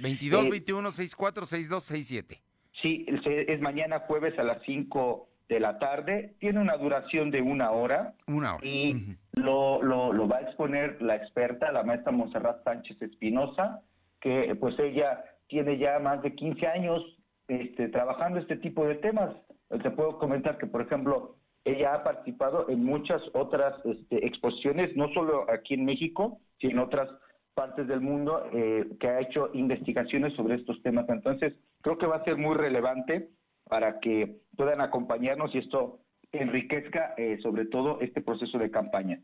22 0.00 0.50
21 0.50 0.90
64 0.90 1.46
62 1.46 1.82
67. 1.84 2.42
Sí, 2.80 3.06
es 3.06 3.60
mañana 3.60 4.00
jueves 4.00 4.38
a 4.38 4.42
las 4.42 4.62
5 4.64 5.28
de 5.48 5.60
la 5.60 5.78
tarde. 5.78 6.34
Tiene 6.40 6.60
una 6.60 6.76
duración 6.76 7.30
de 7.30 7.42
una 7.42 7.70
hora. 7.70 8.14
Una 8.26 8.56
hora. 8.56 8.66
Y 8.66 9.16
lo, 9.34 9.82
lo, 9.82 10.12
lo 10.12 10.26
va 10.26 10.38
a 10.38 10.42
exponer 10.42 11.00
la 11.00 11.16
experta, 11.16 11.70
la 11.70 11.82
maestra 11.82 12.12
Monserrat 12.12 12.64
Sánchez 12.64 13.00
Espinosa, 13.00 13.82
que 14.20 14.56
pues 14.58 14.78
ella 14.78 15.24
tiene 15.48 15.78
ya 15.78 15.98
más 15.98 16.22
de 16.22 16.34
15 16.34 16.66
años 16.66 17.02
este, 17.48 17.88
trabajando 17.88 18.40
este 18.40 18.56
tipo 18.56 18.86
de 18.86 18.96
temas. 18.96 19.34
Te 19.82 19.90
puedo 19.90 20.18
comentar 20.18 20.58
que, 20.58 20.66
por 20.66 20.82
ejemplo, 20.82 21.36
ella 21.64 21.94
ha 21.94 22.04
participado 22.04 22.68
en 22.68 22.84
muchas 22.84 23.22
otras 23.34 23.74
este, 23.84 24.26
exposiciones, 24.26 24.96
no 24.96 25.12
solo 25.12 25.46
aquí 25.50 25.74
en 25.74 25.84
México, 25.84 26.38
sino 26.58 26.72
en 26.72 26.78
otras 26.80 27.08
partes 27.54 27.86
del 27.86 28.00
mundo 28.00 28.48
eh, 28.52 28.88
que 28.98 29.08
ha 29.08 29.20
hecho 29.20 29.50
investigaciones 29.54 30.34
sobre 30.34 30.56
estos 30.56 30.82
temas. 30.82 31.08
Entonces, 31.08 31.54
creo 31.82 31.98
que 31.98 32.06
va 32.06 32.16
a 32.16 32.24
ser 32.24 32.36
muy 32.36 32.54
relevante 32.54 33.30
para 33.64 34.00
que 34.00 34.40
puedan 34.56 34.80
acompañarnos 34.80 35.54
y 35.54 35.58
esto 35.58 36.00
enriquezca 36.32 37.14
eh, 37.16 37.38
sobre 37.42 37.66
todo 37.66 38.00
este 38.00 38.22
proceso 38.22 38.58
de 38.58 38.70
campaña. 38.70 39.20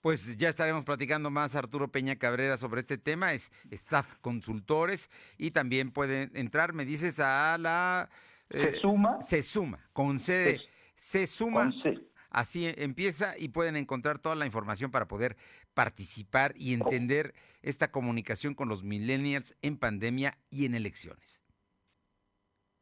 Pues 0.00 0.36
ya 0.36 0.48
estaremos 0.48 0.84
platicando 0.84 1.30
más 1.30 1.54
Arturo 1.54 1.88
Peña 1.88 2.16
Cabrera 2.16 2.56
sobre 2.56 2.80
este 2.80 2.98
tema, 2.98 3.32
es 3.32 3.52
staff 3.70 4.16
consultores 4.20 5.10
y 5.38 5.52
también 5.52 5.92
pueden 5.92 6.30
entrar, 6.34 6.72
me 6.72 6.84
dices, 6.84 7.20
a 7.20 7.56
la... 7.58 8.08
Eh, 8.50 8.72
se 8.72 8.80
suma. 8.80 9.20
Se 9.20 9.42
suma, 9.42 9.78
con 9.92 10.18
C, 10.18 10.60
se, 10.94 11.26
suma. 11.26 11.72
Así 12.32 12.72
empieza 12.78 13.34
y 13.36 13.50
pueden 13.50 13.76
encontrar 13.76 14.18
toda 14.18 14.34
la 14.34 14.46
información 14.46 14.90
para 14.90 15.06
poder 15.06 15.36
participar 15.74 16.54
y 16.56 16.72
entender 16.72 17.34
esta 17.60 17.90
comunicación 17.90 18.54
con 18.54 18.68
los 18.68 18.82
millennials 18.82 19.54
en 19.60 19.78
pandemia 19.78 20.38
y 20.50 20.64
en 20.64 20.74
elecciones. 20.74 21.44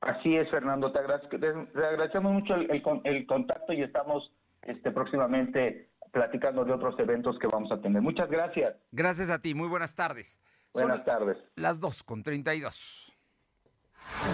Así 0.01 0.37
es, 0.37 0.49
Fernando. 0.51 0.93
Te, 0.93 1.01
agradecemos 1.01 2.33
mucho 2.33 2.55
el, 2.55 3.27
contacto 3.27 3.73
y 3.73 3.83
estamos 3.83 4.33
este, 4.63 4.93
próximamente 4.93 5.91
platicando 6.13 6.65
de 6.65 6.73
otros 6.73 6.99
eventos 6.99 7.39
que 7.39 7.49
vamos 7.49 7.71
a 7.73 7.81
tener. 7.81 8.01
Muchas 8.01 8.31
gracias. 8.31 8.77
Gracias 8.93 9.31
a 9.31 9.41
ti. 9.41 9.55
Muy 9.55 9.69
buenas 9.69 9.95
tardes. 9.95 10.41
Buenas 10.73 11.05
tardes. 11.05 11.37
Las 11.57 11.81
2 11.81 12.05
con 12.05 12.23
32. 12.23 13.10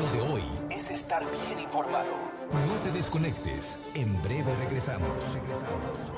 Lo 0.00 0.10
de 0.10 0.32
hoy 0.32 0.42
es 0.70 0.90
estar 0.90 1.22
bien 1.22 1.58
informado. 1.60 2.12
No 2.50 2.74
te 2.82 2.90
desconectes. 2.92 3.78
En 3.94 4.20
breve 4.22 4.54
regresamos. 4.56 5.34
Regresamos. 5.34 6.12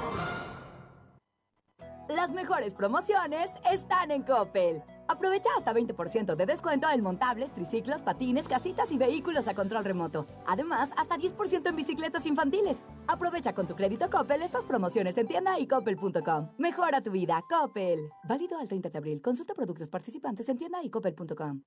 Las 2.08 2.32
mejores 2.32 2.74
promociones 2.74 3.50
están 3.70 4.10
en 4.10 4.22
Coppel. 4.22 4.82
Aprovecha 5.08 5.48
hasta 5.56 5.72
20% 5.72 6.36
de 6.36 6.46
descuento 6.46 6.86
en 6.90 7.02
montables, 7.02 7.50
triciclos, 7.52 8.02
patines, 8.02 8.46
casitas 8.46 8.92
y 8.92 8.98
vehículos 8.98 9.48
a 9.48 9.54
control 9.54 9.82
remoto. 9.84 10.26
Además, 10.46 10.90
hasta 10.98 11.16
10% 11.16 11.66
en 11.66 11.76
bicicletas 11.76 12.26
infantiles. 12.26 12.84
Aprovecha 13.06 13.54
con 13.54 13.66
tu 13.66 13.74
crédito 13.74 14.10
Coppel 14.10 14.42
estas 14.42 14.64
promociones 14.64 15.16
en 15.16 15.26
tienda 15.26 15.58
y 15.58 15.66
coppel.com. 15.66 16.50
Mejora 16.58 17.02
tu 17.02 17.10
vida, 17.10 17.42
Coppel. 17.48 18.00
Válido 18.28 18.58
al 18.58 18.68
30 18.68 18.90
de 18.90 18.98
abril. 18.98 19.22
Consulta 19.22 19.54
productos 19.54 19.88
participantes 19.88 20.46
en 20.50 20.58
tienda 20.58 20.82
y 20.84 20.90
coppel.com. 20.90 21.62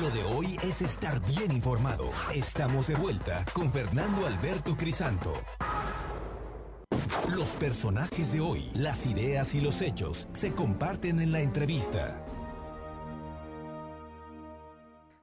Lo 0.00 0.10
de 0.10 0.22
hoy 0.24 0.56
es 0.62 0.82
estar 0.82 1.24
bien 1.26 1.52
informado. 1.52 2.10
Estamos 2.34 2.88
de 2.88 2.96
vuelta 2.96 3.46
con 3.54 3.70
Fernando 3.70 4.26
Alberto 4.26 4.76
Crisanto. 4.76 5.32
Los 7.34 7.56
personajes 7.56 8.32
de 8.34 8.40
hoy, 8.40 8.70
las 8.74 9.06
ideas 9.06 9.54
y 9.54 9.60
los 9.62 9.80
hechos 9.80 10.28
se 10.32 10.54
comparten 10.54 11.20
en 11.20 11.32
la 11.32 11.40
entrevista. 11.40 12.22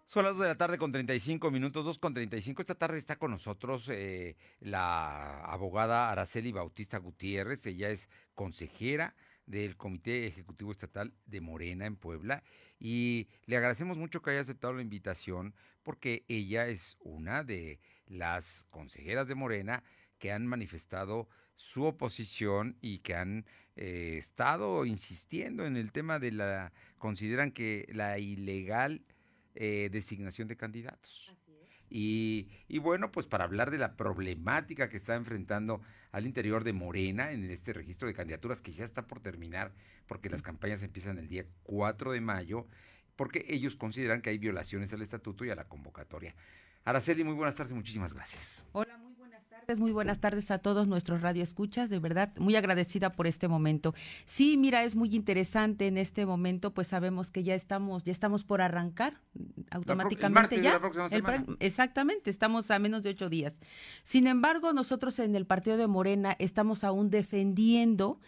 Son 0.05 0.25
las 0.25 0.33
2 0.33 0.41
de 0.41 0.47
la 0.47 0.57
tarde 0.57 0.77
con 0.79 0.91
35 0.91 1.51
minutos, 1.51 1.85
2 1.85 1.99
con 1.99 2.13
35. 2.15 2.61
Esta 2.61 2.75
tarde 2.75 2.97
está 2.97 3.17
con 3.17 3.31
nosotros 3.31 3.89
eh, 3.89 4.37
la 4.59 5.43
abogada 5.43 6.09
Araceli 6.09 6.51
Bautista 6.51 6.97
Gutiérrez. 6.97 7.65
Ella 7.67 7.89
es 7.89 8.09
consejera 8.33 9.15
del 9.45 9.75
Comité 9.75 10.27
Ejecutivo 10.27 10.71
Estatal 10.71 11.13
de 11.25 11.41
Morena 11.41 11.85
en 11.85 11.95
Puebla 11.95 12.43
y 12.83 13.29
le 13.45 13.55
agradecemos 13.55 13.97
mucho 13.97 14.21
que 14.21 14.31
haya 14.31 14.41
aceptado 14.41 14.73
la 14.73 14.81
invitación 14.81 15.55
porque 15.83 16.25
ella 16.27 16.67
es 16.67 16.97
una 16.99 17.41
de 17.45 17.79
las 18.07 18.65
consejeras 18.71 19.25
de 19.29 19.35
Morena 19.35 19.83
que 20.19 20.33
han 20.33 20.45
manifestado 20.45 21.29
su 21.55 21.85
oposición 21.85 22.77
y 22.81 22.99
que 22.99 23.15
han 23.15 23.45
eh, 23.77 24.15
estado 24.17 24.85
insistiendo 24.85 25.65
en 25.65 25.77
el 25.77 25.93
tema 25.93 26.19
de 26.19 26.33
la, 26.33 26.73
consideran 26.97 27.51
que 27.51 27.87
la 27.89 28.19
ilegal 28.19 29.05
eh, 29.55 29.89
designación 29.89 30.49
de 30.49 30.57
candidatos. 30.57 31.32
Y, 31.95 32.49
y, 32.67 32.79
bueno, 32.79 33.11
pues 33.11 33.27
para 33.27 33.43
hablar 33.43 33.69
de 33.69 33.77
la 33.77 33.95
problemática 33.95 34.89
que 34.89 34.97
está 34.97 35.13
enfrentando 35.13 35.79
al 36.11 36.25
interior 36.25 36.63
de 36.63 36.73
Morena 36.73 37.31
en 37.31 37.43
este 37.51 37.71
registro 37.71 38.07
de 38.07 38.15
candidaturas 38.15 38.63
que 38.63 38.71
ya 38.71 38.83
está 38.83 39.05
por 39.05 39.19
terminar, 39.19 39.73
porque 40.07 40.27
las 40.27 40.41
campañas 40.41 40.81
empiezan 40.81 41.19
el 41.19 41.27
día 41.27 41.45
4 41.61 42.13
de 42.13 42.19
mayo, 42.19 42.65
porque 43.15 43.45
ellos 43.47 43.75
consideran 43.75 44.23
que 44.23 44.31
hay 44.31 44.39
violaciones 44.39 44.91
al 44.91 45.03
estatuto 45.03 45.45
y 45.45 45.51
a 45.51 45.55
la 45.55 45.65
convocatoria. 45.65 46.33
Araceli, 46.83 47.23
muy 47.23 47.35
buenas 47.35 47.55
tardes, 47.55 47.73
muchísimas 47.73 48.11
gracias. 48.15 48.65
Hola, 48.71 48.97
muy 49.77 49.91
buenas 49.91 50.19
tardes, 50.19 50.51
a 50.51 50.59
todos 50.59 50.87
nuestros 50.87 51.21
radioescuchas, 51.21 51.89
de 51.89 51.99
verdad, 51.99 52.31
muy 52.37 52.55
agradecida 52.55 53.11
por 53.11 53.27
este 53.27 53.47
momento. 53.47 53.93
Sí, 54.25 54.57
mira, 54.57 54.83
es 54.83 54.95
muy 54.95 55.15
interesante 55.15 55.87
en 55.87 55.97
este 55.97 56.25
momento, 56.25 56.73
pues 56.73 56.87
sabemos 56.87 57.31
que 57.31 57.43
ya 57.43 57.55
estamos, 57.55 58.03
ya 58.03 58.11
estamos 58.11 58.43
por 58.43 58.61
arrancar 58.61 59.21
automáticamente 59.71 60.61
ya. 60.61 60.79
exactamente, 61.59 62.29
estamos 62.29 62.69
a 62.71 62.79
menos 62.79 63.03
de 63.03 63.11
ocho 63.11 63.29
días. 63.29 63.59
Sin 64.03 64.27
embargo, 64.27 64.73
nosotros 64.73 65.17
en 65.19 65.35
el 65.35 65.45
partido 65.45 65.77
de 65.77 65.87
Morena 65.87 66.35
estamos 66.39 66.83
aún 66.83 67.09
defendiendo 67.09 68.19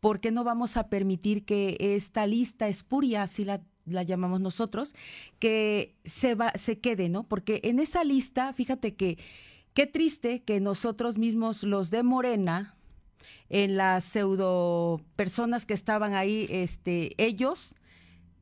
porque 0.00 0.30
no 0.30 0.44
vamos 0.44 0.76
a 0.76 0.88
permitir 0.88 1.44
que 1.44 1.76
esta 1.80 2.26
lista 2.26 2.68
espuria, 2.68 3.22
así 3.22 3.44
la 3.44 3.62
la 3.86 4.02
llamamos 4.02 4.40
nosotros, 4.40 4.94
que 5.38 5.94
se 6.04 6.34
va, 6.34 6.52
se 6.52 6.78
quede, 6.78 7.10
¿no? 7.10 7.24
Porque 7.24 7.60
en 7.64 7.78
esa 7.78 8.02
lista, 8.02 8.50
fíjate 8.54 8.94
que 8.94 9.18
qué 9.74 9.86
triste 9.86 10.42
que 10.42 10.60
nosotros 10.60 11.18
mismos, 11.18 11.64
los 11.64 11.90
de 11.90 12.02
Morena, 12.02 12.76
en 13.50 13.76
las 13.76 14.04
pseudo 14.04 15.00
personas 15.16 15.66
que 15.66 15.74
estaban 15.74 16.14
ahí, 16.14 16.46
este, 16.50 17.12
ellos 17.22 17.74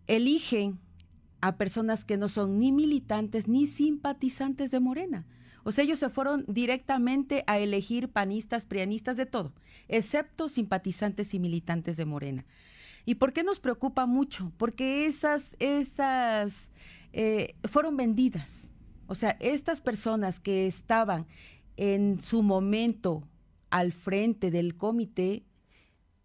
eligen 0.07 0.79
a 1.41 1.57
personas 1.57 2.05
que 2.05 2.17
no 2.17 2.29
son 2.29 2.59
ni 2.59 2.71
militantes 2.71 3.49
ni 3.49 3.67
simpatizantes 3.67 4.71
de 4.71 4.81
Morena. 4.81 5.27
O 5.65 5.73
sea, 5.73 5.85
ellos 5.85 5.99
se 5.99 6.09
fueron 6.09 6.45
directamente 6.49 7.45
a 7.47 7.59
elegir 7.59 8.09
panistas, 8.09 8.67
prianistas, 8.67 9.17
de 9.17 9.27
todo, 9.27 9.53
excepto 9.89 10.49
simpatizantes 10.49 11.35
y 11.35 11.39
militantes 11.39 11.97
de 11.97 12.05
Morena. 12.05 12.45
¿Y 13.05 13.17
por 13.17 13.33
qué 13.33 13.43
nos 13.43 13.59
preocupa 13.59 14.07
mucho? 14.07 14.53
Porque 14.57 15.07
esas, 15.07 15.57
esas 15.59 16.71
eh, 17.13 17.55
fueron 17.65 17.97
vendidas. 17.97 18.72
O 19.07 19.15
sea, 19.15 19.37
estas 19.41 19.81
personas 19.81 20.41
que 20.41 20.67
estaban 20.67 21.27
en 21.77 22.21
su 22.21 22.43
momento 22.43 23.29
al 23.71 23.93
frente 23.93 24.51
del 24.51 24.77
comité, 24.77 25.45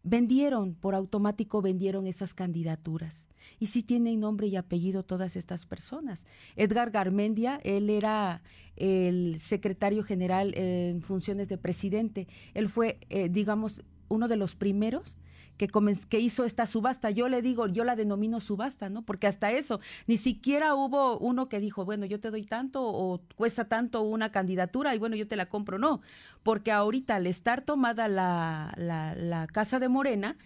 vendieron, 0.03 0.75
por 0.75 0.95
automático 0.95 1.61
vendieron 1.61 2.07
esas 2.07 2.33
candidaturas. 2.33 3.27
Y 3.59 3.67
sí 3.67 3.83
tienen 3.83 4.19
nombre 4.19 4.47
y 4.47 4.55
apellido 4.55 5.03
todas 5.03 5.35
estas 5.35 5.65
personas. 5.65 6.25
Edgar 6.55 6.91
Garmendia, 6.91 7.59
él 7.63 7.89
era 7.89 8.41
el 8.75 9.39
secretario 9.39 10.03
general 10.03 10.53
en 10.55 11.01
funciones 11.01 11.47
de 11.47 11.57
presidente. 11.57 12.27
Él 12.53 12.69
fue, 12.69 12.99
eh, 13.09 13.29
digamos, 13.29 13.83
uno 14.09 14.27
de 14.27 14.37
los 14.37 14.55
primeros 14.55 15.17
que, 15.57 15.67
que 16.09 16.19
hizo 16.19 16.45
esta 16.45 16.65
subasta. 16.65 17.09
Yo 17.09 17.27
le 17.27 17.41
digo, 17.41 17.67
yo 17.67 17.83
la 17.83 17.95
denomino 17.95 18.39
subasta, 18.39 18.89
¿no? 18.89 19.01
Porque 19.01 19.27
hasta 19.27 19.51
eso, 19.51 19.79
ni 20.07 20.17
siquiera 20.17 20.75
hubo 20.75 21.17
uno 21.17 21.49
que 21.49 21.59
dijo, 21.59 21.85
bueno, 21.85 22.05
yo 22.05 22.19
te 22.19 22.31
doy 22.31 22.43
tanto 22.43 22.83
o 22.83 23.21
cuesta 23.35 23.65
tanto 23.65 24.01
una 24.01 24.31
candidatura 24.31 24.95
y 24.95 24.99
bueno, 24.99 25.15
yo 25.15 25.27
te 25.27 25.35
la 25.35 25.49
compro. 25.49 25.79
No, 25.79 26.01
porque 26.43 26.71
ahorita 26.71 27.15
al 27.15 27.27
estar 27.27 27.61
tomada 27.61 28.07
la, 28.07 28.73
la, 28.77 29.15
la 29.15 29.47
Casa 29.47 29.79
de 29.79 29.89
Morena, 29.89 30.37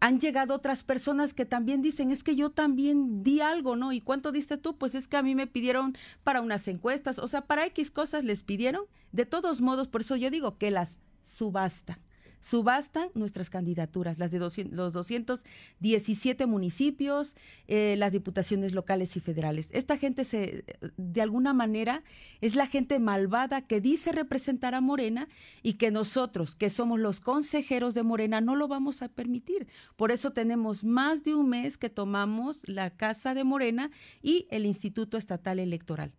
han 0.00 0.18
llegado 0.18 0.54
otras 0.54 0.82
personas 0.82 1.32
que 1.32 1.44
también 1.44 1.80
dicen, 1.80 2.10
es 2.10 2.24
que 2.24 2.34
yo 2.34 2.50
también 2.50 3.22
di 3.22 3.40
algo, 3.40 3.76
¿no? 3.76 3.92
¿Y 3.92 4.00
cuánto 4.00 4.32
diste 4.32 4.58
tú? 4.58 4.76
Pues 4.76 4.96
es 4.96 5.06
que 5.06 5.16
a 5.16 5.22
mí 5.22 5.36
me 5.36 5.46
pidieron 5.46 5.94
para 6.24 6.40
unas 6.40 6.66
encuestas, 6.66 7.20
o 7.20 7.28
sea, 7.28 7.42
para 7.42 7.66
X 7.66 7.92
cosas 7.92 8.24
les 8.24 8.42
pidieron. 8.42 8.82
De 9.12 9.26
todos 9.26 9.60
modos, 9.60 9.86
por 9.86 10.00
eso 10.00 10.16
yo 10.16 10.28
digo 10.28 10.58
que 10.58 10.72
las 10.72 10.98
subasta 11.22 12.00
subastan 12.42 13.08
nuestras 13.14 13.48
candidaturas, 13.48 14.18
las 14.18 14.30
de 14.32 14.40
los 14.40 14.92
217 14.92 16.46
municipios, 16.46 17.34
eh, 17.68 17.94
las 17.96 18.12
diputaciones 18.12 18.74
locales 18.74 19.16
y 19.16 19.20
federales. 19.20 19.68
Esta 19.72 19.96
gente 19.96 20.24
se, 20.24 20.64
de 20.96 21.22
alguna 21.22 21.54
manera, 21.54 22.02
es 22.40 22.56
la 22.56 22.66
gente 22.66 22.98
malvada 22.98 23.62
que 23.62 23.80
dice 23.80 24.12
representar 24.12 24.74
a 24.74 24.80
Morena 24.80 25.28
y 25.62 25.74
que 25.74 25.90
nosotros, 25.90 26.56
que 26.56 26.68
somos 26.68 26.98
los 26.98 27.20
consejeros 27.20 27.94
de 27.94 28.02
Morena, 28.02 28.40
no 28.40 28.56
lo 28.56 28.66
vamos 28.66 29.02
a 29.02 29.08
permitir. 29.08 29.68
Por 29.96 30.10
eso 30.10 30.32
tenemos 30.32 30.82
más 30.82 31.22
de 31.22 31.36
un 31.36 31.48
mes 31.48 31.78
que 31.78 31.90
tomamos 31.90 32.68
la 32.68 32.90
Casa 32.90 33.34
de 33.34 33.44
Morena 33.44 33.90
y 34.20 34.48
el 34.50 34.66
Instituto 34.66 35.16
Estatal 35.16 35.60
Electoral. 35.60 36.12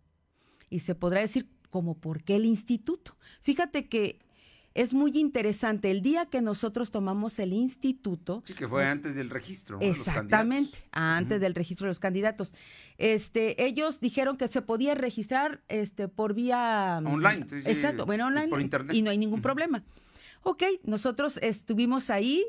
Y 0.70 0.80
se 0.80 0.94
podrá 0.94 1.20
decir 1.20 1.50
como 1.68 1.96
por 1.96 2.22
qué 2.22 2.36
el 2.36 2.46
instituto. 2.46 3.16
Fíjate 3.40 3.88
que 3.88 4.23
es 4.74 4.92
muy 4.92 5.12
interesante. 5.16 5.90
El 5.90 6.02
día 6.02 6.26
que 6.26 6.42
nosotros 6.42 6.90
tomamos 6.90 7.38
el 7.38 7.52
instituto. 7.52 8.42
Sí, 8.46 8.54
que 8.54 8.68
fue 8.68 8.86
antes 8.86 9.14
del 9.14 9.30
registro. 9.30 9.78
Exactamente, 9.80 10.84
antes 10.90 11.40
del 11.40 11.54
registro 11.54 11.86
de 11.86 11.90
los 11.90 12.00
candidatos. 12.00 12.52
Este, 12.98 13.64
ellos 13.64 14.00
dijeron 14.00 14.36
que 14.36 14.48
se 14.48 14.62
podía 14.62 14.94
registrar 14.94 15.62
este, 15.68 16.08
por 16.08 16.34
vía. 16.34 17.00
Mm, 17.00 17.06
online. 17.06 17.46
exacto, 17.64 18.04
bueno, 18.04 18.26
online. 18.26 18.48
Por 18.48 18.60
internet. 18.60 18.94
Y 18.94 19.02
no 19.02 19.10
hay 19.10 19.18
ningún 19.18 19.42
problema. 19.42 19.84
Ok, 20.42 20.64
nosotros 20.82 21.38
estuvimos 21.38 22.10
ahí. 22.10 22.44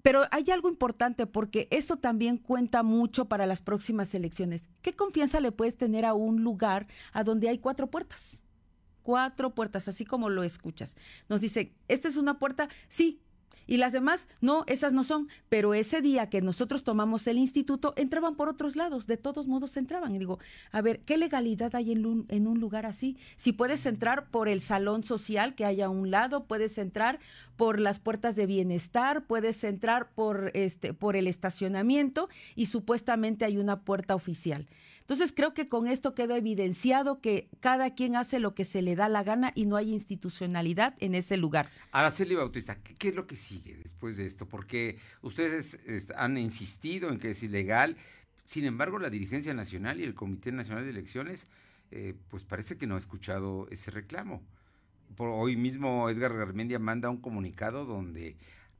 Pero 0.00 0.22
hay 0.30 0.44
algo 0.52 0.68
importante 0.68 1.26
porque 1.26 1.66
esto 1.72 1.96
también 1.96 2.38
cuenta 2.38 2.84
mucho 2.84 3.26
para 3.26 3.46
las 3.46 3.60
próximas 3.60 4.14
elecciones. 4.14 4.70
¿Qué 4.80 4.94
confianza 4.94 5.40
le 5.40 5.50
puedes 5.50 5.76
tener 5.76 6.04
a 6.04 6.14
un 6.14 6.44
lugar 6.44 6.86
a 7.12 7.24
donde 7.24 7.48
hay 7.48 7.58
cuatro 7.58 7.88
puertas? 7.88 8.42
Cuatro 9.08 9.54
puertas, 9.54 9.88
así 9.88 10.04
como 10.04 10.28
lo 10.28 10.42
escuchas. 10.42 10.94
Nos 11.30 11.40
dice, 11.40 11.72
¿esta 11.88 12.08
es 12.08 12.18
una 12.18 12.38
puerta? 12.38 12.68
Sí. 12.88 13.22
Y 13.66 13.78
las 13.78 13.94
demás, 13.94 14.28
no, 14.42 14.64
esas 14.66 14.92
no 14.92 15.02
son. 15.02 15.28
Pero 15.48 15.72
ese 15.72 16.02
día 16.02 16.28
que 16.28 16.42
nosotros 16.42 16.84
tomamos 16.84 17.26
el 17.26 17.38
instituto, 17.38 17.94
entraban 17.96 18.34
por 18.36 18.50
otros 18.50 18.76
lados, 18.76 19.06
de 19.06 19.16
todos 19.16 19.46
modos 19.46 19.78
entraban. 19.78 20.14
Y 20.14 20.18
digo, 20.18 20.40
a 20.72 20.82
ver, 20.82 21.00
¿qué 21.06 21.16
legalidad 21.16 21.74
hay 21.74 21.92
en 21.92 22.04
un, 22.04 22.26
en 22.28 22.46
un 22.46 22.60
lugar 22.60 22.84
así? 22.84 23.16
Si 23.36 23.54
puedes 23.54 23.86
entrar 23.86 24.28
por 24.28 24.46
el 24.46 24.60
salón 24.60 25.02
social 25.02 25.54
que 25.54 25.64
hay 25.64 25.80
a 25.80 25.88
un 25.88 26.10
lado, 26.10 26.44
puedes 26.44 26.76
entrar 26.76 27.18
por 27.56 27.80
las 27.80 28.00
puertas 28.00 28.36
de 28.36 28.44
bienestar, 28.44 29.24
puedes 29.24 29.64
entrar 29.64 30.10
por, 30.10 30.50
este, 30.52 30.92
por 30.92 31.16
el 31.16 31.26
estacionamiento 31.26 32.28
y 32.54 32.66
supuestamente 32.66 33.46
hay 33.46 33.56
una 33.56 33.80
puerta 33.80 34.14
oficial. 34.14 34.68
Entonces 35.08 35.32
creo 35.34 35.54
que 35.54 35.70
con 35.70 35.86
esto 35.86 36.14
quedó 36.14 36.36
evidenciado 36.36 37.22
que 37.22 37.48
cada 37.60 37.94
quien 37.94 38.14
hace 38.14 38.40
lo 38.40 38.54
que 38.54 38.64
se 38.64 38.82
le 38.82 38.94
da 38.94 39.08
la 39.08 39.22
gana 39.22 39.52
y 39.54 39.64
no 39.64 39.76
hay 39.76 39.90
institucionalidad 39.90 40.96
en 41.00 41.14
ese 41.14 41.38
lugar. 41.38 41.70
Araceli 41.92 42.34
Bautista, 42.34 42.76
¿qué, 42.76 43.08
es 43.08 43.14
lo 43.14 43.26
que 43.26 43.34
sigue 43.34 43.78
después 43.82 44.18
de 44.18 44.26
esto? 44.26 44.46
Porque 44.46 44.98
ustedes 45.22 45.78
han 46.14 46.36
insistido 46.36 47.08
en 47.08 47.18
que 47.18 47.30
es 47.30 47.42
ilegal, 47.42 47.96
Sin 48.44 48.66
embargo, 48.66 48.98
la 48.98 49.08
dirigencia 49.08 49.54
nacional 49.54 49.98
y 49.98 50.04
el 50.04 50.14
Comité 50.14 50.52
Nacional 50.52 50.84
de 50.84 50.90
Elecciones, 50.90 51.48
eh, 51.90 52.14
pues 52.28 52.44
parece 52.44 52.76
que 52.76 52.86
no 52.86 52.96
ha 52.96 52.98
escuchado 52.98 53.66
ese 53.70 53.90
reclamo. 53.90 54.42
Hoy 55.16 55.56
mismo 55.56 56.10
Edgar 56.10 56.36
Garmendia 56.36 56.78
manda 56.78 57.08
un 57.08 57.22
comunicado 57.22 57.86
donde 57.86 58.36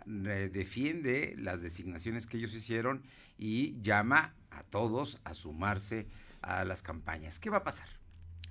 defiende 0.09 1.35
las 1.37 1.63
designaciones 1.63 2.27
que 2.27 2.39
ellos 2.39 2.55
hicieron 2.55 3.03
y 3.39 3.81
llama 3.83 4.35
a 4.51 4.63
todos 4.63 5.19
a 5.25 5.35
sumarse 5.35 6.07
a 6.43 6.65
las 6.65 6.83
campañas. 6.83 7.39
¿Qué 7.39 7.51
va 7.51 7.59
a 7.59 7.65
pasar? 7.65 7.89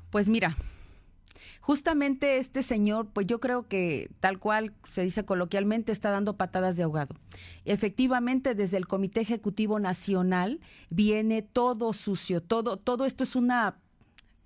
Pues 0.10 0.30
mira, 0.30 0.56
justamente 1.62 2.38
este 2.38 2.64
señor, 2.64 3.08
pues 3.12 3.28
yo 3.28 3.40
creo 3.40 3.68
que 3.68 4.10
tal 4.20 4.40
cual 4.40 4.74
se 4.84 5.02
dice 5.02 5.26
coloquialmente, 5.26 5.92
está 5.92 6.12
dando 6.12 6.38
patadas 6.38 6.78
de 6.78 6.84
ahogado. 6.84 7.16
Efectivamente, 7.66 8.56
desde 8.56 8.78
el 8.78 8.88
Comité 8.88 9.22
Ejecutivo 9.22 9.80
Nacional 9.80 10.60
viene 10.90 11.42
todo 11.42 11.94
sucio, 11.94 12.42
todo, 12.42 12.78
todo 12.78 13.06
esto 13.06 13.24
es 13.24 13.36
una 13.36 13.78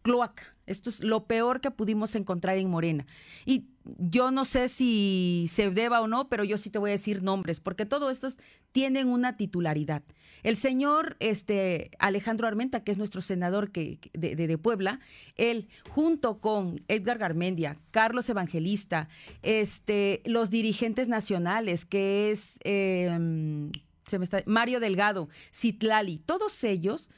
cloaca. 0.01 0.55
Esto 0.65 0.89
es 0.89 1.01
lo 1.01 1.25
peor 1.25 1.59
que 1.59 1.69
pudimos 1.69 2.15
encontrar 2.15 2.57
en 2.57 2.69
Morena. 2.69 3.05
Y 3.45 3.65
yo 3.83 4.31
no 4.31 4.45
sé 4.45 4.69
si 4.69 5.47
se 5.51 5.69
deba 5.69 6.01
o 6.01 6.07
no, 6.07 6.29
pero 6.29 6.43
yo 6.43 6.57
sí 6.57 6.69
te 6.69 6.79
voy 6.79 6.91
a 6.91 6.93
decir 6.93 7.23
nombres, 7.23 7.59
porque 7.59 7.85
todo 7.85 8.09
esto 8.09 8.27
tienen 8.71 9.07
una 9.07 9.37
titularidad. 9.37 10.03
El 10.43 10.57
señor 10.57 11.17
este, 11.19 11.91
Alejandro 11.99 12.47
Armenta, 12.47 12.83
que 12.83 12.91
es 12.91 12.97
nuestro 12.97 13.21
senador 13.21 13.71
que, 13.71 13.99
de, 14.13 14.57
Puebla, 14.57 14.99
él, 15.35 15.67
junto 15.89 16.39
con 16.39 16.83
Edgar 16.87 17.17
Garmendia, 17.17 17.77
Carlos 17.91 18.29
Evangelista, 18.29 19.07
este, 19.43 20.21
los 20.25 20.49
dirigentes 20.49 21.07
nacionales, 21.07 21.85
que 21.85 22.31
es 22.31 22.57
em, 22.63 23.71
se 24.05 24.19
me 24.19 24.25
está, 24.25 24.43
Mario 24.45 24.79
Delgado, 24.79 25.29
Citlali, 25.53 26.17
todos 26.17 26.63
ellos 26.63 27.09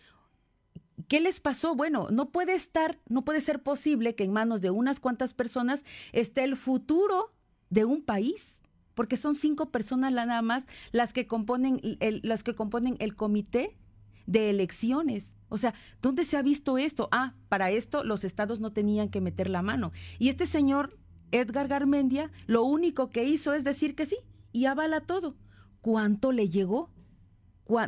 ¿Qué 1.13 1.21
les 1.21 1.39
pasó? 1.39 1.75
Bueno, 1.75 2.07
no 2.09 2.31
puede 2.31 2.55
estar, 2.55 2.99
no 3.07 3.23
puede 3.23 3.39
ser 3.39 3.61
posible 3.61 4.15
que 4.15 4.23
en 4.23 4.33
manos 4.33 4.61
de 4.61 4.71
unas 4.71 4.99
cuantas 4.99 5.35
personas 5.35 5.83
esté 6.11 6.43
el 6.43 6.57
futuro 6.57 7.35
de 7.69 7.85
un 7.85 8.01
país, 8.01 8.63
porque 8.95 9.15
son 9.15 9.35
cinco 9.35 9.69
personas 9.69 10.11
nada 10.11 10.41
más 10.41 10.65
las 10.91 11.13
que 11.13 11.27
componen 11.27 11.79
el, 11.99 12.21
las 12.23 12.41
que 12.41 12.55
componen 12.55 12.95
el 12.97 13.15
comité 13.15 13.77
de 14.25 14.49
elecciones. 14.49 15.37
O 15.49 15.59
sea, 15.59 15.75
¿dónde 16.01 16.25
se 16.25 16.35
ha 16.35 16.41
visto 16.41 16.79
esto? 16.79 17.09
Ah, 17.11 17.35
para 17.47 17.69
esto 17.69 18.03
los 18.03 18.23
estados 18.23 18.59
no 18.59 18.73
tenían 18.73 19.09
que 19.09 19.21
meter 19.21 19.51
la 19.51 19.61
mano. 19.61 19.91
Y 20.17 20.29
este 20.29 20.47
señor 20.47 20.97
Edgar 21.29 21.67
Garmendia 21.67 22.31
lo 22.47 22.63
único 22.63 23.11
que 23.11 23.23
hizo 23.23 23.53
es 23.53 23.63
decir 23.63 23.93
que 23.93 24.07
sí 24.07 24.17
y 24.51 24.65
avala 24.65 25.01
todo. 25.01 25.35
¿Cuánto 25.79 26.31
le 26.31 26.49
llegó? 26.49 26.89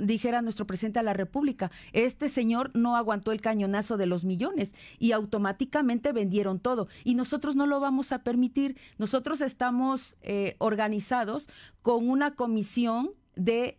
Dijera 0.02 0.42
nuestro 0.42 0.66
presidente 0.68 1.00
de 1.00 1.06
la 1.06 1.14
República, 1.14 1.72
este 1.94 2.30
señor 2.30 2.72
no 2.74 2.96
aguantó 2.96 3.32
el 3.32 3.42
cañonazo 3.42 3.98
de 3.98 4.06
los 4.06 4.24
millones 4.24 4.74
y 5.00 5.12
automáticamente 5.12 6.12
vendieron 6.12 6.60
todo. 6.60 6.88
Y 7.04 7.16
nosotros 7.16 7.56
no 7.56 7.68
lo 7.68 7.80
vamos 7.80 8.12
a 8.12 8.24
permitir. 8.24 8.78
Nosotros 8.98 9.42
estamos 9.42 10.18
eh, 10.22 10.56
organizados 10.60 11.48
con 11.82 12.10
una 12.10 12.36
comisión 12.36 13.12
de 13.36 13.78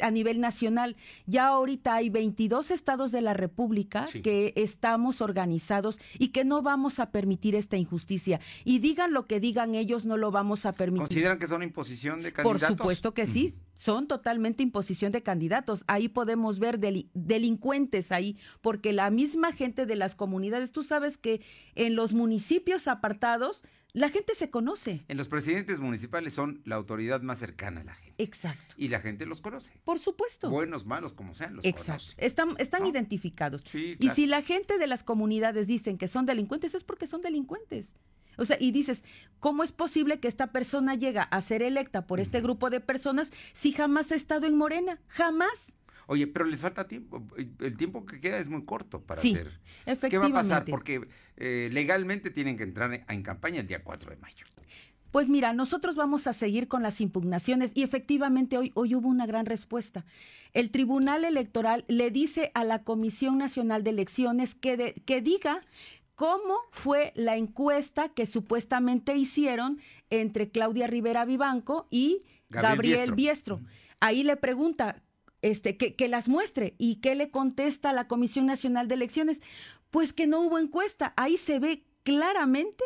a 0.00 0.10
nivel 0.10 0.40
nacional. 0.40 0.96
Ya 1.26 1.48
ahorita 1.48 1.94
hay 1.94 2.10
22 2.10 2.70
estados 2.70 3.12
de 3.12 3.20
la 3.20 3.34
República 3.34 4.06
que 4.22 4.52
estamos 4.56 5.20
organizados 5.20 5.98
y 6.18 6.28
que 6.28 6.44
no 6.44 6.62
vamos 6.62 6.98
a 6.98 7.10
permitir 7.10 7.54
esta 7.54 7.76
injusticia. 7.76 8.40
Y 8.64 8.78
digan 8.78 9.12
lo 9.12 9.26
que 9.26 9.40
digan 9.40 9.74
ellos, 9.74 10.06
no 10.06 10.16
lo 10.16 10.30
vamos 10.30 10.66
a 10.66 10.72
permitir. 10.72 11.06
¿Consideran 11.06 11.38
que 11.38 11.48
son 11.48 11.62
imposición 11.62 12.22
de 12.22 12.32
candidatos? 12.32 12.68
Por 12.68 12.76
supuesto 12.76 13.14
que 13.14 13.26
sí, 13.26 13.54
son 13.74 14.06
totalmente 14.06 14.62
imposición 14.62 15.12
de 15.12 15.22
candidatos. 15.22 15.84
Ahí 15.86 16.08
podemos 16.08 16.58
ver 16.58 16.78
delincuentes 16.78 18.12
ahí, 18.12 18.36
porque 18.60 18.92
la 18.92 19.10
misma 19.10 19.52
gente 19.52 19.86
de 19.86 19.96
las 19.96 20.14
comunidades, 20.14 20.72
tú 20.72 20.82
sabes 20.82 21.18
que 21.18 21.42
en 21.74 21.94
los 21.94 22.14
municipios 22.14 22.88
apartados, 22.88 23.62
la 23.96 24.10
gente 24.10 24.34
se 24.34 24.50
conoce. 24.50 25.06
En 25.08 25.16
los 25.16 25.26
presidentes 25.26 25.80
municipales 25.80 26.34
son 26.34 26.60
la 26.66 26.76
autoridad 26.76 27.22
más 27.22 27.38
cercana 27.38 27.80
a 27.80 27.84
la 27.84 27.94
gente. 27.94 28.22
Exacto. 28.22 28.74
Y 28.76 28.88
la 28.88 29.00
gente 29.00 29.24
los 29.24 29.40
conoce. 29.40 29.72
Por 29.84 29.98
supuesto. 29.98 30.50
Buenos, 30.50 30.84
malos, 30.84 31.14
como 31.14 31.34
sean, 31.34 31.56
los 31.56 31.64
Exacto. 31.64 32.12
Están, 32.18 32.50
están 32.58 32.84
identificados. 32.84 33.64
Y 33.74 34.10
si 34.10 34.26
la 34.26 34.42
gente 34.42 34.76
de 34.76 34.86
las 34.86 35.02
comunidades 35.02 35.66
dicen 35.66 35.96
que 35.96 36.08
son 36.08 36.26
delincuentes, 36.26 36.74
es 36.74 36.84
porque 36.84 37.06
son 37.06 37.22
delincuentes. 37.22 37.94
O 38.36 38.44
sea, 38.44 38.58
y 38.60 38.70
dices, 38.70 39.02
¿cómo 39.40 39.62
es 39.62 39.72
posible 39.72 40.20
que 40.20 40.28
esta 40.28 40.52
persona 40.52 40.94
llega 40.94 41.22
a 41.22 41.40
ser 41.40 41.62
electa 41.62 42.06
por 42.06 42.20
este 42.20 42.42
grupo 42.42 42.68
de 42.68 42.80
personas 42.80 43.32
si 43.54 43.72
jamás 43.72 44.12
ha 44.12 44.14
estado 44.14 44.46
en 44.46 44.58
Morena? 44.58 45.00
Jamás. 45.08 45.72
Oye, 46.06 46.26
pero 46.26 46.44
les 46.44 46.60
falta 46.60 46.86
tiempo. 46.86 47.26
El 47.60 47.76
tiempo 47.76 48.06
que 48.06 48.20
queda 48.20 48.38
es 48.38 48.48
muy 48.48 48.64
corto 48.64 49.02
para 49.02 49.20
sí, 49.20 49.34
hacer. 49.34 49.60
Efectivamente. 49.86 50.08
¿Qué 50.10 50.18
va 50.18 50.40
a 50.40 50.42
pasar? 50.42 50.64
Porque 50.64 51.08
eh, 51.36 51.68
legalmente 51.72 52.30
tienen 52.30 52.56
que 52.56 52.62
entrar 52.62 53.04
en 53.08 53.22
campaña 53.22 53.60
el 53.60 53.66
día 53.66 53.82
4 53.82 54.10
de 54.10 54.16
mayo. 54.16 54.44
Pues 55.10 55.28
mira, 55.28 55.52
nosotros 55.52 55.96
vamos 55.96 56.26
a 56.26 56.32
seguir 56.32 56.68
con 56.68 56.82
las 56.82 57.00
impugnaciones 57.00 57.72
y 57.74 57.82
efectivamente 57.82 58.58
hoy, 58.58 58.70
hoy 58.74 58.94
hubo 58.94 59.08
una 59.08 59.26
gran 59.26 59.46
respuesta. 59.46 60.04
El 60.52 60.70
Tribunal 60.70 61.24
Electoral 61.24 61.84
le 61.88 62.10
dice 62.10 62.50
a 62.54 62.64
la 62.64 62.82
Comisión 62.82 63.38
Nacional 63.38 63.82
de 63.82 63.90
Elecciones 63.90 64.54
que, 64.54 64.94
que 65.06 65.22
diga 65.22 65.62
cómo 66.16 66.58
fue 66.70 67.12
la 67.14 67.36
encuesta 67.36 68.08
que 68.08 68.26
supuestamente 68.26 69.16
hicieron 69.16 69.78
entre 70.10 70.50
Claudia 70.50 70.86
Rivera 70.86 71.24
Vivanco 71.24 71.86
y 71.90 72.22
Gabriel, 72.50 73.12
Biestro. 73.12 73.60
Ahí 74.00 74.22
le 74.22 74.36
pregunta, 74.36 75.02
este, 75.50 75.76
que, 75.76 76.08
las 76.08 76.28
muestre. 76.28 76.74
¿Y 76.78 76.96
qué 76.96 77.14
le 77.14 77.30
contesta 77.30 77.92
la 77.92 78.08
Comisión 78.08 78.46
Nacional 78.46 78.88
de 78.88 78.94
Elecciones? 78.94 79.40
Pues 79.90 80.12
que 80.12 80.26
no 80.26 80.40
hubo 80.40 80.58
encuesta. 80.58 81.14
Ahí 81.16 81.36
se 81.36 81.58
ve 81.58 81.84
claramente 82.02 82.84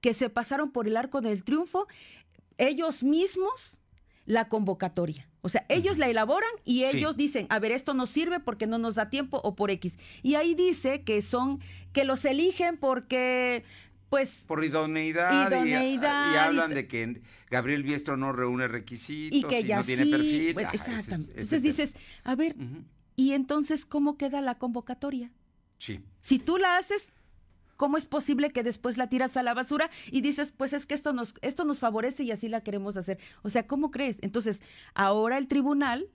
que 0.00 0.14
se 0.14 0.30
pasaron 0.30 0.70
por 0.70 0.86
el 0.86 0.96
arco 0.96 1.20
del 1.20 1.44
triunfo 1.44 1.86
ellos 2.58 3.02
mismos 3.02 3.78
la 4.26 4.48
convocatoria. 4.48 5.28
O 5.42 5.50
sea, 5.50 5.66
ellos 5.68 5.98
la 5.98 6.08
elaboran 6.08 6.50
y 6.64 6.84
ellos 6.84 7.16
dicen, 7.16 7.46
a 7.50 7.58
ver, 7.58 7.72
esto 7.72 7.92
no 7.92 8.06
sirve 8.06 8.40
porque 8.40 8.66
no 8.66 8.78
nos 8.78 8.94
da 8.94 9.10
tiempo 9.10 9.40
o 9.44 9.54
por 9.54 9.70
X. 9.70 9.98
Y 10.22 10.36
ahí 10.36 10.54
dice 10.54 11.04
que 11.04 11.20
son, 11.20 11.60
que 11.92 12.04
los 12.04 12.24
eligen 12.24 12.78
porque 12.78 13.62
pues 14.08 14.44
por 14.46 14.64
idoneidad, 14.64 15.64
y, 15.64 15.96
hablan 16.04 16.72
de 16.72 16.86
que 16.86 17.22
Gabriel 17.50 17.82
Biestro 17.82 18.16
no 18.16 18.32
reúne 18.32 18.68
requisitos 18.68 19.38
y 19.38 19.42
que 19.42 19.74
no 19.74 19.84
tiene 19.84 20.06
perfil. 20.06 20.58
exactamente. 20.72 21.32
entonces 21.32 21.62
dices, 21.62 21.94
a 22.22 22.34
ver, 22.34 22.56
¿y 23.16 23.32
entonces 23.32 23.86
cómo 23.86 24.16
queda 24.16 24.40
la 24.40 24.56
convocatoria? 24.56 25.32
Sí. 25.78 26.00
Si 26.22 26.38
tú 26.38 26.58
la 26.58 26.78
haces, 26.78 27.12
¿cómo 27.76 27.96
es 27.96 28.06
posible 28.06 28.50
que 28.50 28.62
después 28.62 28.96
la 28.96 29.08
tiras 29.08 29.36
a 29.36 29.42
la 29.42 29.54
basura 29.54 29.90
y 30.10 30.20
dices, 30.20 30.52
pues 30.56 30.72
es 30.72 30.86
que 30.86 30.94
esto 30.94 31.12
nos, 31.12 31.34
esto 31.42 31.64
nos 31.64 31.78
favorece 31.78 32.22
y 32.22 32.30
así 32.30 32.48
la 32.48 32.62
queremos 32.62 32.96
hacer? 32.96 33.18
O 33.42 33.50
sea, 33.50 33.66
¿cómo 33.66 33.90
crees? 33.90 34.18
Entonces, 34.22 34.60
ahora 34.94 35.38
el 35.38 35.48
tribunal 35.48 36.08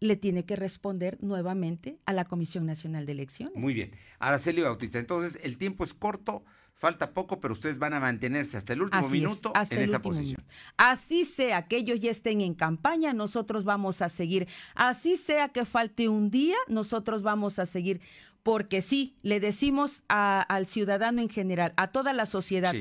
le 0.00 0.16
tiene 0.16 0.44
que 0.44 0.56
responder 0.56 1.18
nuevamente 1.22 1.98
a 2.04 2.12
la 2.12 2.24
Comisión 2.24 2.66
Nacional 2.66 3.06
de 3.06 3.12
Elecciones. 3.12 3.56
Muy 3.56 3.74
bien. 3.74 3.92
Araceli 4.18 4.60
Bautista, 4.62 4.98
entonces 4.98 5.40
el 5.42 5.56
tiempo 5.56 5.84
es 5.84 5.94
corto 5.94 6.44
Falta 6.76 7.14
poco, 7.14 7.40
pero 7.40 7.54
ustedes 7.54 7.78
van 7.78 7.94
a 7.94 8.00
mantenerse 8.00 8.56
hasta 8.56 8.72
el 8.72 8.82
último 8.82 9.08
minuto 9.08 9.52
en 9.70 9.78
esa 9.78 10.02
posición. 10.02 10.44
Así 10.76 11.24
sea 11.24 11.68
que 11.68 11.76
ellos 11.76 12.00
ya 12.00 12.10
estén 12.10 12.40
en 12.40 12.54
campaña, 12.54 13.12
nosotros 13.12 13.64
vamos 13.64 14.02
a 14.02 14.08
seguir. 14.08 14.48
Así 14.74 15.16
sea 15.16 15.50
que 15.50 15.64
falte 15.64 16.08
un 16.08 16.30
día, 16.30 16.56
nosotros 16.68 17.22
vamos 17.22 17.58
a 17.58 17.66
seguir. 17.66 18.00
Porque 18.42 18.82
sí, 18.82 19.16
le 19.22 19.40
decimos 19.40 20.02
al 20.08 20.66
ciudadano 20.66 21.22
en 21.22 21.30
general, 21.30 21.72
a 21.76 21.92
toda 21.92 22.12
la 22.12 22.26
sociedad. 22.26 22.74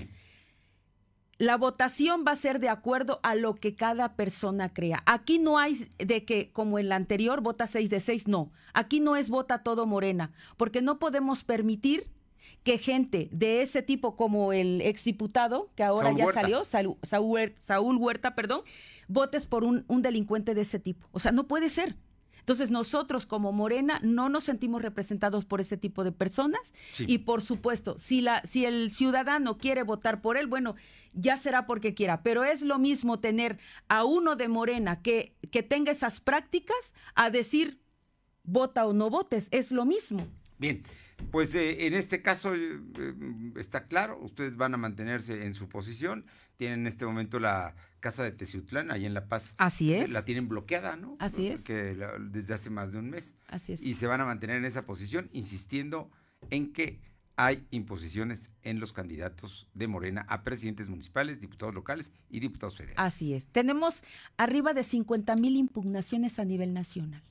La 1.38 1.58
votación 1.58 2.24
va 2.28 2.32
a 2.32 2.36
ser 2.36 2.60
de 2.60 2.70
acuerdo 2.70 3.20
a 3.24 3.36
lo 3.36 3.56
que 3.56 3.76
cada 3.76 4.16
persona 4.16 4.74
crea. 4.74 5.04
Aquí 5.06 5.39
no 5.39 5.58
hay 5.58 5.76
de 5.98 6.26
que, 6.26 6.52
como 6.52 6.80
en 6.80 6.89
la 6.89 6.96
anterior, 6.96 7.41
vota 7.41 7.68
6 7.68 7.89
de 7.89 8.00
6, 8.00 8.28
no. 8.28 8.52
Aquí 8.74 9.00
no 9.00 9.16
es 9.16 9.30
vota 9.30 9.64
todo 9.64 9.86
morena, 9.86 10.32
porque 10.58 10.82
no 10.82 11.00
podemos 11.00 11.44
permitir 11.44 12.08
que 12.64 12.78
gente 12.78 13.30
de 13.32 13.61
ese 13.61 13.82
tipo 13.82 14.16
como 14.16 14.53
el 14.53 14.82
exdiputado, 14.82 15.70
que 15.76 15.84
ahora 15.84 16.11
ya 16.14 16.32
salió, 16.32 16.64
Saúl, 16.64 17.97
Huerta, 17.97 18.36
perdón, 18.36 18.61
votes 19.07 19.45
por 19.45 19.64
un, 19.64 19.86
delincuente 20.01 20.55
de 20.55 20.61
ese 20.61 20.80
tipo. 20.80 21.07
O 21.11 21.20
sea, 21.20 21.32
no 21.32 21.47
puede 21.47 21.70
ser. 21.70 21.95
Entonces 22.39 22.72
nosotros 22.72 23.26
como 23.26 23.53
Morena 23.53 24.01
no 24.03 24.28
nos 24.28 24.43
sentimos 24.43 24.82
representados 24.82 25.45
por 25.45 25.61
ese 25.61 25.78
tipo 25.78 26.03
de 26.03 26.11
personas 26.11 26.74
y 26.99 27.20
por 27.20 27.41
supuesto, 27.41 27.95
si, 27.97 28.20
la, 28.20 28.41
si 28.41 28.66
el 28.66 28.91
ciudadano 28.91 29.57
quiere 29.57 29.84
votar 29.84 30.22
por 30.22 30.36
él, 30.36 30.47
bueno, 30.47 30.76
ya 31.14 31.38
será 31.38 31.66
porque 31.66 31.93
quiera, 31.93 32.22
pero 32.22 32.43
es 32.43 32.61
lo 32.61 32.80
mismo 32.80 33.22
tener 33.22 33.59
a 33.88 34.03
uno 34.03 34.36
de 34.36 34.49
Morena 34.49 35.01
que, 35.01 35.38
que 35.51 35.64
tenga 35.64 35.93
esas 35.93 36.20
prácticas 36.20 36.93
a 37.16 37.30
decir 37.30 37.80
vota 38.43 38.86
o 38.86 38.91
no 38.91 39.09
votes, 39.09 39.47
es 39.51 39.72
lo 39.72 39.86
mismo. 39.86 40.28
Bien, 40.57 40.84
pues 41.32 41.54
eh, 41.56 41.88
en 41.88 41.94
este 41.94 42.22
caso 42.22 42.54
eh, 42.56 42.80
está 43.58 43.88
claro, 43.88 44.20
ustedes 44.22 44.56
van 44.56 44.74
a 44.74 44.78
mantenerse 44.78 45.46
en 45.46 45.54
su 45.54 45.70
posición. 45.70 46.26
tienen 46.58 46.82
en 46.82 46.88
este 46.88 47.06
momento 47.06 47.40
la 47.40 47.76
casa 48.00 48.24
de 48.24 48.32
Teciutlán, 48.32 48.92
ahí 48.92 49.06
en 49.06 49.14
La 49.14 49.28
Paz. 49.28 49.56
Así 49.58 49.94
es. 49.94 50.12
La 50.12 50.26
tienen 50.26 50.48
bloqueada, 50.48 50.96
¿no? 50.96 51.16
Así 51.20 51.48
es. 51.48 51.64
Que 51.64 51.98
desde 52.20 52.54
hace 52.54 52.70
más 52.70 52.92
de 52.92 53.00
un 53.00 53.10
mes. 53.10 53.36
Así 53.48 53.74
es. 53.74 53.82
Y 53.82 53.94
se 53.94 54.08
van 54.08 54.22
a 54.22 54.26
mantener 54.26 54.58
en 54.58 54.66
esa 54.66 54.86
posición, 54.86 55.30
insistiendo 55.32 56.12
en 56.50 56.74
que 56.74 57.00
hay 57.36 57.66
imposiciones 57.72 58.52
en 58.62 58.80
los 58.80 58.94
candidatos 58.94 59.68
de 59.74 59.88
Morena 59.88 60.26
a 60.30 60.44
presidentes 60.44 60.88
municipales, 60.88 61.40
diputados 61.40 61.74
locales 61.74 62.12
y 62.30 62.40
diputados 62.40 62.78
federales. 62.78 63.00
Así 63.00 63.34
es. 63.34 63.48
Tenemos 63.48 64.04
arriba 64.38 64.74
de 64.74 64.84
50 64.84 65.36
mil 65.36 65.56
impugnaciones 65.56 66.38
a 66.40 66.46
nivel 66.46 66.74
nacional. 66.74 67.24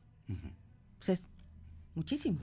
Pues 0.99 1.09
es 1.21 1.23
muchísimo. 1.95 2.41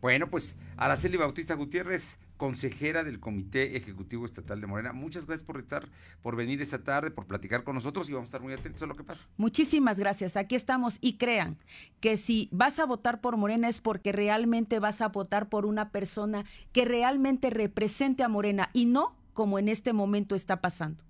Bueno, 0.00 0.28
pues 0.28 0.56
Araceli 0.76 1.16
Bautista 1.16 1.54
Gutiérrez, 1.54 2.18
consejera 2.36 3.02
del 3.02 3.18
Comité 3.18 3.76
Ejecutivo 3.76 4.26
Estatal 4.26 4.60
de 4.60 4.66
Morena. 4.66 4.92
Muchas 4.92 5.26
gracias 5.26 5.46
por 5.46 5.58
estar, 5.58 5.88
por 6.22 6.36
venir 6.36 6.60
esta 6.60 6.82
tarde, 6.82 7.10
por 7.10 7.26
platicar 7.26 7.64
con 7.64 7.74
nosotros 7.74 8.08
y 8.08 8.12
vamos 8.12 8.26
a 8.26 8.28
estar 8.28 8.42
muy 8.42 8.52
atentos 8.52 8.82
a 8.82 8.86
lo 8.86 8.94
que 8.94 9.04
pasa. 9.04 9.26
Muchísimas 9.36 9.98
gracias. 9.98 10.36
Aquí 10.36 10.54
estamos 10.54 10.98
y 11.00 11.16
crean 11.16 11.56
que 12.00 12.16
si 12.16 12.48
vas 12.52 12.78
a 12.78 12.86
votar 12.86 13.20
por 13.20 13.36
Morena 13.36 13.68
es 13.68 13.80
porque 13.80 14.12
realmente 14.12 14.78
vas 14.78 15.00
a 15.00 15.08
votar 15.08 15.48
por 15.48 15.64
una 15.66 15.90
persona 15.90 16.44
que 16.72 16.84
realmente 16.84 17.50
represente 17.50 18.22
a 18.22 18.28
Morena 18.28 18.68
y 18.72 18.84
no 18.84 19.16
como 19.32 19.58
en 19.58 19.68
este 19.68 19.92
momento 19.92 20.34
está 20.34 20.60
pasando. 20.60 21.04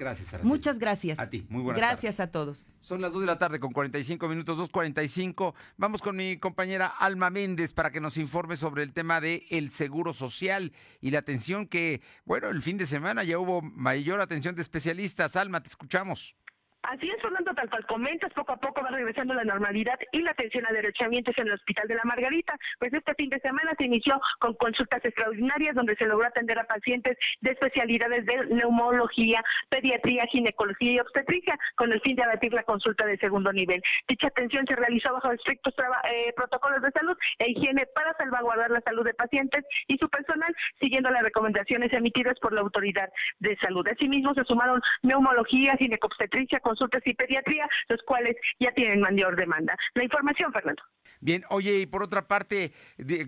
Gracias, 0.00 0.28
Araceli. 0.28 0.48
Muchas 0.48 0.78
gracias. 0.78 1.18
A 1.18 1.28
ti, 1.28 1.46
muy 1.50 1.62
buenas 1.62 1.78
Gracias 1.78 2.20
a 2.20 2.30
todos. 2.30 2.64
Son 2.78 3.02
las 3.02 3.12
2 3.12 3.20
de 3.20 3.26
la 3.26 3.38
tarde 3.38 3.60
con 3.60 3.70
45 3.70 4.28
minutos, 4.28 4.56
2.45. 4.56 5.52
Vamos 5.76 6.00
con 6.00 6.16
mi 6.16 6.38
compañera 6.38 6.86
Alma 6.86 7.28
Méndez 7.28 7.74
para 7.74 7.90
que 7.90 8.00
nos 8.00 8.16
informe 8.16 8.56
sobre 8.56 8.82
el 8.82 8.94
tema 8.94 9.20
de 9.20 9.46
el 9.50 9.70
seguro 9.70 10.14
social 10.14 10.72
y 11.02 11.10
la 11.10 11.18
atención 11.18 11.66
que, 11.66 12.00
bueno, 12.24 12.48
el 12.48 12.62
fin 12.62 12.78
de 12.78 12.86
semana 12.86 13.24
ya 13.24 13.38
hubo 13.38 13.60
mayor 13.60 14.22
atención 14.22 14.54
de 14.54 14.62
especialistas. 14.62 15.36
Alma, 15.36 15.62
te 15.62 15.68
escuchamos. 15.68 16.34
Así 16.82 17.10
es, 17.10 17.20
Fernando, 17.20 17.52
tal 17.54 17.68
cual 17.68 17.84
comentas, 17.86 18.32
poco 18.32 18.52
a 18.52 18.56
poco 18.56 18.82
va 18.82 18.88
regresando 18.88 19.34
la 19.34 19.44
normalidad 19.44 19.98
y 20.12 20.22
la 20.22 20.30
atención 20.30 20.64
a 20.66 20.72
derechamientos 20.72 21.36
en 21.36 21.46
el 21.48 21.52
Hospital 21.52 21.86
de 21.88 21.94
la 21.94 22.04
Margarita. 22.04 22.56
Pues 22.78 22.92
este 22.94 23.14
fin 23.14 23.28
de 23.28 23.38
semana 23.40 23.72
se 23.76 23.84
inició 23.84 24.18
con 24.38 24.54
consultas 24.54 25.04
extraordinarias 25.04 25.74
donde 25.74 25.94
se 25.96 26.06
logró 26.06 26.26
atender 26.26 26.58
a 26.58 26.64
pacientes 26.64 27.18
de 27.42 27.50
especialidades 27.50 28.24
de 28.24 28.46
neumología, 28.46 29.42
pediatría, 29.68 30.24
ginecología 30.26 30.92
y 30.92 31.00
obstetricia, 31.00 31.58
con 31.76 31.92
el 31.92 32.00
fin 32.00 32.16
de 32.16 32.22
abatir 32.22 32.54
la 32.54 32.62
consulta 32.62 33.04
de 33.04 33.18
segundo 33.18 33.52
nivel. 33.52 33.82
Dicha 34.08 34.28
atención 34.28 34.64
se 34.66 34.74
realizó 34.74 35.12
bajo 35.12 35.32
estrictos 35.32 35.74
eh, 36.10 36.32
protocolos 36.34 36.80
de 36.80 36.90
salud 36.92 37.16
e 37.38 37.50
higiene 37.50 37.86
para 37.94 38.14
salvaguardar 38.14 38.70
la 38.70 38.80
salud 38.80 39.04
de 39.04 39.14
pacientes 39.14 39.66
y 39.86 39.98
su 39.98 40.08
personal, 40.08 40.54
siguiendo 40.80 41.10
las 41.10 41.22
recomendaciones 41.22 41.92
emitidas 41.92 42.38
por 42.40 42.54
la 42.54 42.62
autoridad 42.62 43.10
de 43.38 43.56
salud. 43.58 43.86
Asimismo, 43.86 44.32
se 44.32 44.44
sumaron 44.44 44.80
neumología, 45.02 45.76
ginecobstetricia, 45.76 46.60
consultas 46.70 47.02
y 47.04 47.14
pediatría, 47.14 47.68
los 47.88 48.00
cuales 48.02 48.36
ya 48.58 48.72
tienen 48.72 49.00
mayor 49.00 49.36
demanda. 49.36 49.76
La 49.94 50.04
información, 50.04 50.52
Fernando. 50.52 50.82
Bien, 51.20 51.42
oye, 51.50 51.80
y 51.80 51.86
por 51.86 52.02
otra 52.02 52.26
parte, 52.26 52.72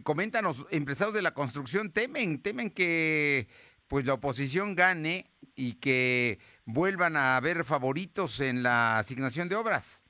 coméntanos, 0.03 0.65
empresarios 0.71 1.15
de 1.15 1.23
la 1.23 1.35
construcción 1.35 1.93
temen, 1.93 2.41
temen 2.41 2.71
que 2.71 3.49
pues 3.89 4.07
la 4.07 4.15
oposición 4.15 4.75
gane 4.75 5.27
y 5.55 5.75
que 5.75 6.39
vuelvan 6.65 7.17
a 7.17 7.37
haber 7.37 7.65
favoritos 7.65 8.41
en 8.41 8.63
la 8.63 8.99
asignación 8.99 9.51
de 9.51 9.57
obras. 9.57 10.02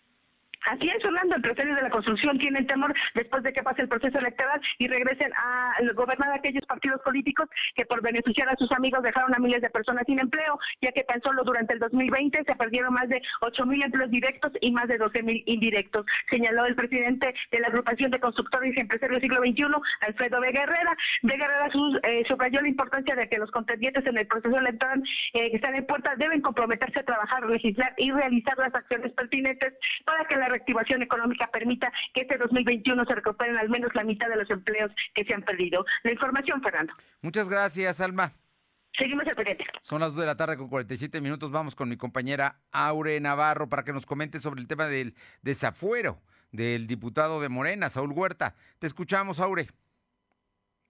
Así 0.66 0.88
es, 0.88 1.04
Orlando, 1.04 1.36
empresarios 1.36 1.76
de 1.76 1.82
la 1.82 1.90
construcción 1.90 2.38
tienen 2.38 2.66
temor 2.66 2.94
después 3.14 3.42
de 3.42 3.52
que 3.52 3.62
pase 3.62 3.82
el 3.82 3.88
proceso 3.88 4.18
electoral 4.18 4.60
y 4.78 4.86
regresen 4.86 5.32
a 5.34 5.74
gobernar 5.94 6.32
aquellos 6.32 6.64
partidos 6.66 7.00
políticos 7.02 7.48
que 7.74 7.84
por 7.84 8.00
beneficiar 8.02 8.48
a 8.48 8.56
sus 8.56 8.70
amigos 8.72 9.02
dejaron 9.02 9.34
a 9.34 9.38
miles 9.38 9.62
de 9.62 9.70
personas 9.70 10.04
sin 10.06 10.18
empleo, 10.18 10.58
ya 10.80 10.92
que 10.92 11.04
tan 11.04 11.20
solo 11.22 11.42
durante 11.44 11.74
el 11.74 11.80
2020 11.80 12.44
se 12.44 12.54
perdieron 12.54 12.94
más 12.94 13.08
de 13.08 13.20
8 13.40 13.66
mil 13.66 13.82
empleos 13.82 14.10
directos 14.10 14.52
y 14.60 14.70
más 14.70 14.88
de 14.88 14.98
12 14.98 15.22
mil 15.22 15.42
indirectos, 15.46 16.06
señaló 16.30 16.66
el 16.66 16.76
presidente 16.76 17.34
de 17.50 17.60
la 17.60 17.68
agrupación 17.68 18.10
de 18.10 18.20
constructores 18.20 18.76
y 18.76 18.80
empresarios 18.80 19.20
del 19.20 19.30
siglo 19.30 19.42
XXI, 19.42 19.64
Alfredo 20.00 20.40
Vega 20.40 20.62
Herrera. 20.62 20.96
Vega 21.22 21.44
Herrera 21.46 21.70
eh, 22.04 22.24
subrayó 22.28 22.60
la 22.60 22.68
importancia 22.68 23.14
de 23.14 23.28
que 23.28 23.38
los 23.38 23.50
contendientes 23.50 24.06
en 24.06 24.16
el 24.16 24.26
proceso 24.26 24.56
electoral 24.58 25.02
eh, 25.32 25.50
que 25.50 25.56
están 25.56 25.74
en 25.74 25.86
puerta 25.86 26.14
deben 26.16 26.40
comprometerse 26.40 27.00
a 27.00 27.04
trabajar, 27.04 27.48
legislar 27.48 27.94
y 27.96 28.12
realizar 28.12 28.56
las 28.58 28.74
acciones 28.74 29.12
pertinentes 29.12 29.74
para 30.04 30.24
que 30.24 30.36
la 30.36 30.48
reactivación 30.53 31.03
económica 31.03 31.48
permita 31.53 31.92
que 32.14 32.22
este 32.22 32.38
2021 32.38 33.05
se 33.05 33.14
recuperen 33.14 33.57
al 33.57 33.68
menos 33.68 33.94
la 33.94 34.05
mitad 34.05 34.28
de 34.28 34.36
los 34.36 34.50
empleos 34.50 34.90
que 35.14 35.24
se 35.24 35.34
han 35.34 35.42
perdido. 35.42 35.84
La 36.05 36.12
información, 36.12 36.62
Fernando. 36.62 36.92
Muchas 37.20 37.48
gracias, 37.48 38.00
Alma. 38.00 38.32
Seguimos 38.96 39.26
al 39.26 39.34
pendiente. 39.34 39.64
Son 39.80 40.00
las 40.00 40.14
2 40.14 40.20
de 40.20 40.26
la 40.26 40.36
tarde 40.36 40.57
con 40.57 40.68
47 40.68 41.20
minutos. 41.20 41.50
Vamos 41.50 41.74
con 41.74 41.88
mi 41.88 41.96
compañera 41.96 42.57
Aure 42.72 43.18
Navarro 43.20 43.68
para 43.68 43.84
que 43.84 43.92
nos 43.92 44.05
comente 44.05 44.38
sobre 44.38 44.61
el 44.61 44.68
tema 44.68 44.86
del 44.86 45.14
desafuero 45.40 46.18
del 46.50 46.86
diputado 46.86 47.40
de 47.40 47.48
Morena, 47.48 47.88
Saúl 47.88 48.12
Huerta. 48.12 48.55
Te 48.78 48.86
escuchamos, 48.86 49.40
Aure. 49.40 49.68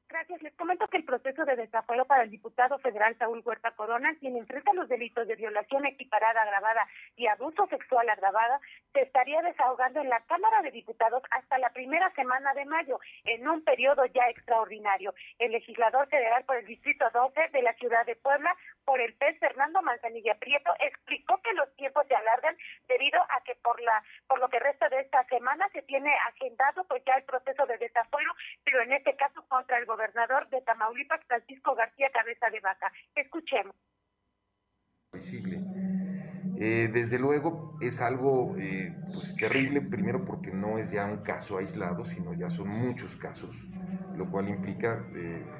Gracias. 0.08 0.42
Les 0.42 0.54
comento 0.56 0.86
que 0.88 0.98
el 0.98 1.04
proceso 1.04 1.44
de 1.46 1.56
desafuero 1.56 2.04
para 2.04 2.24
el 2.24 2.30
diputado 2.30 2.78
federal 2.80 3.16
Saúl 3.18 3.40
Huerta 3.42 3.70
Corona, 3.70 4.14
quien 4.20 4.36
enfrenta 4.36 4.74
los 4.74 4.86
delitos 4.86 5.26
de 5.26 5.36
violación 5.36 5.86
equiparada 5.86 6.42
agravada 6.42 6.86
y 7.16 7.28
abuso 7.28 7.66
sexual 7.68 8.06
agravada, 8.10 8.60
se 8.92 9.00
estaría 9.00 9.40
desahogando 9.42 10.00
en 10.00 10.08
la 10.08 10.20
Cámara 10.26 10.62
de 10.62 10.70
Diputados 10.70 11.22
hasta 11.30 11.58
la 11.58 11.70
primera 11.70 12.10
semana 12.14 12.52
de 12.54 12.64
mayo, 12.64 12.98
en 13.24 13.48
un 13.48 13.62
periodo 13.64 14.04
ya 14.06 14.28
extraordinario. 14.28 15.14
El 15.38 15.52
legislador 15.52 16.08
federal 16.08 16.44
por 16.44 16.56
el 16.56 16.66
Distrito 16.66 17.04
12 17.12 17.48
de 17.52 17.62
la 17.62 17.72
ciudad 17.74 18.04
de 18.06 18.16
Puebla, 18.16 18.54
por 18.84 19.00
el 19.00 19.14
PES 19.14 19.38
Fernando 19.38 19.82
Manzanilla 19.82 20.34
Prieto, 20.38 20.72
explicó 20.80 21.40
que 21.42 21.52
los 21.54 21.74
tiempos 21.76 22.06
se 22.06 22.14
alargan 22.14 22.56
debido 22.88 23.20
a 23.20 23.42
que 23.44 23.54
por 23.56 23.80
la 23.80 24.02
por 24.26 24.38
lo 24.38 24.48
que 24.48 24.58
resta 24.58 24.88
de 24.88 25.00
esta 25.00 25.24
semana 25.24 25.68
se 25.72 25.82
tiene 25.82 26.12
agendado 26.28 26.84
pues 26.84 27.02
ya 27.04 27.14
el 27.14 27.24
proceso 27.24 27.66
de 27.66 27.78
desafuero, 27.78 28.32
pero 28.64 28.82
en 28.82 28.92
este 28.92 29.16
caso 29.16 29.44
contra 29.48 29.78
el 29.78 29.86
gobernador 29.86 30.48
de 30.48 30.60
Tamaulipas, 30.62 31.24
Francisco 31.26 31.74
García 31.74 32.10
Cabeza 32.10 32.50
de 32.50 32.60
Vaca. 32.60 32.92
Escuchemos. 33.14 33.74
Eh, 36.64 36.88
desde 36.92 37.18
luego 37.18 37.76
es 37.80 38.00
algo 38.00 38.56
eh, 38.58 39.00
pues 39.10 39.36
terrible, 39.36 39.80
primero 39.82 40.24
porque 40.24 40.52
no 40.52 40.78
es 40.78 40.90
ya 40.92 41.06
un 41.06 41.22
caso 41.22 41.58
aislado, 41.58 42.04
sino 42.04 42.34
ya 42.34 42.50
son 42.50 42.68
muchos 42.68 43.16
casos, 43.16 43.72
lo 44.12 44.30
cual 44.30 44.48
implica, 44.48 45.08
eh, 45.16 45.50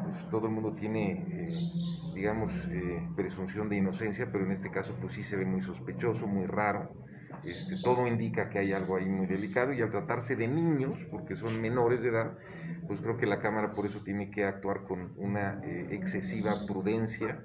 pues 0.00 0.28
todo 0.28 0.46
el 0.46 0.52
mundo 0.52 0.74
tiene, 0.74 1.72
digamos, 2.10 2.68
presunción 3.14 3.68
de 3.68 3.76
inocencia, 3.76 4.30
pero 4.30 4.44
en 4.44 4.52
este 4.52 4.70
caso 4.70 4.98
pues 5.00 5.14
sí 5.14 5.22
se 5.24 5.36
ve 5.36 5.46
muy 5.46 5.60
sospechoso, 5.60 6.26
muy 6.26 6.46
raro, 6.46 6.96
este, 7.42 7.76
todo 7.78 8.06
indica 8.06 8.48
que 8.50 8.58
hay 8.58 8.72
algo 8.72 8.96
ahí 8.96 9.08
muy 9.08 9.26
delicado 9.26 9.72
y 9.72 9.80
al 9.82 9.90
tratarse 9.90 10.36
de 10.36 10.48
niños, 10.48 11.06
porque 11.10 11.34
son 11.36 11.60
menores 11.60 12.02
de 12.02 12.10
edad, 12.10 12.38
pues 12.86 13.00
creo 13.00 13.16
que 13.16 13.26
la 13.26 13.40
Cámara 13.40 13.74
por 13.74 13.86
eso 13.86 14.02
tiene 14.02 14.30
que 14.30 14.44
actuar 14.44 14.84
con 14.84 15.12
una 15.16 15.60
eh, 15.64 15.88
excesiva 15.90 16.66
prudencia 16.66 17.44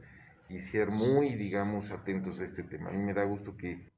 y 0.50 0.60
ser 0.60 0.90
muy, 0.90 1.36
digamos, 1.36 1.92
atentos 1.92 2.40
a 2.40 2.46
este 2.46 2.64
tema. 2.64 2.90
A 2.90 2.94
mí 2.94 3.04
me 3.04 3.14
da 3.14 3.24
gusto 3.24 3.56
que 3.58 3.92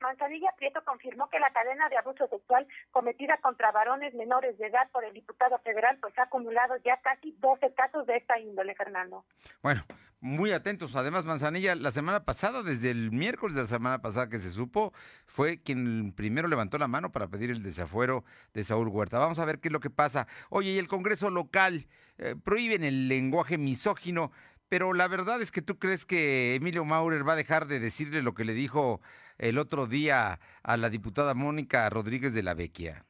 Manzanilla 0.00 0.50
Prieto 0.56 0.82
confirmó 0.84 1.28
que 1.28 1.38
la 1.38 1.52
cadena 1.52 1.88
de 1.88 1.98
abuso 1.98 2.26
sexual 2.28 2.66
cometida 2.90 3.38
contra 3.42 3.70
varones 3.70 4.14
menores 4.14 4.56
de 4.58 4.66
edad 4.66 4.90
por 4.92 5.04
el 5.04 5.12
diputado 5.12 5.58
federal 5.58 5.98
pues 6.00 6.16
ha 6.18 6.22
acumulado 6.22 6.76
ya 6.84 7.00
casi 7.02 7.36
12 7.38 7.74
casos 7.74 8.06
de 8.06 8.16
esta 8.16 8.38
índole, 8.38 8.74
Fernando. 8.74 9.24
Bueno, 9.62 9.84
muy 10.20 10.52
atentos. 10.52 10.96
Además, 10.96 11.24
Manzanilla, 11.26 11.74
la 11.74 11.90
semana 11.90 12.24
pasada, 12.24 12.62
desde 12.62 12.90
el 12.90 13.10
miércoles 13.10 13.54
de 13.54 13.62
la 13.62 13.68
semana 13.68 14.00
pasada 14.00 14.28
que 14.28 14.38
se 14.38 14.50
supo, 14.50 14.92
fue 15.26 15.62
quien 15.62 16.12
primero 16.12 16.48
levantó 16.48 16.78
la 16.78 16.88
mano 16.88 17.12
para 17.12 17.28
pedir 17.28 17.50
el 17.50 17.62
desafuero 17.62 18.24
de 18.54 18.64
Saúl 18.64 18.88
Huerta. 18.88 19.18
Vamos 19.18 19.38
a 19.38 19.44
ver 19.44 19.60
qué 19.60 19.68
es 19.68 19.72
lo 19.72 19.80
que 19.80 19.90
pasa. 19.90 20.26
Oye, 20.48 20.70
y 20.70 20.78
el 20.78 20.88
Congreso 20.88 21.28
local 21.28 21.86
eh, 22.18 22.36
prohíben 22.42 22.84
el 22.84 23.08
lenguaje 23.08 23.56
misógino, 23.56 24.30
pero 24.70 24.94
la 24.94 25.08
verdad 25.08 25.42
es 25.42 25.50
que 25.50 25.62
tú 25.62 25.78
crees 25.78 26.06
que 26.06 26.54
Emilio 26.54 26.84
Maurer 26.84 27.28
va 27.28 27.32
a 27.32 27.36
dejar 27.36 27.66
de 27.66 27.80
decirle 27.80 28.22
lo 28.22 28.34
que 28.34 28.44
le 28.44 28.54
dijo 28.54 29.00
el 29.36 29.58
otro 29.58 29.86
día 29.86 30.38
a 30.62 30.76
la 30.76 30.88
diputada 30.88 31.34
Mónica 31.34 31.90
Rodríguez 31.90 32.32
de 32.34 32.44
la 32.44 32.54
Vecchia. 32.54 33.04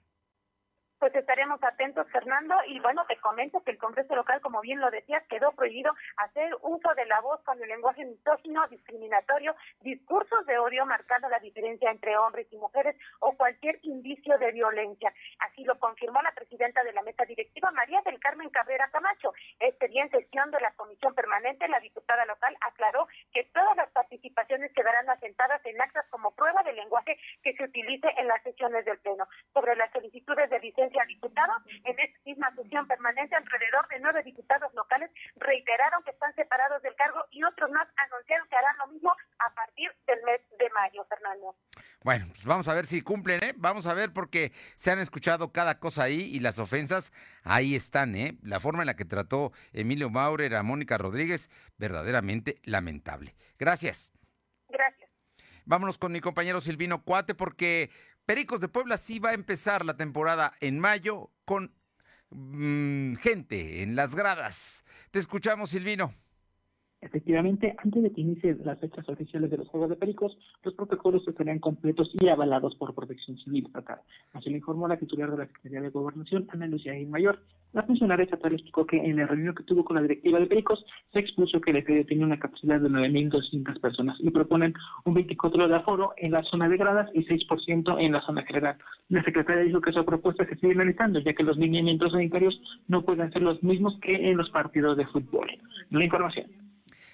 Pues 1.00 1.14
estaremos 1.14 1.58
atentos, 1.64 2.06
Fernando, 2.12 2.54
y 2.66 2.78
bueno, 2.80 3.06
te 3.08 3.16
comento 3.20 3.62
que 3.62 3.70
el 3.70 3.78
Congreso 3.78 4.14
local, 4.14 4.42
como 4.42 4.60
bien 4.60 4.80
lo 4.80 4.90
decías, 4.90 5.26
quedó 5.30 5.50
prohibido 5.52 5.94
hacer 6.18 6.54
uso 6.60 6.94
de 6.94 7.06
la 7.06 7.22
voz 7.22 7.40
con 7.42 7.58
el 7.62 7.70
lenguaje 7.70 8.04
misógino, 8.04 8.68
discriminatorio, 8.68 9.56
discursos 9.80 10.44
de 10.44 10.58
odio 10.58 10.84
marcando 10.84 11.30
la 11.30 11.38
diferencia 11.38 11.90
entre 11.90 12.18
hombres 12.18 12.48
y 12.50 12.58
mujeres 12.58 12.96
o 13.20 13.32
cualquier 13.32 13.78
indicio 13.80 14.36
de 14.36 14.52
violencia. 14.52 15.10
Así 15.38 15.64
lo 15.64 15.78
confirmó 15.78 16.20
la 16.20 16.32
presidenta 16.32 16.84
de 16.84 16.92
la 16.92 17.00
mesa 17.00 17.24
directiva, 17.24 17.70
María 17.70 18.02
del 18.04 18.20
Carmen 18.20 18.50
Cabrera 18.50 18.90
Camacho. 18.92 19.32
Este 19.58 19.88
día 19.88 20.02
en 20.02 20.10
sesión 20.10 20.50
de 20.50 20.60
la 20.60 20.72
permanente, 21.08 21.66
la 21.68 21.80
diputada 21.80 22.24
local 22.26 22.54
aclaró 22.60 23.08
que 23.32 23.44
todas 23.54 23.76
las 23.76 23.90
participaciones 23.90 24.72
quedarán 24.72 25.08
asentadas 25.08 25.64
en 25.64 25.80
actas 25.80 26.06
como 26.10 26.32
prueba 26.32 26.62
del 26.62 26.76
lenguaje 26.76 27.18
que 27.42 27.54
se 27.54 27.64
utilice 27.64 28.08
en 28.18 28.28
las 28.28 28.42
sesiones 28.42 28.84
del 28.84 28.98
Pleno. 28.98 29.26
Sobre 29.54 29.74
las 29.76 29.90
solicitudes 29.92 30.50
de 30.50 30.60
licencia 30.60 31.02
a 31.02 31.06
diputados. 31.06 31.62
En 31.84 31.98
esta 31.98 32.18
misma 32.24 32.54
sesión 32.54 32.86
permanente, 32.86 33.34
alrededor 33.34 33.88
de 33.88 34.00
nueve 34.00 34.22
diputados 34.22 34.72
locales 34.74 35.10
reiteraron 35.36 36.02
que 36.04 36.10
están 36.10 36.34
separados 36.34 36.82
del 36.82 36.94
cargo 36.94 37.24
y 37.30 37.42
otros 37.44 37.70
más 37.70 37.88
anunciaron 37.96 38.48
que 38.48 38.56
harán 38.56 38.76
lo 38.78 38.86
mismo 38.88 39.14
a 39.38 39.54
partir 39.54 39.90
del 40.06 40.22
mes 40.24 40.40
de 40.58 40.68
mayo, 40.70 41.04
Fernando. 41.04 41.54
Bueno, 42.10 42.26
pues 42.26 42.42
vamos 42.42 42.66
a 42.66 42.74
ver 42.74 42.86
si 42.86 43.02
cumplen, 43.02 43.40
¿eh? 43.44 43.54
Vamos 43.56 43.86
a 43.86 43.94
ver 43.94 44.12
porque 44.12 44.50
se 44.74 44.90
han 44.90 44.98
escuchado 44.98 45.52
cada 45.52 45.78
cosa 45.78 46.02
ahí 46.02 46.22
y 46.22 46.40
las 46.40 46.58
ofensas 46.58 47.12
ahí 47.44 47.76
están, 47.76 48.16
¿eh? 48.16 48.36
La 48.42 48.58
forma 48.58 48.82
en 48.82 48.88
la 48.88 48.96
que 48.96 49.04
trató 49.04 49.52
Emilio 49.72 50.10
Maurer 50.10 50.56
a 50.56 50.64
Mónica 50.64 50.98
Rodríguez, 50.98 51.50
verdaderamente 51.78 52.58
lamentable. 52.64 53.36
Gracias. 53.60 54.10
Gracias. 54.68 55.08
Vámonos 55.66 55.98
con 55.98 56.10
mi 56.10 56.20
compañero 56.20 56.60
Silvino 56.60 57.04
Cuate 57.04 57.36
porque 57.36 57.90
Pericos 58.26 58.58
de 58.58 58.66
Puebla 58.66 58.96
sí 58.96 59.20
va 59.20 59.30
a 59.30 59.34
empezar 59.34 59.84
la 59.84 59.96
temporada 59.96 60.54
en 60.58 60.80
mayo 60.80 61.30
con 61.44 61.72
mm, 62.30 63.14
gente 63.18 63.84
en 63.84 63.94
las 63.94 64.16
gradas. 64.16 64.84
Te 65.12 65.20
escuchamos, 65.20 65.70
Silvino. 65.70 66.12
Efectivamente, 67.02 67.74
antes 67.82 68.02
de 68.02 68.12
que 68.12 68.20
inicien 68.20 68.60
las 68.62 68.78
fechas 68.78 69.08
oficiales 69.08 69.50
de 69.50 69.56
los 69.56 69.68
Juegos 69.68 69.88
de 69.88 69.96
Pericos, 69.96 70.36
los 70.62 70.74
protocolos 70.74 71.26
estarían 71.26 71.58
completos 71.58 72.10
y 72.20 72.28
avalados 72.28 72.74
por 72.74 72.94
Protección 72.94 73.38
Civil 73.38 73.66
Estatal. 73.66 74.00
Así 74.34 74.50
lo 74.50 74.56
informó 74.56 74.86
la 74.86 74.98
titular 74.98 75.30
de 75.30 75.38
la 75.38 75.46
Secretaría 75.46 75.80
de 75.80 75.88
Gobernación, 75.88 76.46
Ana 76.50 76.66
Lucía 76.66 76.92
Mayor. 77.08 77.40
La 77.72 77.84
funcionaria 77.84 78.24
estatal 78.24 78.52
explicó 78.52 78.84
que 78.84 78.98
en 78.98 79.16
la 79.16 79.26
reunión 79.26 79.54
que 79.54 79.62
tuvo 79.62 79.84
con 79.84 79.96
la 79.96 80.02
directiva 80.02 80.38
de 80.38 80.46
Pericos 80.46 80.84
se 81.12 81.20
expuso 81.20 81.60
que 81.60 81.70
el 81.70 81.78
estadio 81.78 82.04
tiene 82.04 82.24
una 82.24 82.38
capacidad 82.38 82.78
de 82.78 82.88
9.200 82.88 83.80
personas 83.80 84.18
y 84.20 84.28
proponen 84.30 84.74
un 85.04 85.14
24 85.14 85.68
de 85.68 85.76
aforo 85.76 86.12
en 86.18 86.32
la 86.32 86.42
zona 86.42 86.68
de 86.68 86.76
gradas 86.76 87.08
y 87.14 87.24
6% 87.24 87.96
en 87.98 88.12
la 88.12 88.20
zona 88.22 88.42
general. 88.42 88.76
La 89.08 89.22
secretaria 89.22 89.62
dijo 89.62 89.80
que 89.80 89.90
esa 89.90 90.02
propuesta 90.02 90.44
se 90.44 90.56
sigue 90.56 90.72
analizando, 90.72 91.20
ya 91.20 91.32
que 91.32 91.44
los 91.44 91.56
lineamientos 91.56 92.12
sanitarios 92.12 92.60
no 92.88 93.02
pueden 93.02 93.32
ser 93.32 93.40
los 93.40 93.62
mismos 93.62 93.98
que 94.00 94.30
en 94.30 94.36
los 94.36 94.50
partidos 94.50 94.98
de 94.98 95.06
fútbol. 95.06 95.48
La 95.90 96.04
información. 96.04 96.46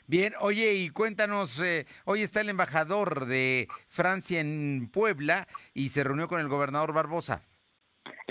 Bien, 0.09 0.35
oye, 0.39 0.75
y 0.75 0.91
cuéntanos, 0.91 1.61
eh, 1.61 1.85
hoy 2.05 2.23
está 2.23 2.41
el 2.41 2.49
embajador 2.49 3.27
de 3.27 3.67
Francia 3.89 4.39
en 4.39 4.89
Puebla 4.93 5.49
y 5.75 5.89
se 5.89 6.05
reunió 6.05 6.29
con 6.29 6.39
el 6.39 6.47
gobernador 6.47 6.93
Barbosa. 6.93 7.43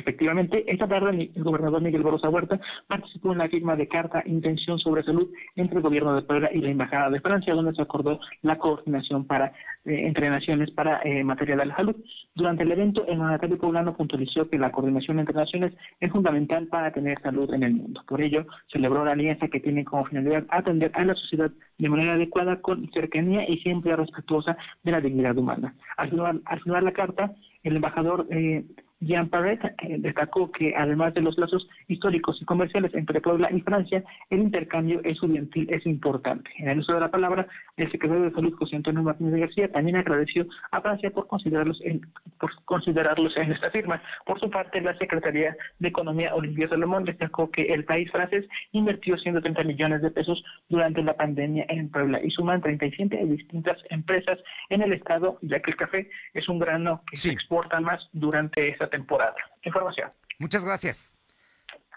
Efectivamente, 0.06 0.64
esta 0.68 0.88
tarde 0.88 1.32
el 1.34 1.43
gobernador 1.43 1.82
Miguel 1.82 2.03
Barroso 2.03 2.30
Huerta 2.30 2.60
participó 2.86 3.32
en 3.32 3.39
la 3.39 3.49
firma 3.49 3.76
de 3.76 3.88
carta 3.88 4.22
Intención 4.28 4.78
sobre 4.78 5.01
Salud 5.01 5.28
entre 5.56 5.78
el 5.78 5.82
gobierno 5.82 6.16
de 6.16 6.22
Puebla 6.22 6.51
y 6.53 6.60
la 6.60 6.70
Embajada 6.70 7.10
de 7.10 7.20
Francia, 7.22 7.56
donde 7.56 7.74
se 7.74 7.82
acordó 7.82 8.20
la 8.43 8.60
coordinación 8.60 9.26
para 9.26 9.47
eh, 9.84 10.06
entre 10.06 10.30
naciones 10.30 10.70
para 10.70 11.01
eh, 11.01 11.24
materia 11.24 11.56
de 11.56 11.66
la 11.66 11.76
salud. 11.76 11.95
Durante 12.36 12.62
el 12.62 12.72
evento, 12.72 13.03
el 13.08 13.18
mandatario 13.18 13.58
poblano 13.58 13.97
puntualizó 13.97 14.47
que 14.47 14.60
la 14.60 14.72
coordinación 14.72 15.18
entre 15.18 15.34
naciones 15.34 15.74
es 15.99 16.12
fundamental 16.12 16.68
para 16.68 16.91
tener 16.91 17.20
salud 17.22 17.51
en 17.56 17.64
el 17.64 17.74
mundo. 17.74 18.03
Por 18.08 18.22
ello, 18.22 18.45
celebró 18.72 19.03
la 19.06 19.14
alianza 19.14 19.47
que 19.47 19.60
tiene 19.60 19.86
como 19.86 20.06
finalidad 20.06 20.45
atender 20.49 20.91
a 20.93 21.03
la 21.03 21.16
sociedad 21.16 21.49
de 21.80 21.89
manera 21.89 22.14
adecuada, 22.14 22.62
con 22.62 22.91
cercanía 22.91 23.49
y 23.49 23.58
siempre 23.58 23.95
respetuosa 23.95 24.56
de 24.84 24.91
la 24.91 25.01
dignidad 25.01 25.36
humana. 25.36 25.74
Al 25.97 26.12
firmar, 26.12 26.84
la 26.84 26.91
carta, 26.91 27.32
el 27.64 27.78
embajador 27.78 28.28
eh, 28.30 28.64
Jean 29.02 29.30
Parret 29.30 29.60
destacó 30.00 30.52
que 30.52 30.74
además 30.76 31.14
de 31.14 31.22
los 31.22 31.38
lazos 31.38 31.68
históricos 31.88 32.41
y 32.41 32.46
comerciales 32.46 32.93
entre 32.93 33.22
Puebla 33.22 33.50
y 33.52 33.62
Francia, 33.62 34.04
el 34.30 34.39
intercambio 34.39 35.02
estudiantil 35.04 35.68
es 35.70 35.86
importante. 35.86 36.50
En 36.58 36.70
el 36.70 36.80
uso 36.80 36.93
de 36.93 37.02
la 37.02 37.12
palabra, 37.12 37.48
el 37.78 37.91
secretario 37.91 38.24
de 38.24 38.32
Salud 38.32 38.56
José 38.58 38.78
Antonio 38.78 39.04
Martínez 39.04 39.39
García 39.39 39.72
también 39.72 39.98
agradeció 39.98 40.46
a 40.72 40.82
Francia 40.82 41.12
por 41.12 41.28
considerarlos 41.28 41.80
en, 41.84 42.02
por 42.39 42.52
considerarlos 42.66 43.36
en 43.38 43.52
esta 43.52 43.70
firma. 43.72 44.02
Por 44.26 44.39
su 44.39 44.50
parte, 44.50 44.82
la 44.82 44.98
Secretaría 44.98 45.56
de 45.80 45.88
Economía 45.88 46.34
Olivier 46.34 46.70
Salomón 46.70 47.04
destacó 47.04 47.52
que 47.52 47.64
el 47.64 47.86
país 47.86 48.10
francés 48.12 48.46
invirtió 48.72 49.18
130 49.18 49.64
millones 49.64 50.02
de 50.02 50.12
pesos 50.12 50.43
durante 50.70 51.04
la 51.04 51.16
pandemia 51.16 51.66
en 51.70 51.89
Puebla 51.89 52.20
y 52.24 52.30
suman 52.32 52.62
37 52.62 53.26
distintas 53.26 53.78
empresas 53.89 54.39
en 54.70 54.82
el 54.82 54.93
estado, 54.93 55.38
ya 55.41 55.60
que 55.60 55.72
el 55.72 55.78
café 55.78 56.10
es 56.34 56.48
un 56.50 56.60
grano 56.60 57.02
que 57.10 57.18
se 57.18 57.32
exporta 57.32 57.80
más 57.80 58.10
durante 58.14 58.70
esta 58.86 58.90
temporada. 58.90 59.36
Información. 59.64 60.12
Muchas 60.40 60.64
gracias. 60.64 61.16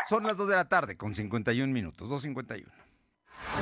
Son 0.07 0.25
las 0.27 0.37
2 0.37 0.49
de 0.49 0.57
la 0.57 0.69
tarde 0.69 0.97
con 0.97 1.15
51 1.15 1.73
minutos, 1.73 2.09
2.51. 2.09 2.67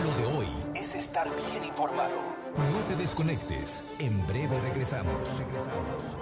Lo 0.05 0.15
de 0.15 0.39
hoy 0.39 0.47
es 0.75 0.95
estar 0.95 1.27
bien 1.29 1.65
informado. 1.65 2.37
No 2.57 2.89
te 2.89 2.97
desconectes. 2.97 3.85
En 3.99 4.27
breve 4.27 4.61
regresamos. 4.61 5.39
Regresamos. 5.39 6.17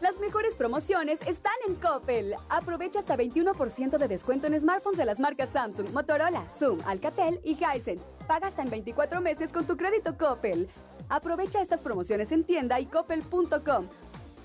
Las 0.00 0.20
mejores 0.20 0.54
promociones 0.54 1.20
están 1.26 1.52
en 1.66 1.74
Coppel. 1.74 2.34
Aprovecha 2.50 3.00
hasta 3.00 3.16
21% 3.16 3.98
de 3.98 4.08
descuento 4.08 4.46
en 4.46 4.58
smartphones 4.60 4.96
de 4.96 5.04
las 5.04 5.18
marcas 5.18 5.50
Samsung, 5.50 5.92
Motorola, 5.92 6.46
Zoom, 6.56 6.80
Alcatel 6.86 7.40
y 7.44 7.54
Hisense. 7.54 8.06
Paga 8.28 8.46
hasta 8.46 8.62
en 8.62 8.70
24 8.70 9.20
meses 9.20 9.52
con 9.52 9.66
tu 9.66 9.76
crédito 9.76 10.16
Coppel. 10.16 10.68
Aprovecha 11.08 11.60
estas 11.60 11.80
promociones 11.80 12.30
en 12.30 12.44
tienda 12.44 12.78
y 12.78 12.86
coppel.com. 12.86 13.88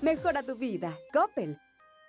Mejora 0.04 0.42
tu 0.42 0.54
vida. 0.54 0.98
Coppel. 1.14 1.56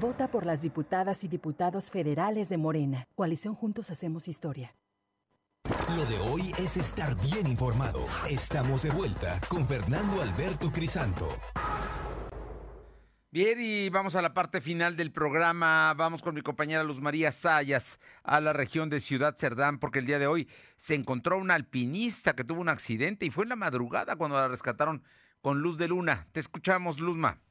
Vota 0.00 0.26
por 0.28 0.44
las 0.44 0.60
diputadas 0.60 1.22
y 1.22 1.28
diputados 1.28 1.90
federales 1.90 2.48
de 2.48 2.58
Morena. 2.58 3.06
Coalición 3.14 3.54
Juntos 3.54 3.90
Hacemos 3.90 4.26
Historia. 4.26 4.74
Lo 5.96 6.04
de 6.06 6.18
hoy 6.18 6.52
es 6.58 6.76
estar 6.76 7.14
bien 7.20 7.46
informado. 7.46 8.00
Estamos 8.28 8.82
de 8.82 8.90
vuelta 8.90 9.40
con 9.48 9.64
Fernando 9.64 10.20
Alberto 10.20 10.72
Crisanto. 10.72 11.28
Bien, 13.30 13.58
y 13.60 13.88
vamos 13.88 14.16
a 14.16 14.22
la 14.22 14.34
parte 14.34 14.60
final 14.60 14.96
del 14.96 15.12
programa. 15.12 15.94
Vamos 15.94 16.22
con 16.22 16.34
mi 16.34 16.42
compañera 16.42 16.82
Luz 16.82 17.00
María 17.00 17.30
Sayas 17.30 18.00
a 18.24 18.40
la 18.40 18.52
región 18.52 18.90
de 18.90 19.00
Ciudad 19.00 19.36
Cerdán, 19.36 19.78
porque 19.78 20.00
el 20.00 20.06
día 20.06 20.18
de 20.18 20.26
hoy 20.26 20.48
se 20.76 20.96
encontró 20.96 21.38
una 21.38 21.54
alpinista 21.54 22.34
que 22.34 22.44
tuvo 22.44 22.60
un 22.60 22.68
accidente 22.68 23.26
y 23.26 23.30
fue 23.30 23.44
en 23.44 23.50
la 23.50 23.56
madrugada 23.56 24.16
cuando 24.16 24.36
la 24.36 24.48
rescataron 24.48 25.04
con 25.40 25.60
luz 25.60 25.78
de 25.78 25.86
luna. 25.86 26.26
Te 26.32 26.40
escuchamos, 26.40 26.98
Luzma. 26.98 27.43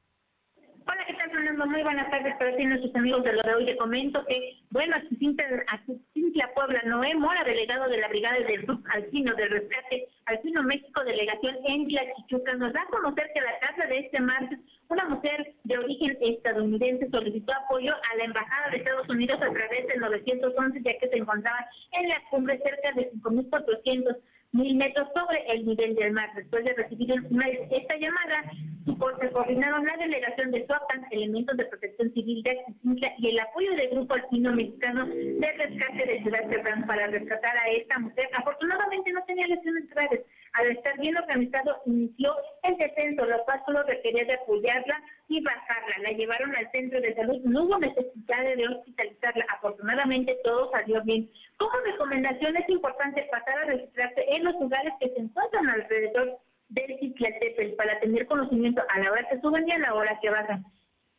Muy 1.56 1.84
buenas 1.84 2.10
tardes 2.10 2.34
para 2.36 2.56
ti, 2.56 2.64
nuestros 2.64 2.94
amigos 2.96 3.22
de 3.22 3.32
lo 3.32 3.42
de 3.42 3.54
hoy. 3.54 3.64
Te 3.64 3.76
comento 3.76 4.24
que, 4.26 4.58
bueno, 4.70 4.96
Cintia 5.08 6.50
Puebla 6.52 6.82
Noé 6.84 7.14
Mora, 7.14 7.44
delegado 7.44 7.88
de 7.88 7.98
la 7.98 8.08
Brigada 8.08 8.40
del 8.40 8.62
Grupo 8.62 8.82
Alcino 8.92 9.32
del 9.36 9.50
Rescate 9.50 10.08
Alcino 10.26 10.64
México, 10.64 11.04
delegación 11.04 11.56
en 11.64 11.86
Tlachichuca, 11.86 12.54
nos 12.54 12.72
da 12.72 12.82
a 12.82 12.86
conocer 12.86 13.30
que 13.32 13.40
la 13.40 13.56
casa 13.60 13.86
de 13.86 13.98
este 13.98 14.20
martes, 14.20 14.58
una 14.88 15.08
mujer 15.08 15.54
de 15.62 15.78
origen 15.78 16.18
estadounidense 16.22 17.08
solicitó 17.10 17.52
apoyo 17.54 17.94
a 17.94 18.16
la 18.16 18.24
Embajada 18.24 18.70
de 18.70 18.78
Estados 18.78 19.08
Unidos 19.08 19.40
a 19.40 19.52
través 19.52 19.86
del 19.86 20.00
911, 20.00 20.82
ya 20.82 20.98
que 20.98 21.08
se 21.08 21.18
encontraba 21.18 21.64
en 21.92 22.08
la 22.08 22.20
cumbre 22.30 22.58
cerca 22.58 22.92
de 23.00 23.12
5.400 23.12 24.16
mil 24.52 24.74
metros 24.74 25.08
sobre 25.14 25.46
el 25.52 25.64
nivel 25.64 25.94
del 25.94 26.12
mar. 26.12 26.30
Después 26.34 26.64
de 26.64 26.74
recibir 26.74 27.14
esta 27.70 27.96
llamada, 27.96 28.50
Se 28.84 29.30
coordinaron 29.30 29.86
la 29.86 29.96
delegación 29.96 30.50
de 30.50 30.66
SOTAN, 30.66 31.06
elementos 31.10 31.56
de 31.56 31.64
protección 31.64 32.12
civil 32.12 32.42
de 32.42 32.50
Axicintla 32.50 33.14
y 33.16 33.30
el 33.30 33.40
apoyo 33.40 33.74
del 33.76 33.88
Grupo 33.88 34.12
Alpino 34.12 34.52
Mexicano 34.52 35.06
de 35.06 35.52
Rescate 35.52 36.04
de 36.04 36.22
Ciudad 36.22 36.46
Cerdán 36.50 36.86
para 36.86 37.06
rescatar 37.06 37.56
a 37.56 37.70
esta 37.70 37.98
mujer. 37.98 38.28
Afortunadamente 38.34 39.10
no 39.12 39.24
tenía 39.24 39.46
lesiones 39.46 39.88
graves. 39.88 40.20
Al 40.52 40.70
estar 40.70 40.98
bien 41.00 41.16
organizado, 41.16 41.80
inició 41.86 42.34
el 42.62 42.76
descenso, 42.76 43.24
lo 43.24 43.42
cual 43.44 43.62
solo 43.64 43.82
requería 43.84 44.24
de 44.26 44.34
apoyarla 44.34 45.02
y 45.28 45.42
bajarla. 45.42 45.98
La 46.02 46.12
llevaron 46.12 46.54
al 46.54 46.70
centro 46.70 47.00
de 47.00 47.14
salud. 47.14 47.40
No 47.44 47.64
hubo 47.64 47.78
necesidad 47.78 48.44
de 48.44 48.68
hospitalizarla. 48.68 49.46
Afortunadamente 49.56 50.36
todo 50.44 50.70
salió 50.72 51.02
bien. 51.04 51.30
Como 51.56 51.72
recomendación 51.86 52.56
es 52.56 52.68
importante 52.68 53.26
pasar 53.30 53.58
a 53.58 53.64
registrarse 53.64 54.24
en 54.28 54.44
los 54.44 54.54
lugares 54.60 54.92
que 55.00 55.08
se 55.08 55.20
encuentran 55.20 55.68
alrededor 55.68 56.38
del 56.74 56.98
Ciclatepel 56.98 57.74
para 57.74 57.98
tener 58.00 58.26
conocimiento 58.26 58.82
a 58.88 58.98
la 58.98 59.10
hora 59.10 59.28
que 59.30 59.40
suben 59.40 59.66
y 59.68 59.72
a 59.72 59.78
la 59.78 59.94
hora 59.94 60.18
que 60.20 60.30
bajan. 60.30 60.64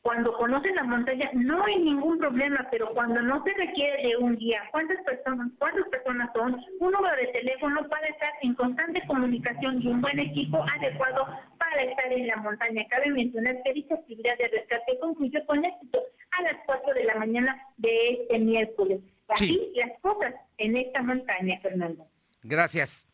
Cuando 0.02 0.38
conocen 0.38 0.76
la 0.76 0.84
montaña 0.84 1.32
no 1.34 1.66
hay 1.66 1.80
ningún 1.80 2.20
problema, 2.20 2.68
pero 2.70 2.94
cuando 2.94 3.24
no 3.24 3.44
se 3.44 3.52
requiere 3.54 4.08
de 4.08 4.18
un 4.18 4.36
guía, 4.38 4.62
¿cuántas 4.72 5.04
personas, 5.04 5.50
cuántas 5.58 5.88
personas 5.88 6.30
son? 6.32 6.62
Un 6.80 6.92
número 6.92 7.16
de 7.16 7.28
teléfono 7.28 7.88
para 7.90 8.06
estar 8.08 8.30
en 8.44 8.54
constante 8.54 9.02
comunicación 9.08 9.82
y 9.82 9.88
un 9.88 10.02
buen 10.02 10.20
equipo 10.20 10.64
adecuado 10.78 11.26
para 11.58 11.82
estar 11.82 12.14
en 12.14 12.28
la 12.28 12.36
montaña. 12.36 12.86
Cabe 12.88 13.10
mencionar 13.10 13.56
que 13.64 13.74
dicha 13.74 13.96
actividad 13.96 14.38
de 14.38 14.48
rescate 14.50 15.00
concluyó 15.00 15.44
con 15.48 15.66
éxito 15.66 16.00
a 16.38 16.42
las 16.44 16.58
4 16.68 16.94
de 16.94 17.04
la 17.04 17.16
mañana 17.16 17.60
de 17.78 18.10
este 18.14 18.38
miércoles. 18.38 19.02
Así 19.30 19.72
las 19.74 20.00
cosas 20.02 20.36
en 20.60 20.78
esta 20.78 21.02
montaña, 21.02 21.60
Fernando. 21.62 22.06
Gracias. 22.44 23.08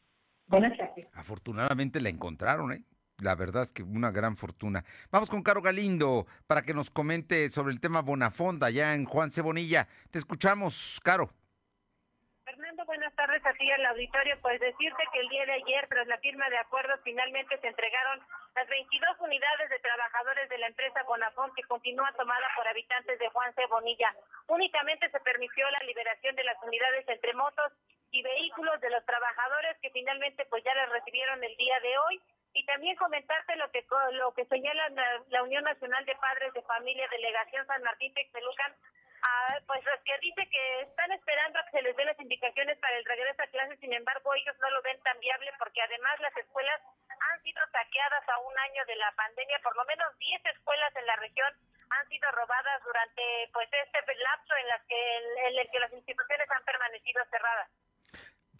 Buenas 0.52 0.78
tardes. 0.78 1.08
Afortunadamente 1.16 2.02
la 2.02 2.10
encontraron, 2.10 2.74
¿eh? 2.74 2.84
La 3.24 3.36
verdad 3.36 3.64
es 3.64 3.72
que 3.72 3.84
una 3.84 4.12
gran 4.12 4.36
fortuna. 4.36 4.84
Vamos 5.12 5.30
con 5.30 5.44
Caro 5.44 5.62
Galindo 5.62 6.26
para 6.46 6.64
que 6.64 6.74
nos 6.74 6.90
comente 6.90 7.48
sobre 7.48 7.72
el 7.72 7.80
tema 7.80 8.02
Bonafonda 8.02 8.68
allá 8.68 8.94
en 8.94 9.06
Juan 9.06 9.32
Cebonilla. 9.32 9.88
Te 10.12 10.18
escuchamos, 10.18 11.00
Caro. 11.06 11.30
Fernando, 12.44 12.84
buenas 12.84 13.16
tardes 13.16 13.46
a 13.46 13.54
ti 13.54 13.72
al 13.72 13.86
auditorio. 13.86 14.36
Pues 14.42 14.60
decirte 14.60 15.04
que 15.14 15.20
el 15.22 15.30
día 15.30 15.46
de 15.46 15.54
ayer, 15.54 15.88
tras 15.88 16.08
la 16.08 16.18
firma 16.18 16.50
de 16.50 16.58
acuerdos, 16.58 17.00
finalmente 17.06 17.58
se 17.62 17.68
entregaron 17.68 18.20
las 18.54 18.68
22 18.68 19.22
unidades 19.22 19.70
de 19.70 19.80
trabajadores 19.80 20.50
de 20.50 20.58
la 20.58 20.68
empresa 20.68 21.04
Bonafont 21.08 21.54
que 21.56 21.64
continúa 21.64 22.12
tomada 22.18 22.48
por 22.58 22.68
habitantes 22.68 23.18
de 23.20 23.30
Juan 23.30 23.54
Cebonilla. 23.54 24.14
Únicamente 24.48 25.10
se 25.12 25.20
permitió 25.22 25.64
la 25.72 25.80
liberación 25.88 26.36
de 26.36 26.44
las 26.44 26.58
unidades 26.62 27.08
entre 27.08 27.34
motos 27.36 27.72
y 28.12 28.22
vehículos 28.22 28.80
de 28.82 28.90
los 28.90 29.06
trabajadores 29.06 29.78
que 29.82 29.90
finalmente 29.92 30.46
pues 30.46 30.64
ya 30.64 30.76
las 30.76 30.90
recibieron 30.90 31.44
el 31.44 31.56
día 31.56 31.80
de 31.80 31.98
hoy 31.98 32.22
y 32.54 32.66
también 32.66 32.96
comentarte 32.98 33.56
lo 33.56 33.72
que 33.72 33.86
lo 34.14 34.34
que 34.34 34.46
señala 34.46 34.90
la, 35.30 35.44
Unión 35.44 35.64
Nacional 35.64 36.06
de 36.06 36.16
Padres 36.16 36.54
de 36.54 36.62
Familia 36.64 37.08
Delegación 37.10 37.66
San 37.66 37.82
Martín 37.84 38.14
Texmelucan 38.14 38.76
ah, 39.24 39.58
pues 39.66 39.82
que 40.04 40.18
dice 40.20 40.48
que 40.50 40.82
están 40.82 41.12
esperando 41.14 41.60
a 41.60 41.66
que 41.66 41.72
se 41.72 41.82
les 41.82 41.96
den 41.96 42.08
las 42.08 42.20
indicaciones 42.20 42.78
para 42.80 42.98
el 42.98 43.06
regreso 43.06 43.42
a 43.42 43.48
clases, 43.48 43.80
sin 43.80 43.94
embargo 43.94 44.34
ellos 44.36 44.56
no 44.60 44.70
lo 44.72 44.82
ven 44.82 45.00
tan 45.02 45.18
viable 45.20 45.52
porque 45.58 45.82
además 45.82 46.20
las 46.20 46.36
escuelas 46.36 46.82
han 47.32 47.42
sido 47.44 47.62
saqueadas 47.72 48.28
a 48.28 48.40
un 48.40 48.60
año 48.60 48.86
de 48.86 48.96
la 48.98 49.12
pandemia, 49.14 49.60
por 49.64 49.76
lo 49.78 49.86
menos 49.86 50.18
10 50.18 50.46
escuelas 50.46 50.96
en 50.96 51.06
la 51.06 51.16
región 51.16 51.54
han 51.92 52.08
sido 52.08 52.32
robadas 52.32 52.84
durante 52.84 53.50
pues 53.54 53.70
este 53.72 54.00
lapso 54.16 54.56
en 54.56 54.68
las 54.68 54.82
que 54.88 55.18
en 55.48 55.60
el 55.60 55.70
que 55.72 55.80
las 55.80 55.94
instituciones 55.94 56.50
han 56.52 56.64
permanecido 56.64 57.24
cerradas. 57.30 57.70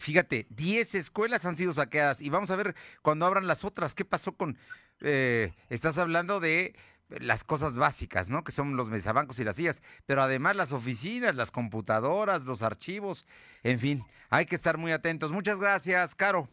Fíjate, 0.02 0.46
10 0.50 0.96
escuelas 0.96 1.44
han 1.46 1.54
sido 1.54 1.72
saqueadas 1.72 2.20
y 2.22 2.28
vamos 2.28 2.50
a 2.50 2.56
ver 2.56 2.74
cuando 3.02 3.24
abran 3.24 3.46
las 3.46 3.64
otras, 3.64 3.94
¿qué 3.94 4.04
pasó 4.04 4.32
con... 4.32 4.58
Eh, 5.00 5.52
estás 5.68 5.96
hablando 5.96 6.40
de 6.40 6.74
las 7.08 7.44
cosas 7.44 7.78
básicas, 7.78 8.28
¿no? 8.28 8.42
Que 8.42 8.50
son 8.50 8.76
los 8.76 8.88
mesabancos 8.88 9.38
y 9.38 9.44
las 9.44 9.54
sillas, 9.54 9.80
pero 10.04 10.20
además 10.20 10.56
las 10.56 10.72
oficinas, 10.72 11.36
las 11.36 11.52
computadoras, 11.52 12.46
los 12.46 12.62
archivos, 12.62 13.26
en 13.62 13.78
fin, 13.78 14.04
hay 14.28 14.46
que 14.46 14.56
estar 14.56 14.76
muy 14.76 14.90
atentos. 14.90 15.30
Muchas 15.30 15.60
gracias, 15.60 16.16
Caro. 16.16 16.48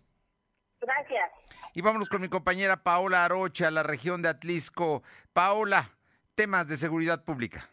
Gracias. 0.80 1.32
Y 1.74 1.82
vámonos 1.82 2.08
con 2.08 2.22
mi 2.22 2.30
compañera 2.30 2.84
Paola 2.84 3.26
Arocha, 3.26 3.72
la 3.72 3.82
región 3.82 4.22
de 4.22 4.30
Atlisco. 4.30 5.02
Paola, 5.34 5.90
temas 6.36 6.68
de 6.68 6.78
seguridad 6.78 7.24
pública. 7.24 7.68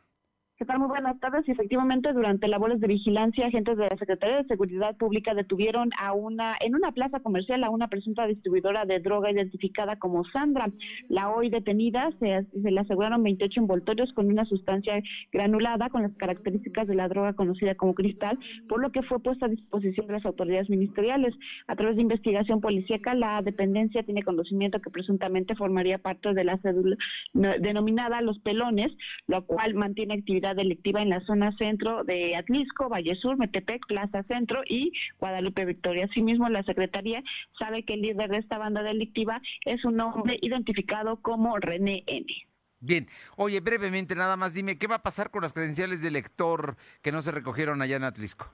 ¿Qué 0.59 0.64
tal? 0.64 0.78
Muy 0.78 0.88
buenas 0.88 1.20
tardes. 1.20 1.46
Y 1.46 1.50
efectivamente, 1.50 2.11
durante 2.14 2.48
labores 2.48 2.80
de 2.80 2.86
vigilancia, 2.86 3.46
agentes 3.46 3.76
de 3.76 3.90
la 3.90 3.96
Secretaría 3.98 4.38
de 4.38 4.44
Seguridad 4.44 4.96
Pública 4.96 5.34
detuvieron 5.34 5.90
a 6.00 6.14
una, 6.14 6.57
en 6.61 6.74
una 6.74 6.92
plaza 6.92 7.20
comercial 7.20 7.62
a 7.62 7.68
una 7.68 7.88
presunta 7.88 8.26
distribuidora 8.26 8.86
de 8.86 9.00
droga 9.00 9.30
identificada 9.30 9.96
como 9.96 10.24
Sandra. 10.24 10.70
La 11.11 11.28
hoy 11.28 11.50
detenida 11.50 12.09
se, 12.20 12.46
se 12.50 12.70
le 12.70 12.80
aseguraron 12.80 13.22
28 13.22 13.61
envoltorios 13.61 14.11
con 14.14 14.28
una 14.28 14.46
sustancia 14.46 15.02
granulada 15.30 15.90
con 15.90 16.00
las 16.00 16.14
características 16.14 16.88
de 16.88 16.94
la 16.94 17.09
droga 17.09 17.34
conocida 17.34 17.74
como 17.74 17.94
cristal, 17.94 18.38
por 18.66 18.80
lo 18.80 18.90
que 18.92 19.02
fue 19.02 19.20
puesta 19.20 19.44
a 19.44 19.50
disposición 19.50 20.07
de 20.07 20.14
las 20.14 20.24
autoridades 20.24 20.70
ministeriales. 20.70 21.34
A 21.66 21.76
través 21.76 21.96
de 21.96 22.02
investigación 22.02 22.62
policíaca, 22.62 23.14
la 23.14 23.42
dependencia 23.42 24.04
tiene 24.04 24.22
conocimiento 24.22 24.80
que 24.80 24.88
presuntamente 24.88 25.54
formaría 25.54 25.98
parte 25.98 26.32
de 26.32 26.44
la 26.44 26.57
cédula 26.62 26.96
denominada 27.34 28.22
Los 28.22 28.38
Pelones, 28.38 28.90
lo 29.26 29.44
cual 29.44 29.74
mantiene 29.74 30.14
actividad 30.14 30.45
delictiva 30.55 31.03
en 31.03 31.11
la 31.11 31.20
zona 31.20 31.57
centro 31.57 32.05
de 32.05 32.36
Atlisco, 32.36 32.88
Valle 32.88 33.14
Sur, 33.16 33.36
Metepec, 33.36 33.86
Plaza 33.86 34.22
Centro 34.24 34.62
y 34.68 34.92
Guadalupe 35.18 35.64
Victoria. 35.64 36.07
Asimismo, 36.11 36.49
la 36.49 36.62
Secretaría 36.62 37.22
sabe 37.59 37.84
que 37.84 37.94
el 37.94 38.03
líder 38.03 38.30
de 38.30 38.38
esta 38.38 38.59
banda 38.59 38.82
delictiva 38.82 39.40
es 39.64 39.84
un 39.84 40.01
hombre 40.01 40.38
identificado 40.42 41.16
como 41.22 41.59
René 41.59 42.05
N. 42.07 42.26
Bien, 42.80 43.09
oye, 43.36 43.61
brevemente 43.61 44.14
nada 44.14 44.36
más 44.36 44.53
dime, 44.53 44.78
¿qué 44.78 44.86
va 44.86 44.97
a 44.97 45.03
pasar 45.03 45.30
con 45.30 45.42
las 45.42 45.53
credenciales 45.53 46.03
de 46.03 46.11
lector 46.11 46.76
que 47.03 47.11
no 47.11 47.22
se 47.22 47.32
recogieron 47.32 47.80
allá 47.80 47.97
en 47.97 48.05
Atlisco? 48.05 48.53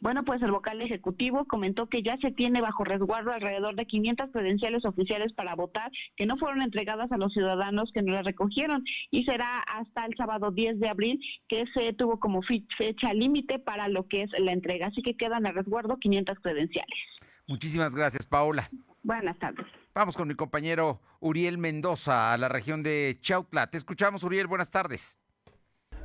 Bueno, 0.00 0.24
pues 0.24 0.42
el 0.42 0.50
vocal 0.50 0.80
ejecutivo 0.82 1.46
comentó 1.46 1.88
que 1.88 2.02
ya 2.02 2.16
se 2.18 2.30
tiene 2.30 2.60
bajo 2.60 2.84
resguardo 2.84 3.32
alrededor 3.32 3.74
de 3.76 3.86
500 3.86 4.30
credenciales 4.30 4.84
oficiales 4.84 5.32
para 5.32 5.54
votar 5.54 5.90
que 6.16 6.26
no 6.26 6.36
fueron 6.36 6.62
entregadas 6.62 7.10
a 7.12 7.16
los 7.16 7.32
ciudadanos 7.32 7.90
que 7.92 8.02
no 8.02 8.12
las 8.12 8.24
recogieron 8.24 8.84
y 9.10 9.24
será 9.24 9.60
hasta 9.60 10.04
el 10.04 10.14
sábado 10.16 10.50
10 10.50 10.80
de 10.80 10.88
abril 10.88 11.20
que 11.48 11.64
se 11.72 11.92
tuvo 11.94 12.20
como 12.20 12.42
fecha 12.42 13.14
límite 13.14 13.58
para 13.58 13.88
lo 13.88 14.06
que 14.06 14.24
es 14.24 14.30
la 14.38 14.52
entrega. 14.52 14.88
Así 14.88 15.02
que 15.02 15.16
quedan 15.16 15.46
a 15.46 15.52
resguardo 15.52 15.96
500 15.96 16.38
credenciales. 16.40 16.98
Muchísimas 17.46 17.94
gracias, 17.94 18.26
Paola. 18.26 18.68
Buenas 19.02 19.38
tardes. 19.38 19.66
Vamos 19.94 20.16
con 20.16 20.28
mi 20.28 20.34
compañero 20.34 21.00
Uriel 21.20 21.58
Mendoza 21.58 22.32
a 22.32 22.38
la 22.38 22.48
región 22.48 22.82
de 22.82 23.18
Chautla. 23.20 23.68
Te 23.68 23.78
escuchamos, 23.78 24.24
Uriel. 24.24 24.46
Buenas 24.46 24.70
tardes. 24.70 25.18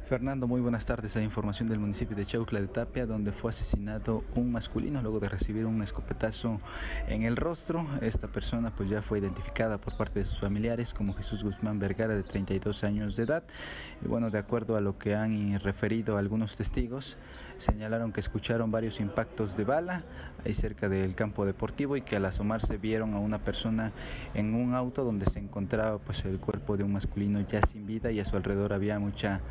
Fernando, 0.06 0.46
muy 0.46 0.60
buenas 0.60 0.86
tardes. 0.86 1.16
Hay 1.16 1.24
información 1.24 1.70
del 1.70 1.80
municipio 1.80 2.16
de 2.18 2.26
Chaucla 2.26 2.60
de 2.60 2.68
Tapia, 2.68 3.06
donde 3.06 3.32
fue 3.32 3.50
asesinado 3.50 4.24
un 4.36 4.52
masculino 4.52 5.02
luego 5.02 5.20
de 5.20 5.30
recibir 5.30 5.66
un 5.66 5.82
escopetazo 5.82 6.60
en 7.08 7.24
el 7.24 7.38
rostro. 7.38 7.88
Esta 8.02 8.28
persona 8.28 8.76
pues 8.76 8.90
ya 8.90 9.02
fue 9.02 9.20
identificada 9.20 9.78
por 9.78 9.96
parte 9.96 10.20
de 10.20 10.26
sus 10.26 10.40
familiares 10.40 10.94
como 10.94 11.14
Jesús 11.14 11.44
Guzmán 11.44 11.80
Vergara, 11.80 12.14
de 12.14 12.24
32 12.24 12.84
años 12.84 13.16
de 13.16 13.24
edad. 13.24 13.44
Y 14.04 14.08
bueno, 14.08 14.30
de 14.30 14.40
acuerdo 14.40 14.76
a 14.76 14.82
lo 14.82 14.98
que 14.98 15.16
han 15.16 15.60
referido 15.60 16.18
algunos 16.18 16.58
testigos, 16.58 17.18
señalaron 17.58 18.12
que 18.12 18.20
escucharon 18.20 18.72
varios 18.72 19.00
impactos 19.00 19.56
de 19.56 19.64
bala 19.64 20.04
ahí 20.44 20.54
cerca 20.54 20.90
del 20.90 21.16
campo 21.16 21.46
deportivo 21.46 21.96
y 21.96 22.02
que 22.02 22.16
al 22.16 22.26
asomarse 22.26 22.78
vieron 22.78 23.14
a 23.14 23.20
una 23.20 23.40
persona 23.40 23.92
en 24.34 24.56
un 24.56 24.74
auto 24.74 25.04
donde 25.04 25.28
se 25.28 25.40
encontraba 25.40 26.00
pues 26.00 26.26
el 26.26 26.40
cuerpo 26.40 26.76
de 26.76 26.84
un 26.84 26.94
masculino 26.94 27.40
ya 27.42 27.62
sin 27.62 27.86
vida 27.86 28.12
y 28.12 28.20
a 28.20 28.26
su 28.26 28.36
alrededor 28.36 28.74
había 28.74 29.00
mucha 29.00 29.42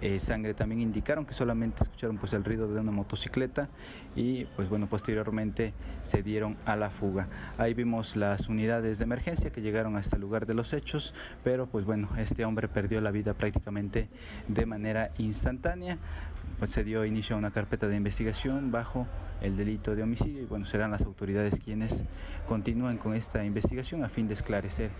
eh, 0.00 0.18
sangre. 0.18 0.54
También 0.54 0.80
indicaron 0.80 1.24
que 1.24 1.34
solamente 1.34 1.82
escucharon 1.82 2.18
pues 2.18 2.32
el 2.32 2.44
ruido 2.44 2.72
de 2.72 2.80
una 2.80 2.92
motocicleta 2.92 3.68
y 4.14 4.44
pues 4.56 4.68
bueno, 4.68 4.86
posteriormente 4.86 5.72
se 6.02 6.22
dieron 6.22 6.56
a 6.66 6.76
la 6.76 6.90
fuga. 6.90 7.28
Ahí 7.58 7.74
vimos 7.74 8.16
las 8.16 8.48
unidades 8.48 8.98
de 8.98 9.04
emergencia 9.04 9.50
que 9.50 9.60
llegaron 9.60 9.96
a 9.96 10.00
este 10.00 10.18
lugar 10.18 10.46
de 10.46 10.54
los 10.54 10.72
hechos, 10.72 11.14
pero 11.42 11.66
pues 11.66 11.84
bueno, 11.84 12.08
este 12.18 12.44
hombre 12.44 12.68
perdió 12.68 13.00
la 13.00 13.10
vida 13.10 13.34
prácticamente 13.34 14.08
de 14.48 14.66
manera 14.66 15.10
instantánea. 15.18 15.98
Pues 16.58 16.70
se 16.70 16.84
dio 16.84 17.04
inicio 17.04 17.36
a 17.36 17.38
una 17.38 17.50
carpeta 17.50 17.88
de 17.88 17.96
investigación 17.96 18.70
bajo 18.70 19.06
el 19.40 19.56
delito 19.56 19.96
de 19.96 20.02
homicidio 20.02 20.42
y 20.42 20.46
bueno, 20.46 20.64
serán 20.64 20.90
las 20.90 21.02
autoridades 21.02 21.58
quienes 21.58 22.04
continúen 22.46 22.96
con 22.98 23.14
esta 23.14 23.44
investigación 23.44 24.04
a 24.04 24.08
fin 24.08 24.28
de 24.28 24.34
esclarecer 24.34 24.90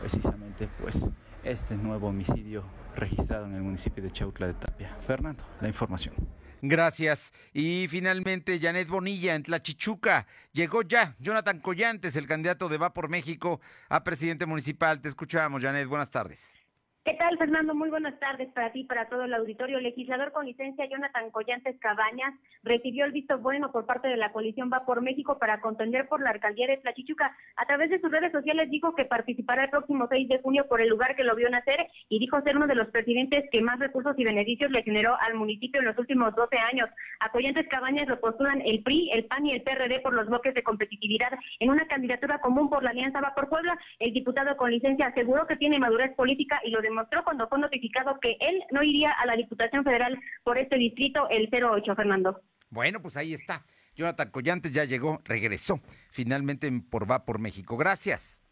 precisamente 0.00 0.68
pues 0.80 1.08
este 1.44 1.74
nuevo 1.76 2.08
homicidio 2.08 2.64
registrado 2.96 3.46
en 3.46 3.54
el 3.54 3.62
municipio 3.62 4.02
de 4.02 4.10
Chautla 4.10 4.46
de 4.46 4.54
Tapia. 4.54 4.96
Fernando, 5.06 5.44
la 5.60 5.68
información. 5.68 6.14
Gracias. 6.62 7.32
Y 7.54 7.86
finalmente, 7.88 8.58
Janet 8.60 8.88
Bonilla 8.88 9.34
en 9.34 9.42
Tlachichuca. 9.42 10.26
Llegó 10.52 10.82
ya 10.82 11.16
Jonathan 11.18 11.60
Collantes, 11.60 12.16
el 12.16 12.26
candidato 12.26 12.68
de 12.68 12.76
Va 12.76 12.92
por 12.92 13.08
México 13.08 13.60
a 13.88 14.04
presidente 14.04 14.44
municipal. 14.44 15.00
Te 15.00 15.08
escuchamos, 15.08 15.62
Janet. 15.62 15.88
Buenas 15.88 16.10
tardes. 16.10 16.59
¿Qué 17.02 17.14
tal, 17.14 17.38
Fernando? 17.38 17.74
Muy 17.74 17.88
buenas 17.88 18.20
tardes 18.20 18.52
para 18.52 18.72
ti, 18.72 18.84
para 18.84 19.08
todo 19.08 19.24
el 19.24 19.32
auditorio. 19.32 19.78
El 19.78 19.84
legislador 19.84 20.32
con 20.32 20.44
licencia 20.44 20.84
Jonathan 20.84 21.30
Collantes 21.30 21.78
Cabañas 21.80 22.34
recibió 22.62 23.06
el 23.06 23.12
visto 23.12 23.38
bueno 23.38 23.72
por 23.72 23.86
parte 23.86 24.08
de 24.08 24.18
la 24.18 24.32
coalición 24.32 24.68
Va 24.70 24.84
por 24.84 25.00
México 25.00 25.38
para 25.38 25.62
contender 25.62 26.08
por 26.08 26.20
la 26.20 26.28
alcaldía 26.28 26.66
de 26.66 26.76
Tlachichuca. 26.76 27.34
A 27.56 27.64
través 27.64 27.88
de 27.88 28.02
sus 28.02 28.10
redes 28.10 28.30
sociales 28.32 28.68
dijo 28.68 28.94
que 28.94 29.06
participará 29.06 29.64
el 29.64 29.70
próximo 29.70 30.08
6 30.10 30.28
de 30.28 30.42
junio 30.42 30.66
por 30.68 30.82
el 30.82 30.90
lugar 30.90 31.16
que 31.16 31.24
lo 31.24 31.34
vio 31.34 31.48
nacer 31.48 31.88
y 32.10 32.18
dijo 32.18 32.38
ser 32.42 32.58
uno 32.58 32.66
de 32.66 32.74
los 32.74 32.88
presidentes 32.88 33.48
que 33.50 33.62
más 33.62 33.78
recursos 33.78 34.14
y 34.18 34.24
beneficios 34.24 34.70
le 34.70 34.82
generó 34.82 35.16
al 35.20 35.36
municipio 35.36 35.80
en 35.80 35.86
los 35.86 35.96
últimos 35.96 36.34
12 36.34 36.58
años. 36.58 36.90
A 37.20 37.30
Collantes 37.30 37.66
Cabañas 37.68 38.08
lo 38.08 38.20
postulan 38.20 38.60
el 38.60 38.82
PRI, 38.82 39.10
el 39.12 39.24
PAN 39.24 39.46
y 39.46 39.52
el 39.52 39.62
PRD 39.62 40.00
por 40.00 40.12
los 40.12 40.26
bloques 40.26 40.52
de 40.52 40.62
competitividad 40.62 41.32
en 41.60 41.70
una 41.70 41.86
candidatura 41.86 42.42
común 42.42 42.68
por 42.68 42.82
la 42.82 42.90
Alianza 42.90 43.22
Va 43.22 43.34
por 43.34 43.48
Puebla. 43.48 43.78
El 43.98 44.12
diputado 44.12 44.54
con 44.58 44.70
licencia 44.70 45.06
aseguró 45.06 45.46
que 45.46 45.56
tiene 45.56 45.78
madurez 45.78 46.14
política 46.14 46.60
y 46.62 46.68
lo 46.70 46.82
demostró 46.90 47.24
cuando 47.24 47.48
fue 47.48 47.58
notificado 47.58 48.18
que 48.20 48.36
él 48.40 48.62
no 48.70 48.82
iría 48.82 49.12
a 49.12 49.26
la 49.26 49.36
Diputación 49.36 49.84
Federal 49.84 50.18
por 50.44 50.58
este 50.58 50.76
distrito, 50.76 51.28
el 51.30 51.48
08, 51.52 51.94
Fernando. 51.94 52.40
Bueno, 52.68 53.00
pues 53.00 53.16
ahí 53.16 53.32
está. 53.32 53.64
Jonathan 53.96 54.30
Collantes 54.30 54.72
ya 54.72 54.84
llegó, 54.84 55.20
regresó 55.24 55.80
finalmente 56.10 56.70
por 56.90 57.10
Va 57.10 57.24
por 57.24 57.38
México. 57.38 57.76
Gracias. 57.76 58.42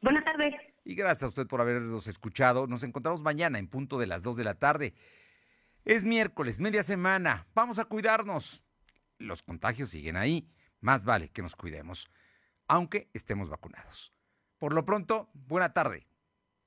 Buenas 0.00 0.24
tardes. 0.24 0.54
Y 0.84 0.94
gracias 0.94 1.22
a 1.22 1.28
usted 1.28 1.46
por 1.46 1.60
habernos 1.60 2.06
escuchado. 2.06 2.66
Nos 2.66 2.82
encontramos 2.82 3.22
mañana 3.22 3.58
en 3.58 3.68
punto 3.68 3.98
de 3.98 4.06
las 4.06 4.22
2 4.22 4.36
de 4.36 4.44
la 4.44 4.54
tarde. 4.54 4.94
Es 5.84 6.04
miércoles, 6.04 6.60
media 6.60 6.82
semana. 6.82 7.46
Vamos 7.54 7.78
a 7.78 7.84
cuidarnos. 7.84 8.64
Los 9.18 9.42
contagios 9.42 9.90
siguen 9.90 10.16
ahí. 10.16 10.48
Más 10.80 11.04
vale 11.04 11.28
que 11.28 11.42
nos 11.42 11.54
cuidemos, 11.54 12.10
aunque 12.66 13.08
estemos 13.12 13.48
vacunados. 13.48 14.12
Por 14.58 14.74
lo 14.74 14.84
pronto, 14.84 15.30
buena 15.32 15.72
tarde. 15.72 16.08